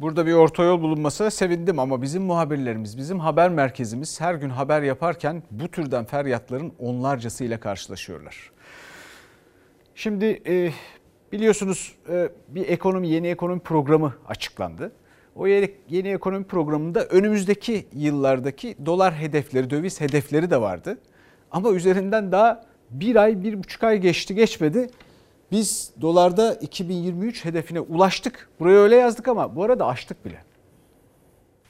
Burada 0.00 0.26
bir 0.26 0.32
orta 0.32 0.62
yol 0.62 0.82
bulunmasına 0.82 1.30
sevindim 1.30 1.78
ama 1.78 2.02
bizim 2.02 2.22
muhabirlerimiz, 2.22 2.98
bizim 2.98 3.20
haber 3.20 3.48
merkezimiz 3.48 4.20
her 4.20 4.34
gün 4.34 4.50
haber 4.50 4.82
yaparken 4.82 5.42
bu 5.50 5.68
türden 5.68 6.04
feryatların 6.04 6.72
onlarcasıyla 6.78 7.60
karşılaşıyorlar. 7.60 8.50
Şimdi 9.94 10.42
e, 10.46 10.72
biliyorsunuz 11.32 11.92
e, 12.08 12.28
bir 12.48 12.68
ekonomi 12.68 13.08
yeni 13.08 13.28
ekonomi 13.28 13.60
programı 13.60 14.14
açıklandı. 14.26 14.92
O 15.36 15.46
yeni, 15.46 16.08
ekonomi 16.08 16.44
programında 16.44 17.04
önümüzdeki 17.04 17.86
yıllardaki 17.92 18.76
dolar 18.86 19.14
hedefleri, 19.14 19.70
döviz 19.70 20.00
hedefleri 20.00 20.50
de 20.50 20.60
vardı. 20.60 20.98
Ama 21.50 21.70
üzerinden 21.70 22.32
daha 22.32 22.64
bir 22.90 23.16
ay, 23.16 23.42
bir 23.42 23.58
buçuk 23.58 23.84
ay 23.84 23.98
geçti 23.98 24.34
geçmedi. 24.34 24.90
Biz 25.52 25.90
dolarda 26.00 26.54
2023 26.54 27.44
hedefine 27.44 27.80
ulaştık. 27.80 28.48
Buraya 28.60 28.78
öyle 28.78 28.96
yazdık 28.96 29.28
ama 29.28 29.56
bu 29.56 29.64
arada 29.64 29.86
aştık 29.86 30.24
bile. 30.24 30.44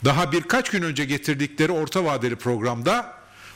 Daha 0.04 0.32
birkaç 0.32 0.70
gün 0.70 0.82
önce 0.82 1.04
getirdikleri 1.04 1.72
orta 1.72 2.04
vadeli 2.04 2.36
programda 2.36 3.06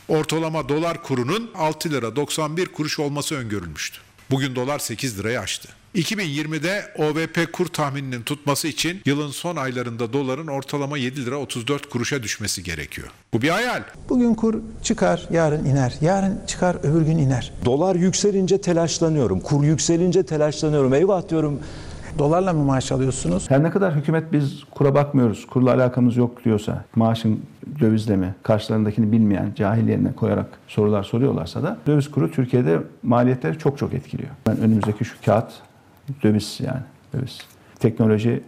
ortalama 0.09 0.68
dolar 0.68 1.02
kurunun 1.02 1.50
6 1.55 1.90
lira 1.90 2.16
91 2.16 2.66
kuruş 2.66 2.98
olması 2.98 3.34
öngörülmüştü. 3.34 3.98
Bugün 4.30 4.57
dolar 4.57 4.78
8 4.78 5.18
lirayı 5.18 5.40
aştı. 5.40 5.68
2020'de 5.95 6.82
OVP 6.99 7.53
kur 7.53 7.66
tahmininin 7.66 8.22
tutması 8.22 8.68
için 8.68 9.01
yılın 9.05 9.28
son 9.28 9.57
aylarında 9.57 10.12
doların 10.12 10.47
ortalama 10.47 10.99
7 10.99 11.26
lira 11.26 11.36
34 11.36 11.88
kuruşa 11.88 12.22
düşmesi 12.22 12.62
gerekiyor. 12.62 13.09
Bu 13.32 13.42
bir 13.42 13.49
hayal. 13.49 13.82
Bugün 14.09 14.34
kur 14.34 14.55
çıkar, 14.82 15.28
yarın 15.30 15.64
iner. 15.64 15.95
Yarın 16.01 16.40
çıkar, 16.47 16.76
öbür 16.82 17.03
gün 17.03 17.18
iner. 17.18 17.53
Dolar 17.64 17.97
yükselince 17.97 18.61
telaşlanıyorum. 18.61 19.40
Kur 19.40 19.64
yükselince 19.64 20.26
telaşlanıyorum. 20.26 20.95
Eyvah 20.95 21.28
diyorum. 21.28 21.61
Dolarla 22.18 22.53
mı 22.53 22.64
maaş 22.64 22.92
alıyorsunuz? 22.92 23.51
Her 23.51 23.62
ne 23.62 23.70
kadar 23.70 23.95
hükümet 23.95 24.32
biz 24.32 24.64
kura 24.70 24.95
bakmıyoruz, 24.95 25.47
kurla 25.47 25.74
alakamız 25.74 26.16
yok 26.16 26.45
diyorsa, 26.45 26.84
maaşın 26.97 27.42
dövizle 27.80 28.16
mi, 28.16 28.34
karşılarındakini 28.42 29.12
bilmeyen, 29.12 29.53
cahil 29.57 29.88
yerine 29.88 30.12
koyarak 30.12 30.47
sorular 30.68 31.03
soruyorlarsa 31.03 31.62
da 31.62 31.78
döviz 31.86 32.11
kuru 32.11 32.30
Türkiye'de 32.30 32.78
maliyetleri 33.03 33.59
çok 33.59 33.78
çok 33.78 33.95
etkiliyor. 33.95 34.30
Ben 34.47 34.59
önümüzdeki 34.59 35.05
şu 35.05 35.14
kağıt 35.24 35.53
döviz 36.22 36.61
yani 36.61 36.82
döviz. 37.14 37.40
Teknoloji 37.78 38.42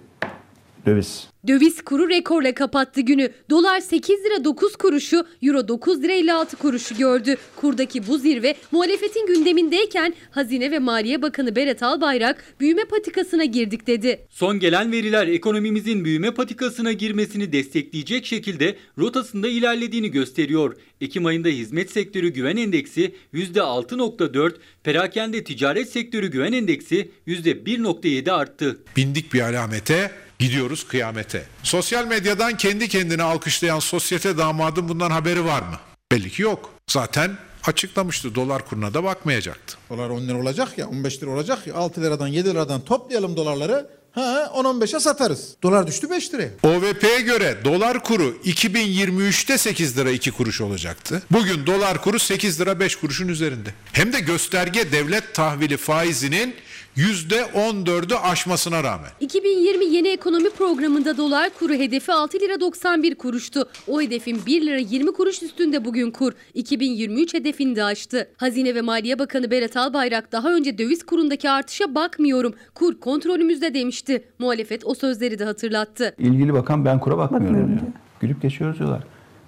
döviz. 0.87 1.28
Döviz 1.47 1.82
kuru 1.82 2.09
rekorla 2.09 2.55
kapattı 2.55 3.01
günü. 3.01 3.32
Dolar 3.51 3.80
8 3.80 4.24
lira 4.24 4.45
9 4.45 4.76
kuruşu, 4.76 5.26
euro 5.43 5.68
9 5.68 6.03
lira 6.03 6.12
56 6.12 6.57
kuruşu 6.57 6.97
gördü. 6.97 7.37
Kurdaki 7.57 8.07
bu 8.07 8.18
zirve 8.18 8.57
muhalefetin 8.72 9.26
gündemindeyken 9.26 10.14
Hazine 10.30 10.70
ve 10.70 10.78
Maliye 10.78 11.22
Bakanı 11.22 11.57
Berat 11.57 11.82
Albayrak 11.82 12.45
büyüme 12.61 12.84
patikasına 12.84 13.45
girdik 13.45 13.87
dedi. 13.87 14.26
Son 14.30 14.59
gelen 14.59 14.93
veriler 14.93 15.26
ekonomimizin 15.26 16.05
büyüme 16.05 16.30
patikasına 16.30 16.93
girmesini 16.93 17.53
destekleyecek 17.53 18.26
şekilde 18.26 18.76
rotasında 18.99 19.49
ilerlediğini 19.49 20.11
gösteriyor. 20.11 20.76
Ekim 21.01 21.26
ayında 21.26 21.49
hizmet 21.49 21.91
sektörü 21.91 22.28
güven 22.28 22.57
endeksi 22.57 23.14
%6.4, 23.34 24.53
perakende 24.84 25.45
ticaret 25.45 25.89
sektörü 25.89 26.30
güven 26.30 26.53
endeksi 26.53 27.11
%1.7 27.26 28.32
arttı. 28.32 28.78
Bindik 28.97 29.34
bir 29.34 29.41
alamete, 29.41 30.11
gidiyoruz 30.39 30.89
kıyamete. 30.89 31.45
Sosyal 31.62 32.07
medyadan 32.07 32.57
kendi 32.57 32.89
kendine 32.89 33.22
alkışlayan 33.22 33.78
sosyete 33.78 34.39
damadın 34.39 34.89
bundan 34.89 35.11
haberi 35.11 35.45
var 35.45 35.62
mı? 35.62 35.76
Belli 36.12 36.30
ki 36.30 36.43
yok. 36.43 36.70
Zaten 36.91 37.39
açıklamıştı 37.64 38.34
dolar 38.34 38.68
kuruna 38.68 38.95
da 38.95 39.05
bakmayacaktı. 39.05 39.76
Dolar 39.91 40.11
10 40.11 40.28
lira 40.28 40.39
olacak 40.39 40.78
ya 40.78 40.89
15 40.89 41.22
lira 41.22 41.30
olacak 41.30 41.66
ya 41.66 41.74
6 41.74 42.03
liradan 42.03 42.26
7 42.26 42.51
liradan 42.51 42.80
toplayalım 42.80 43.37
dolarları. 43.37 43.87
Ha 44.12 44.53
10-15'e 44.55 45.01
satarız. 45.01 45.57
Dolar 45.62 45.87
düştü 45.87 46.11
5 46.11 46.34
liraya. 46.34 46.49
OVP'ye 46.62 47.20
göre 47.20 47.59
dolar 47.64 48.05
kuru 48.05 48.37
2023'te 48.45 49.59
8 49.59 49.99
lira 49.99 50.11
2 50.11 50.30
kuruş 50.30 50.61
olacaktı. 50.61 51.22
Bugün 51.30 51.66
dolar 51.66 52.03
kuru 52.03 52.18
8 52.18 52.61
lira 52.61 52.80
5 52.80 52.97
kuruşun 52.97 53.28
üzerinde. 53.28 53.74
Hem 53.93 54.12
de 54.12 54.20
gösterge 54.20 54.93
devlet 54.93 55.34
tahvili 55.34 55.76
faizinin 55.76 56.55
%14'ü 56.97 58.14
aşmasına 58.14 58.84
rağmen. 58.84 59.11
2020 59.20 59.84
yeni 59.84 60.09
ekonomi 60.09 60.51
programında 60.51 61.16
dolar 61.16 61.51
kuru 61.59 61.74
hedefi 61.74 62.12
6 62.12 62.38
lira 62.40 62.61
91 62.61 63.14
kuruştu. 63.14 63.68
O 63.88 64.01
hedefin 64.03 64.40
1 64.47 64.66
lira 64.66 64.78
20 64.78 65.12
kuruş 65.12 65.42
üstünde 65.42 65.84
bugün 65.84 66.11
kur. 66.11 66.32
2023 66.55 67.34
hedefini 67.34 67.76
de 67.76 67.84
aştı. 67.84 68.28
Hazine 68.36 68.74
ve 68.74 68.80
Maliye 68.80 69.18
Bakanı 69.18 69.51
Berat 69.51 69.76
Albayrak 69.76 70.32
daha 70.32 70.55
önce 70.55 70.78
döviz 70.78 71.07
kurundaki 71.07 71.51
artışa 71.51 71.94
bakmıyorum. 71.94 72.55
Kur 72.74 73.01
kontrolümüzde 73.01 73.74
demişti. 73.74 74.24
Muhalefet 74.38 74.86
o 74.86 74.94
sözleri 74.94 75.38
de 75.38 75.44
hatırlattı. 75.44 76.14
İlgili 76.18 76.55
bakan 76.55 76.84
ben 76.84 77.01
kura 77.01 77.18
bakmıyorum 77.18 77.68
diyor. 77.68 77.80
Gülüp 78.20 78.42
geçiyoruz 78.42 78.78
diyorlar. 78.78 79.03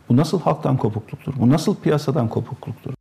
Bu 0.09 0.17
nasıl 0.17 0.41
halktan 0.41 0.77
kopukluktur? 0.77 1.33
Bu 1.41 1.51
nasıl 1.51 1.77
piyasadan 1.77 2.29
kopukluktur? 2.29 2.98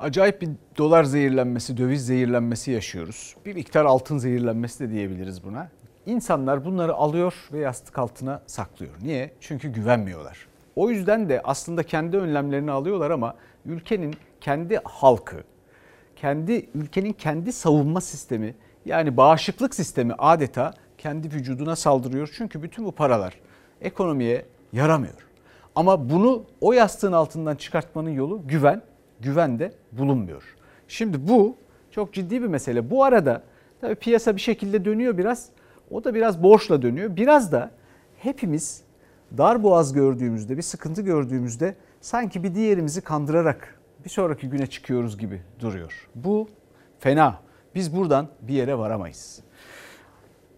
Acayip 0.00 0.42
bir 0.42 0.48
dolar 0.78 1.04
zehirlenmesi, 1.04 1.76
döviz 1.76 2.06
zehirlenmesi 2.06 2.70
yaşıyoruz. 2.70 3.36
Bir 3.46 3.54
miktar 3.54 3.84
altın 3.84 4.18
zehirlenmesi 4.18 4.80
de 4.80 4.90
diyebiliriz 4.90 5.44
buna. 5.44 5.68
İnsanlar 6.06 6.64
bunları 6.64 6.94
alıyor 6.94 7.34
ve 7.52 7.58
yastık 7.58 7.98
altına 7.98 8.42
saklıyor. 8.46 8.92
Niye? 9.02 9.30
Çünkü 9.40 9.68
güvenmiyorlar. 9.68 10.46
O 10.76 10.90
yüzden 10.90 11.28
de 11.28 11.40
aslında 11.44 11.82
kendi 11.82 12.16
önlemlerini 12.16 12.70
alıyorlar 12.70 13.10
ama 13.10 13.34
ülkenin 13.66 14.14
kendi 14.40 14.80
halkı, 14.84 15.44
kendi 16.16 16.68
ülkenin 16.74 17.12
kendi 17.12 17.52
savunma 17.52 18.00
sistemi 18.00 18.54
yani 18.84 19.16
bağışıklık 19.16 19.74
sistemi 19.74 20.14
adeta 20.18 20.74
kendi 20.98 21.32
vücuduna 21.32 21.76
saldırıyor. 21.76 22.30
Çünkü 22.36 22.62
bütün 22.62 22.84
bu 22.84 22.92
paralar 22.92 23.34
ekonomiye 23.80 24.46
yaramıyor. 24.72 25.26
Ama 25.74 26.10
bunu 26.10 26.44
o 26.60 26.72
yastığın 26.72 27.12
altından 27.12 27.56
çıkartmanın 27.56 28.10
yolu 28.10 28.48
güven 28.48 28.82
güven 29.20 29.58
de 29.58 29.72
bulunmuyor. 29.92 30.42
Şimdi 30.88 31.28
bu 31.28 31.56
çok 31.90 32.14
ciddi 32.14 32.42
bir 32.42 32.46
mesele. 32.46 32.90
Bu 32.90 33.04
arada 33.04 33.42
tabii 33.80 33.94
piyasa 33.94 34.36
bir 34.36 34.40
şekilde 34.40 34.84
dönüyor 34.84 35.18
biraz. 35.18 35.48
O 35.90 36.04
da 36.04 36.14
biraz 36.14 36.42
borçla 36.42 36.82
dönüyor. 36.82 37.16
Biraz 37.16 37.52
da 37.52 37.70
hepimiz 38.18 38.82
dar 39.38 39.62
boğaz 39.62 39.92
gördüğümüzde, 39.92 40.56
bir 40.56 40.62
sıkıntı 40.62 41.02
gördüğümüzde 41.02 41.74
sanki 42.00 42.42
bir 42.42 42.54
diğerimizi 42.54 43.00
kandırarak 43.00 43.80
bir 44.04 44.10
sonraki 44.10 44.48
güne 44.48 44.66
çıkıyoruz 44.66 45.18
gibi 45.18 45.42
duruyor. 45.60 46.08
Bu 46.14 46.48
fena. 46.98 47.40
Biz 47.74 47.96
buradan 47.96 48.28
bir 48.40 48.54
yere 48.54 48.78
varamayız. 48.78 49.40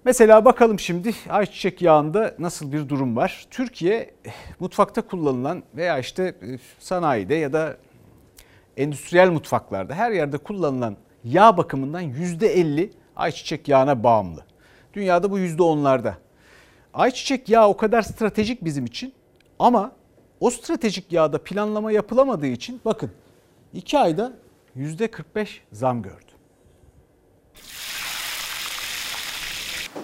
Mesela 0.04 0.44
bakalım 0.44 0.78
şimdi 0.78 1.14
ayçiçek 1.28 1.82
yağında 1.82 2.34
nasıl 2.38 2.72
bir 2.72 2.88
durum 2.88 3.16
var? 3.16 3.46
Türkiye 3.50 4.10
mutfakta 4.60 5.02
kullanılan 5.02 5.62
veya 5.76 5.98
işte 5.98 6.34
sanayide 6.78 7.34
ya 7.34 7.52
da 7.52 7.76
endüstriyel 8.76 9.30
mutfaklarda 9.30 9.94
her 9.94 10.10
yerde 10.10 10.38
kullanılan 10.38 10.96
yağ 11.24 11.56
bakımından 11.56 12.02
%50 12.02 12.90
ayçiçek 13.16 13.68
yağına 13.68 14.04
bağımlı. 14.04 14.44
Dünyada 14.94 15.30
bu 15.30 15.38
%10'larda. 15.38 16.12
Ayçiçek 16.94 17.48
yağı 17.48 17.68
o 17.68 17.76
kadar 17.76 18.02
stratejik 18.02 18.64
bizim 18.64 18.84
için 18.84 19.12
ama 19.58 19.92
o 20.40 20.50
stratejik 20.50 21.12
yağda 21.12 21.42
planlama 21.44 21.92
yapılamadığı 21.92 22.46
için 22.46 22.80
bakın 22.84 23.10
2 23.74 23.98
ayda 23.98 24.32
%45 24.76 25.48
zam 25.72 26.02
gördü. 26.02 26.32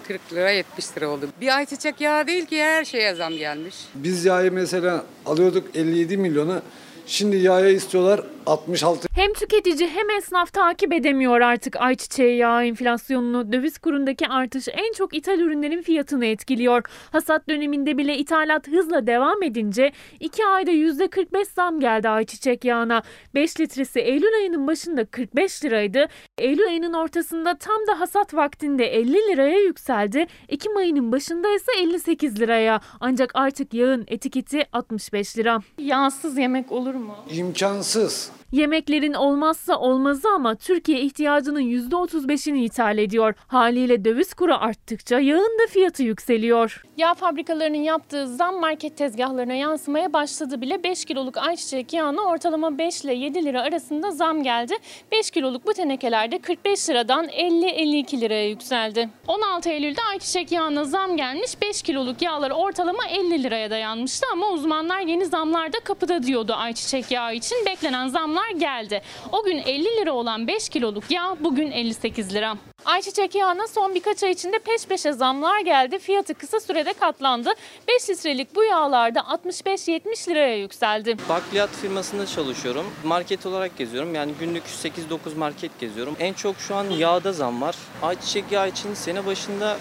40 0.09 0.33
lira 0.33 0.51
70 0.51 0.97
lira 0.97 1.09
oldu. 1.09 1.29
Bir 1.41 1.57
ayçiçek 1.57 2.01
yağı 2.01 2.27
değil 2.27 2.47
ki 2.47 2.63
her 2.63 2.85
şeye 2.85 3.15
zam 3.15 3.33
gelmiş. 3.33 3.75
Biz 3.95 4.25
yağı 4.25 4.51
mesela 4.51 5.05
alıyorduk 5.27 5.77
57 5.77 6.17
milyona. 6.17 6.63
Şimdi 7.09 7.37
yağa 7.37 7.67
istiyorlar 7.69 8.21
66. 8.47 9.09
Hem 9.15 9.33
tüketici 9.33 9.89
hem 9.89 10.11
esnaf 10.11 10.53
takip 10.53 10.93
edemiyor 10.93 11.41
artık 11.41 11.77
ayçiçeği 11.77 12.39
yağı 12.39 12.65
enflasyonunu. 12.65 13.53
Döviz 13.53 13.79
kurundaki 13.79 14.29
artış 14.29 14.69
en 14.69 14.93
çok 14.93 15.17
ithal 15.17 15.39
ürünlerin 15.39 15.83
fiyatını 15.83 16.27
etkiliyor. 16.27 16.83
Hasat 17.13 17.49
döneminde 17.49 17.99
bile 17.99 18.19
ithalat 18.19 18.69
hızla 18.69 19.07
devam 19.07 19.43
edince 19.43 19.93
2 20.21 20.47
ayda 20.47 20.71
%45 20.71 21.45
zam 21.45 21.81
geldi 21.81 22.09
ayçiçek 22.09 22.65
yağına. 22.65 23.03
5 23.35 23.61
litresi 23.61 24.01
Eylül 24.01 24.35
ayının 24.35 24.67
başında 24.67 25.05
45 25.05 25.65
liraydı. 25.65 26.07
Eylül 26.39 26.67
ayının 26.67 26.93
ortasında 26.93 27.55
tam 27.59 27.87
da 27.87 28.01
hasat 28.01 28.35
vaktinde 28.35 28.85
50 28.87 29.13
liraya 29.13 29.59
yükseldi. 29.59 30.27
Ekim 30.49 30.77
ayının 30.77 31.13
başında 31.13 31.55
ise 31.55 31.73
58 31.81 32.41
liraya. 32.41 32.81
Ancak 33.01 33.31
artık 33.35 33.75
yağın 33.75 34.05
etiketi 34.09 34.65
65 34.73 35.39
lira. 35.39 35.59
Yağsız 35.79 36.39
yemek 36.39 36.73
olur 36.73 36.95
mu? 36.95 36.98
İmkansız. 37.31 38.31
Yemeklerin 38.53 39.15
olmazsa 39.15 39.79
olmazı 39.79 40.29
ama 40.29 40.55
Türkiye 40.55 41.01
ihtiyacının 41.01 41.61
%35'ini 41.61 42.65
ithal 42.65 42.99
ediyor. 42.99 43.35
Haliyle 43.47 44.05
döviz 44.05 44.35
kuru 44.35 44.55
arttıkça 44.55 45.21
yağın 45.21 45.59
da 45.59 45.67
fiyatı 45.71 46.03
yükseliyor. 46.03 46.83
Yağ 46.97 47.15
fabrikalarının 47.15 47.79
yaptığı 47.79 48.27
zam 48.27 48.61
market 48.61 48.97
tezgahlarına 48.97 49.55
yansımaya 49.55 50.13
başladı 50.13 50.61
bile. 50.61 50.85
5 50.85 51.05
kiloluk 51.05 51.37
ayçiçek 51.37 51.93
yağına 51.93 52.21
ortalama 52.21 52.79
5 52.79 53.05
ile 53.05 53.15
7 53.15 53.45
lira 53.45 53.63
arasında 53.63 54.11
zam 54.11 54.43
geldi. 54.43 54.75
5 55.13 55.31
kiloluk 55.31 55.67
bu 55.67 55.73
tenekelerde 55.73 56.39
45 56.39 56.91
liradan 56.91 57.27
50-52 57.27 58.21
liraya 58.21 58.49
yükseldi. 58.49 59.09
16 59.27 59.71
Eylül'de 59.71 60.01
ayçiçek 60.11 60.53
yağına 60.53 60.85
zam 60.85 61.17
gelmiş. 61.17 61.63
5 61.63 61.83
kiloluk 61.83 62.23
yağlar 62.23 62.51
ortalama 62.51 63.07
50 63.07 63.43
liraya 63.43 63.71
dayanmıştı 63.71 64.27
ama 64.33 64.51
uzmanlar 64.51 65.01
yeni 65.01 65.27
zamlar 65.27 65.73
da 65.73 65.81
kapıda 65.81 66.23
diyordu 66.23 66.53
ayçiçek 66.57 67.11
yağı 67.11 67.35
için. 67.35 67.59
Beklenen 67.67 68.09
zamlar 68.09 68.38
geldi. 68.59 69.03
O 69.33 69.45
gün 69.45 69.59
50 69.59 69.85
lira 69.85 70.13
olan 70.13 70.47
5 70.47 70.69
kiloluk 70.69 71.11
yağ 71.11 71.37
bugün 71.41 71.71
58 71.71 72.35
lira. 72.35 72.57
Ayçiçek 72.93 73.35
yağına 73.35 73.67
son 73.67 73.95
birkaç 73.95 74.23
ay 74.23 74.31
içinde 74.31 74.59
peş 74.59 74.87
peşe 74.87 75.13
zamlar 75.13 75.61
geldi. 75.61 75.99
Fiyatı 75.99 76.35
kısa 76.35 76.61
sürede 76.61 76.93
katlandı. 76.93 77.51
5 77.89 78.11
litrelik 78.11 78.55
bu 78.57 78.65
yağlarda 78.65 79.21
65-70 79.21 80.29
liraya 80.31 80.59
yükseldi. 80.59 81.17
Bakliyat 81.29 81.71
firmasında 81.71 82.27
çalışıyorum. 82.27 82.87
Market 83.05 83.47
olarak 83.47 83.79
geziyorum. 83.79 84.15
Yani 84.15 84.33
günlük 84.41 84.63
8-9 84.65 85.35
market 85.37 85.81
geziyorum. 85.81 86.17
En 86.19 86.33
çok 86.33 86.57
şu 86.57 86.75
an 86.75 86.85
yağda 86.85 87.33
zam 87.33 87.61
var. 87.63 87.77
Ayçiçek 88.03 88.45
yağı 88.51 88.69
için 88.69 88.95
sene 88.95 89.27
başında 89.27 89.77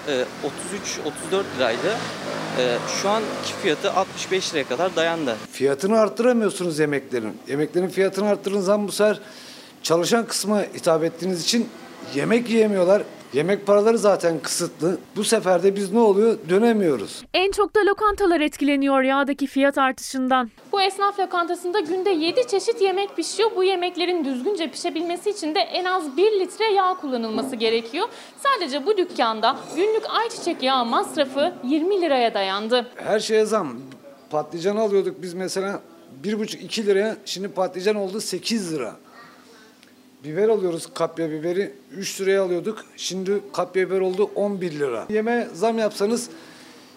33-34 1.31 1.43
liraydı. 1.57 1.97
E, 2.59 2.77
Şu 3.01 3.09
anki 3.09 3.53
fiyatı 3.61 3.91
65 3.93 4.53
liraya 4.53 4.63
kadar 4.67 4.95
dayandı. 4.95 5.35
Fiyatını 5.51 5.99
arttıramıyorsunuz 5.99 6.79
yemeklerin. 6.79 7.37
Yemeklerin 7.47 7.87
fiyatını 7.87 8.29
arttırdığınız 8.29 8.65
zaman 8.65 8.87
bu 8.87 8.91
sefer 8.91 9.19
çalışan 9.83 10.25
kısma 10.27 10.61
hitap 10.61 11.03
ettiğiniz 11.03 11.43
için 11.43 11.69
yemek 12.15 12.49
yiyemiyorlar. 12.49 13.03
Yemek 13.33 13.65
paraları 13.67 13.97
zaten 13.97 14.39
kısıtlı. 14.39 14.97
Bu 15.15 15.23
sefer 15.23 15.63
de 15.63 15.75
biz 15.75 15.93
ne 15.93 15.99
oluyor? 15.99 16.37
Dönemiyoruz. 16.49 17.23
En 17.33 17.51
çok 17.51 17.75
da 17.75 17.79
lokantalar 17.85 18.41
etkileniyor 18.41 19.01
yağdaki 19.01 19.47
fiyat 19.47 19.77
artışından. 19.77 20.51
Bu 20.71 20.81
esnaf 20.81 21.19
lokantasında 21.19 21.79
günde 21.79 22.09
7 22.09 22.47
çeşit 22.47 22.81
yemek 22.81 23.15
pişiyor. 23.15 23.51
Bu 23.55 23.63
yemeklerin 23.63 24.25
düzgünce 24.25 24.71
pişebilmesi 24.71 25.29
için 25.29 25.55
de 25.55 25.59
en 25.59 25.85
az 25.85 26.17
1 26.17 26.39
litre 26.39 26.65
yağ 26.73 26.93
kullanılması 26.93 27.55
gerekiyor. 27.55 28.07
Sadece 28.43 28.85
bu 28.85 28.97
dükkanda 28.97 29.57
günlük 29.75 30.03
ayçiçek 30.09 30.63
yağı 30.63 30.85
masrafı 30.85 31.53
20 31.63 32.01
liraya 32.01 32.33
dayandı. 32.33 32.87
Her 32.95 33.19
şeye 33.19 33.45
zam. 33.45 33.77
Patlıcan 34.29 34.75
alıyorduk 34.75 35.21
biz 35.21 35.33
mesela 35.33 35.81
1,5-2 36.23 36.85
liraya. 36.85 37.17
Şimdi 37.25 37.47
patlıcan 37.47 37.95
oldu 37.95 38.21
8 38.21 38.73
lira. 38.73 38.95
Biber 40.27 40.49
alıyoruz 40.49 40.93
kapya 40.93 41.31
biberi 41.31 41.71
3 41.97 42.21
liraya 42.21 42.43
alıyorduk. 42.43 42.85
Şimdi 42.97 43.31
kapya 43.53 43.87
biber 43.89 43.99
oldu 43.99 44.29
11 44.35 44.79
lira. 44.79 45.05
Yeme 45.09 45.47
zam 45.53 45.77
yapsanız 45.77 46.29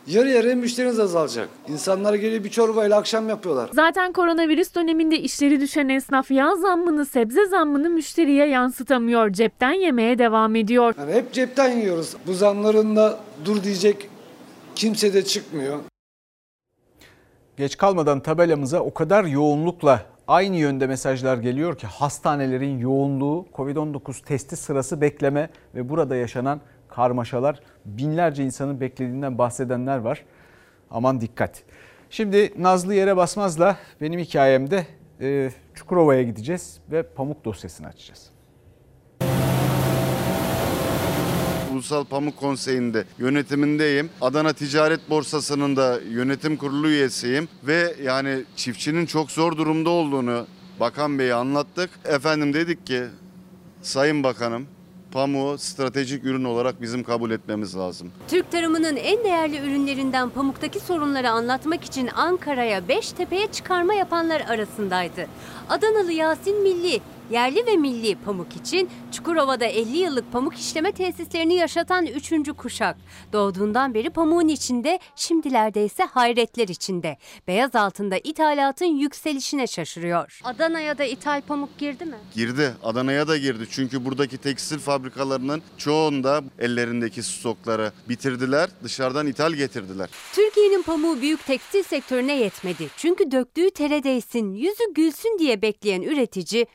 yarı 0.06 0.30
yarıya 0.30 0.56
müşteriniz 0.56 1.00
azalacak. 1.00 1.48
İnsanlar 1.68 2.14
geliyor 2.14 2.44
bir 2.44 2.50
çorbayla 2.50 2.98
akşam 2.98 3.28
yapıyorlar. 3.28 3.70
Zaten 3.72 4.12
koronavirüs 4.12 4.74
döneminde 4.74 5.18
işleri 5.18 5.60
düşen 5.60 5.88
esnaf 5.88 6.30
yağ 6.30 6.56
zammını, 6.56 7.06
sebze 7.06 7.46
zammını 7.46 7.90
müşteriye 7.90 8.46
yansıtamıyor. 8.46 9.32
Cepten 9.32 9.72
yemeye 9.72 10.18
devam 10.18 10.56
ediyor. 10.56 10.94
Yani 10.98 11.12
hep 11.12 11.32
cepten 11.32 11.76
yiyoruz. 11.76 12.16
Bu 12.26 12.34
zamların 12.34 12.96
da 12.96 13.18
dur 13.44 13.62
diyecek 13.62 14.08
kimse 14.74 15.14
de 15.14 15.24
çıkmıyor. 15.24 15.78
Geç 17.56 17.76
kalmadan 17.76 18.20
tabelamıza 18.20 18.80
o 18.80 18.94
kadar 18.94 19.24
yoğunlukla 19.24 20.06
aynı 20.30 20.56
yönde 20.56 20.86
mesajlar 20.86 21.36
geliyor 21.36 21.78
ki 21.78 21.86
hastanelerin 21.86 22.78
yoğunluğu, 22.78 23.46
Covid-19 23.54 24.24
testi 24.24 24.56
sırası 24.56 25.00
bekleme 25.00 25.50
ve 25.74 25.88
burada 25.88 26.16
yaşanan 26.16 26.60
karmaşalar 26.88 27.60
binlerce 27.84 28.44
insanın 28.44 28.80
beklediğinden 28.80 29.38
bahsedenler 29.38 29.98
var. 29.98 30.24
Aman 30.90 31.20
dikkat. 31.20 31.62
Şimdi 32.10 32.62
Nazlı 32.62 32.94
Yere 32.94 33.16
Basmaz'la 33.16 33.76
benim 34.00 34.20
hikayemde 34.20 34.86
e, 35.20 35.50
Çukurova'ya 35.74 36.22
gideceğiz 36.22 36.80
ve 36.90 37.02
pamuk 37.02 37.44
dosyasını 37.44 37.86
açacağız. 37.86 38.30
Ulusal 41.80 42.04
Pamuk 42.04 42.36
Konseyi'nde 42.36 43.04
yönetimindeyim. 43.18 44.10
Adana 44.20 44.52
Ticaret 44.52 45.10
Borsası'nın 45.10 45.76
da 45.76 46.00
yönetim 46.10 46.56
kurulu 46.56 46.88
üyesiyim 46.88 47.48
ve 47.64 47.94
yani 48.02 48.44
çiftçinin 48.56 49.06
çok 49.06 49.30
zor 49.30 49.56
durumda 49.56 49.90
olduğunu 49.90 50.46
Bakan 50.80 51.18
Bey'e 51.18 51.34
anlattık. 51.34 51.90
Efendim 52.04 52.54
dedik 52.54 52.86
ki 52.86 53.02
Sayın 53.82 54.22
Bakanım 54.22 54.66
pamuğu 55.12 55.58
stratejik 55.58 56.24
ürün 56.24 56.44
olarak 56.44 56.82
bizim 56.82 57.04
kabul 57.04 57.30
etmemiz 57.30 57.76
lazım. 57.76 58.10
Türk 58.28 58.52
tarımının 58.52 58.96
en 58.96 59.24
değerli 59.24 59.58
ürünlerinden 59.58 60.30
pamuktaki 60.30 60.80
sorunları 60.80 61.30
anlatmak 61.30 61.84
için 61.84 62.10
Ankara'ya 62.14 62.88
Beştepe'ye 62.88 63.46
çıkarma 63.46 63.94
yapanlar 63.94 64.40
arasındaydı. 64.40 65.26
Adanalı 65.68 66.12
Yasin 66.12 66.62
Milli, 66.62 67.00
yerli 67.30 67.66
ve 67.66 67.76
milli 67.76 68.14
pamuk 68.14 68.56
için 68.56 68.90
Çukurova'da 69.12 69.64
50 69.64 69.96
yıllık 69.96 70.32
pamuk 70.32 70.58
işleme 70.58 70.92
tesislerini 70.92 71.54
yaşatan 71.54 72.06
3. 72.06 72.32
kuşak. 72.56 72.96
Doğduğundan 73.32 73.94
beri 73.94 74.10
pamuğun 74.10 74.48
içinde, 74.48 74.98
şimdilerde 75.16 75.84
ise 75.84 76.04
hayretler 76.04 76.68
içinde. 76.68 77.16
Beyaz 77.48 77.74
altında 77.74 78.18
ithalatın 78.24 78.86
yükselişine 78.86 79.66
şaşırıyor. 79.66 80.40
Adana'ya 80.44 80.98
da 80.98 81.04
ithal 81.04 81.40
pamuk 81.42 81.78
girdi 81.78 82.04
mi? 82.04 82.16
Girdi. 82.34 82.74
Adana'ya 82.82 83.28
da 83.28 83.36
girdi. 83.36 83.64
Çünkü 83.70 84.04
buradaki 84.04 84.38
tekstil 84.38 84.78
fabrikalarının 84.78 85.62
çoğunda 85.78 86.42
ellerindeki 86.58 87.22
stokları 87.22 87.92
bitirdiler. 88.08 88.70
Dışarıdan 88.82 89.26
ithal 89.26 89.52
getirdiler. 89.52 90.10
Türkiye'nin 90.32 90.82
pamuğu 90.82 91.20
büyük 91.20 91.46
tekstil 91.46 91.82
sektörüne 91.82 92.36
yetmedi. 92.38 92.88
Çünkü 92.96 93.30
döktüğü 93.30 93.70
tere 93.70 94.02
değsin, 94.02 94.52
yüzü 94.52 94.94
gülsün 94.94 95.38
diye 95.38 95.62
bekleyen 95.62 96.02
üretici 96.02 96.66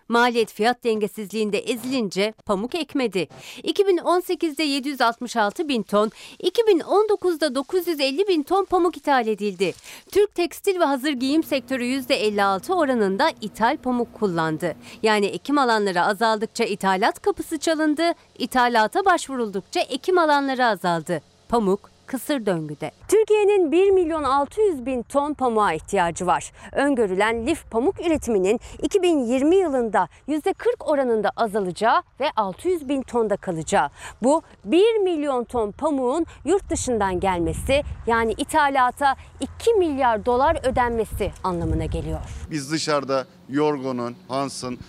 maliyet 0.45 0.53
fiyat 0.53 0.83
dengesizliğinde 0.83 1.59
ezilince 1.59 2.33
pamuk 2.45 2.75
ekmedi. 2.75 3.27
2018'de 3.63 4.63
766 4.63 5.67
bin 5.67 5.83
ton, 5.83 6.11
2019'da 6.43 7.55
950 7.55 8.27
bin 8.27 8.43
ton 8.43 8.65
pamuk 8.65 8.97
ithal 8.97 9.27
edildi. 9.27 9.73
Türk 10.11 10.35
tekstil 10.35 10.79
ve 10.79 10.85
hazır 10.85 11.13
giyim 11.13 11.43
sektörü 11.43 11.83
%56 11.83 12.73
oranında 12.73 13.31
ithal 13.41 13.77
pamuk 13.77 14.13
kullandı. 14.13 14.75
Yani 15.03 15.25
ekim 15.25 15.57
alanları 15.57 16.01
azaldıkça 16.01 16.63
ithalat 16.63 17.21
kapısı 17.21 17.57
çalındı, 17.57 18.13
ithalata 18.39 19.05
başvuruldukça 19.05 19.79
ekim 19.79 20.17
alanları 20.17 20.65
azaldı. 20.65 21.21
Pamuk 21.49 21.94
kısır 22.07 22.45
döngüde. 22.45 22.91
Türkiye'nin 23.07 23.71
1 23.71 23.89
milyon 23.89 24.23
600 24.23 24.85
bin 24.85 25.01
ton 25.01 25.33
pamuğa 25.33 25.73
ihtiyacı 25.73 26.27
var. 26.27 26.51
Öngörülen 26.71 27.47
lif 27.47 27.71
pamuk 27.71 28.05
üretiminin 28.05 28.59
2020 28.81 29.55
yılında 29.55 30.07
%40 30.27 30.53
oranında 30.79 31.31
azalacağı 31.35 32.03
ve 32.19 32.25
600 32.35 32.89
bin 32.89 33.01
tonda 33.01 33.37
kalacağı. 33.37 33.89
Bu 34.23 34.41
1 34.65 34.97
milyon 34.97 35.43
ton 35.43 35.71
pamuğun 35.71 36.25
yurt 36.45 36.69
dışından 36.69 37.19
gelmesi 37.19 37.81
yani 38.07 38.31
ithalata 38.37 39.15
2 39.39 39.73
milyar 39.73 40.25
dolar 40.25 40.69
ödenmesi 40.71 41.31
anlamına 41.43 41.85
geliyor. 41.85 42.19
Biz 42.51 42.71
dışarıda 42.71 43.25
Yorgo'nun, 43.49 44.15
Hans'ın, 44.27 44.79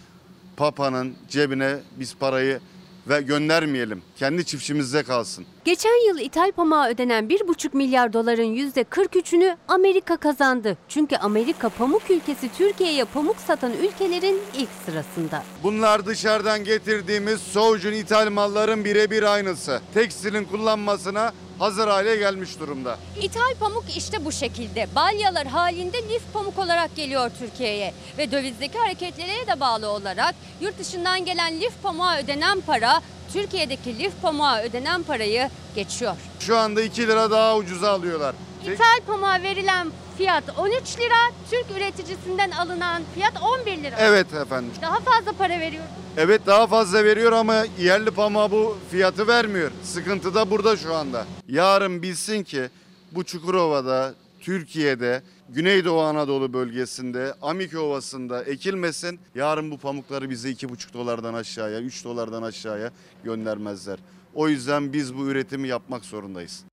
Papa'nın 0.57 1.17
cebine 1.29 1.77
biz 1.97 2.17
parayı 2.17 2.61
ve 3.09 3.21
göndermeyelim. 3.21 4.03
Kendi 4.17 4.45
çiftçimizde 4.45 5.03
kalsın. 5.03 5.47
Geçen 5.67 6.09
yıl 6.09 6.19
ithal 6.19 6.53
pamuğa 6.53 6.89
ödenen 6.89 7.25
1,5 7.25 7.77
milyar 7.77 8.13
doların 8.13 8.55
%43'ünü 8.57 9.57
Amerika 9.69 10.17
kazandı. 10.17 10.77
Çünkü 10.89 11.17
Amerika 11.17 11.69
pamuk 11.69 12.11
ülkesi 12.11 12.49
Türkiye'ye 12.59 13.05
pamuk 13.05 13.37
satan 13.47 13.73
ülkelerin 13.73 14.41
ilk 14.55 14.69
sırasında. 14.87 15.43
Bunlar 15.63 16.07
dışarıdan 16.07 16.65
getirdiğimiz 16.65 17.41
soğucun 17.41 17.93
ithal 17.93 18.31
malların 18.31 18.85
birebir 18.85 19.23
aynısı. 19.23 19.81
Tekstilin 19.95 20.45
kullanmasına 20.45 21.33
hazır 21.59 21.89
hale 21.89 22.17
gelmiş 22.17 22.61
durumda. 22.61 22.99
İthal 23.23 23.55
pamuk 23.61 23.85
işte 23.97 24.25
bu 24.25 24.33
şekilde. 24.33 24.89
Balyalar 24.95 25.47
halinde 25.47 25.99
lif 26.09 26.23
pamuk 26.33 26.59
olarak 26.59 26.97
geliyor 26.97 27.31
Türkiye'ye. 27.39 27.95
Ve 28.19 28.31
dövizdeki 28.31 28.79
hareketlere 28.79 29.47
de 29.47 29.61
bağlı 29.61 29.89
olarak 29.89 30.35
yurt 30.61 30.79
dışından 30.79 31.25
gelen 31.25 31.61
lif 31.61 31.83
pamuğa 31.83 32.19
ödenen 32.19 32.61
para 32.61 33.01
Türkiye'deki 33.37 33.99
lif 33.99 34.13
pamuğa 34.23 34.63
ödenen 34.63 35.03
parayı 35.03 35.49
geçiyor. 35.75 36.17
Şu 36.41 36.57
anda 36.57 36.83
2 36.83 37.07
lira 37.07 37.31
daha 37.31 37.57
ucuza 37.57 37.91
alıyorlar. 37.91 38.35
İthal 38.65 39.01
pamuğa 39.07 39.43
verilen 39.43 39.89
fiyat 40.19 40.45
13 40.59 40.99
lira, 40.99 41.33
Türk 41.51 41.77
üreticisinden 41.77 42.51
alınan 42.51 43.03
fiyat 43.15 43.43
11 43.43 43.83
lira. 43.83 43.97
Evet 43.99 44.35
efendim. 44.35 44.71
Daha 44.83 45.01
fazla 45.01 45.33
para 45.33 45.61
veriyor. 45.61 45.85
Evet 46.17 46.47
daha 46.47 46.67
fazla 46.67 47.05
veriyor 47.05 47.33
ama 47.33 47.65
yerli 47.79 48.11
pamuğa 48.11 48.51
bu 48.51 48.79
fiyatı 48.91 49.29
vermiyor. 49.29 49.71
Sıkıntı 49.83 50.35
da 50.35 50.51
burada 50.51 50.77
şu 50.77 50.95
anda. 50.95 51.25
Yarın 51.49 52.03
bilsin 52.03 52.43
ki 52.43 52.69
bu 53.13 53.25
Çukurova'da 53.25 54.15
Türkiye'de 54.47 55.23
Güneydoğu 55.49 56.01
Anadolu 56.01 56.53
bölgesinde 56.53 57.35
Amik 57.43 57.75
Ovası'nda 57.75 58.45
ekilmesin. 58.45 59.21
Yarın 59.35 59.71
bu 59.71 59.79
pamukları 59.79 60.31
bize 60.31 60.51
2,5 60.51 60.93
dolardan 60.93 61.35
aşağıya 61.35 61.81
3 61.81 62.05
dolardan 62.05 62.43
aşağıya 62.43 62.91
göndermezler. 63.25 63.99
O 64.35 64.49
yüzden 64.49 64.93
biz 64.93 65.17
bu 65.17 65.27
üretimi 65.27 65.69
yapmak 65.69 66.05
zorundayız. 66.05 66.65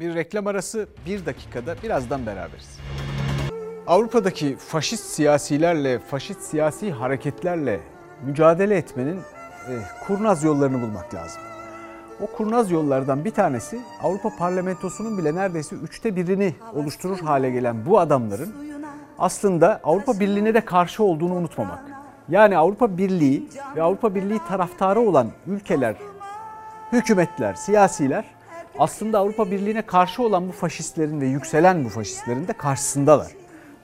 Bir 0.00 0.14
reklam 0.14 0.46
arası 0.46 0.88
bir 1.06 1.26
dakikada 1.26 1.76
birazdan 1.82 2.26
beraberiz. 2.26 2.78
Avrupa'daki 3.86 4.56
faşist 4.56 5.04
siyasilerle, 5.04 5.98
faşist 5.98 6.40
siyasi 6.40 6.90
hareketlerle 6.90 7.80
mücadele 8.22 8.76
etmenin 8.76 9.18
e, 9.68 9.72
kurnaz 10.06 10.44
yollarını 10.44 10.82
bulmak 10.82 11.14
lazım. 11.14 11.45
O 12.20 12.26
kurnaz 12.26 12.70
yollardan 12.70 13.24
bir 13.24 13.30
tanesi 13.30 13.80
Avrupa 14.02 14.36
Parlamentosu'nun 14.38 15.18
bile 15.18 15.34
neredeyse 15.34 15.76
üçte 15.76 16.16
birini 16.16 16.54
oluşturur 16.74 17.20
hale 17.20 17.50
gelen 17.50 17.86
bu 17.86 17.98
adamların 18.00 18.54
aslında 19.18 19.80
Avrupa 19.84 20.20
Birliği'ne 20.20 20.54
de 20.54 20.60
karşı 20.60 21.04
olduğunu 21.04 21.34
unutmamak. 21.34 21.84
Yani 22.28 22.58
Avrupa 22.58 22.98
Birliği 22.98 23.48
ve 23.76 23.82
Avrupa 23.82 24.14
Birliği 24.14 24.40
taraftarı 24.48 25.00
olan 25.00 25.28
ülkeler, 25.46 25.96
hükümetler, 26.92 27.54
siyasiler 27.54 28.24
aslında 28.78 29.18
Avrupa 29.18 29.50
Birliği'ne 29.50 29.82
karşı 29.82 30.22
olan 30.22 30.48
bu 30.48 30.52
faşistlerin 30.52 31.20
ve 31.20 31.26
yükselen 31.26 31.84
bu 31.84 31.88
faşistlerin 31.88 32.48
de 32.48 32.52
karşısındalar. 32.52 33.32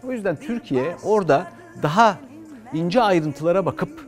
O 0.09 0.13
yüzden 0.13 0.37
Türkiye 0.37 0.97
orada 1.05 1.47
daha 1.83 2.17
ince 2.73 3.03
ayrıntılara 3.03 3.67
bakıp 3.67 4.07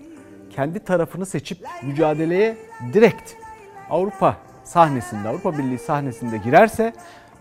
kendi 0.51 0.79
tarafını 0.79 1.27
seçip 1.27 1.59
mücadeleye 1.83 2.57
direkt 2.93 3.44
Avrupa 3.91 4.37
sahnesinde, 4.65 5.29
Avrupa 5.29 5.59
Birliği 5.59 5.79
sahnesinde 5.79 6.37
girerse 6.37 6.93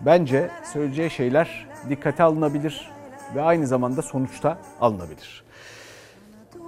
bence 0.01 0.49
söyleyeceği 0.73 1.09
şeyler 1.09 1.67
dikkate 1.89 2.23
alınabilir 2.23 2.91
ve 3.35 3.41
aynı 3.41 3.67
zamanda 3.67 4.01
sonuçta 4.01 4.57
alınabilir. 4.81 5.43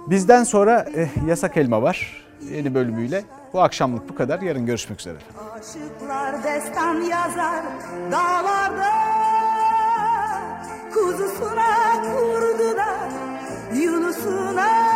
Bizden 0.06 0.44
sonra 0.44 0.86
eh, 0.96 1.08
Yasak 1.26 1.56
Elma 1.56 1.82
var 1.82 2.26
yeni 2.50 2.74
bölümüyle. 2.74 3.24
Bu 3.52 3.62
akşamlık 3.62 4.08
bu 4.08 4.14
kadar. 4.14 4.40
Yarın 4.40 4.66
görüşmek 4.66 5.00
üzere. 5.00 5.18
Aşıklar 5.58 6.44
destan 6.44 6.94
yazar 6.94 7.64
dağlarda 8.12 8.92
Kuzusuna 10.94 12.02
kurdular 12.02 13.10
Yunus'una 13.74 14.86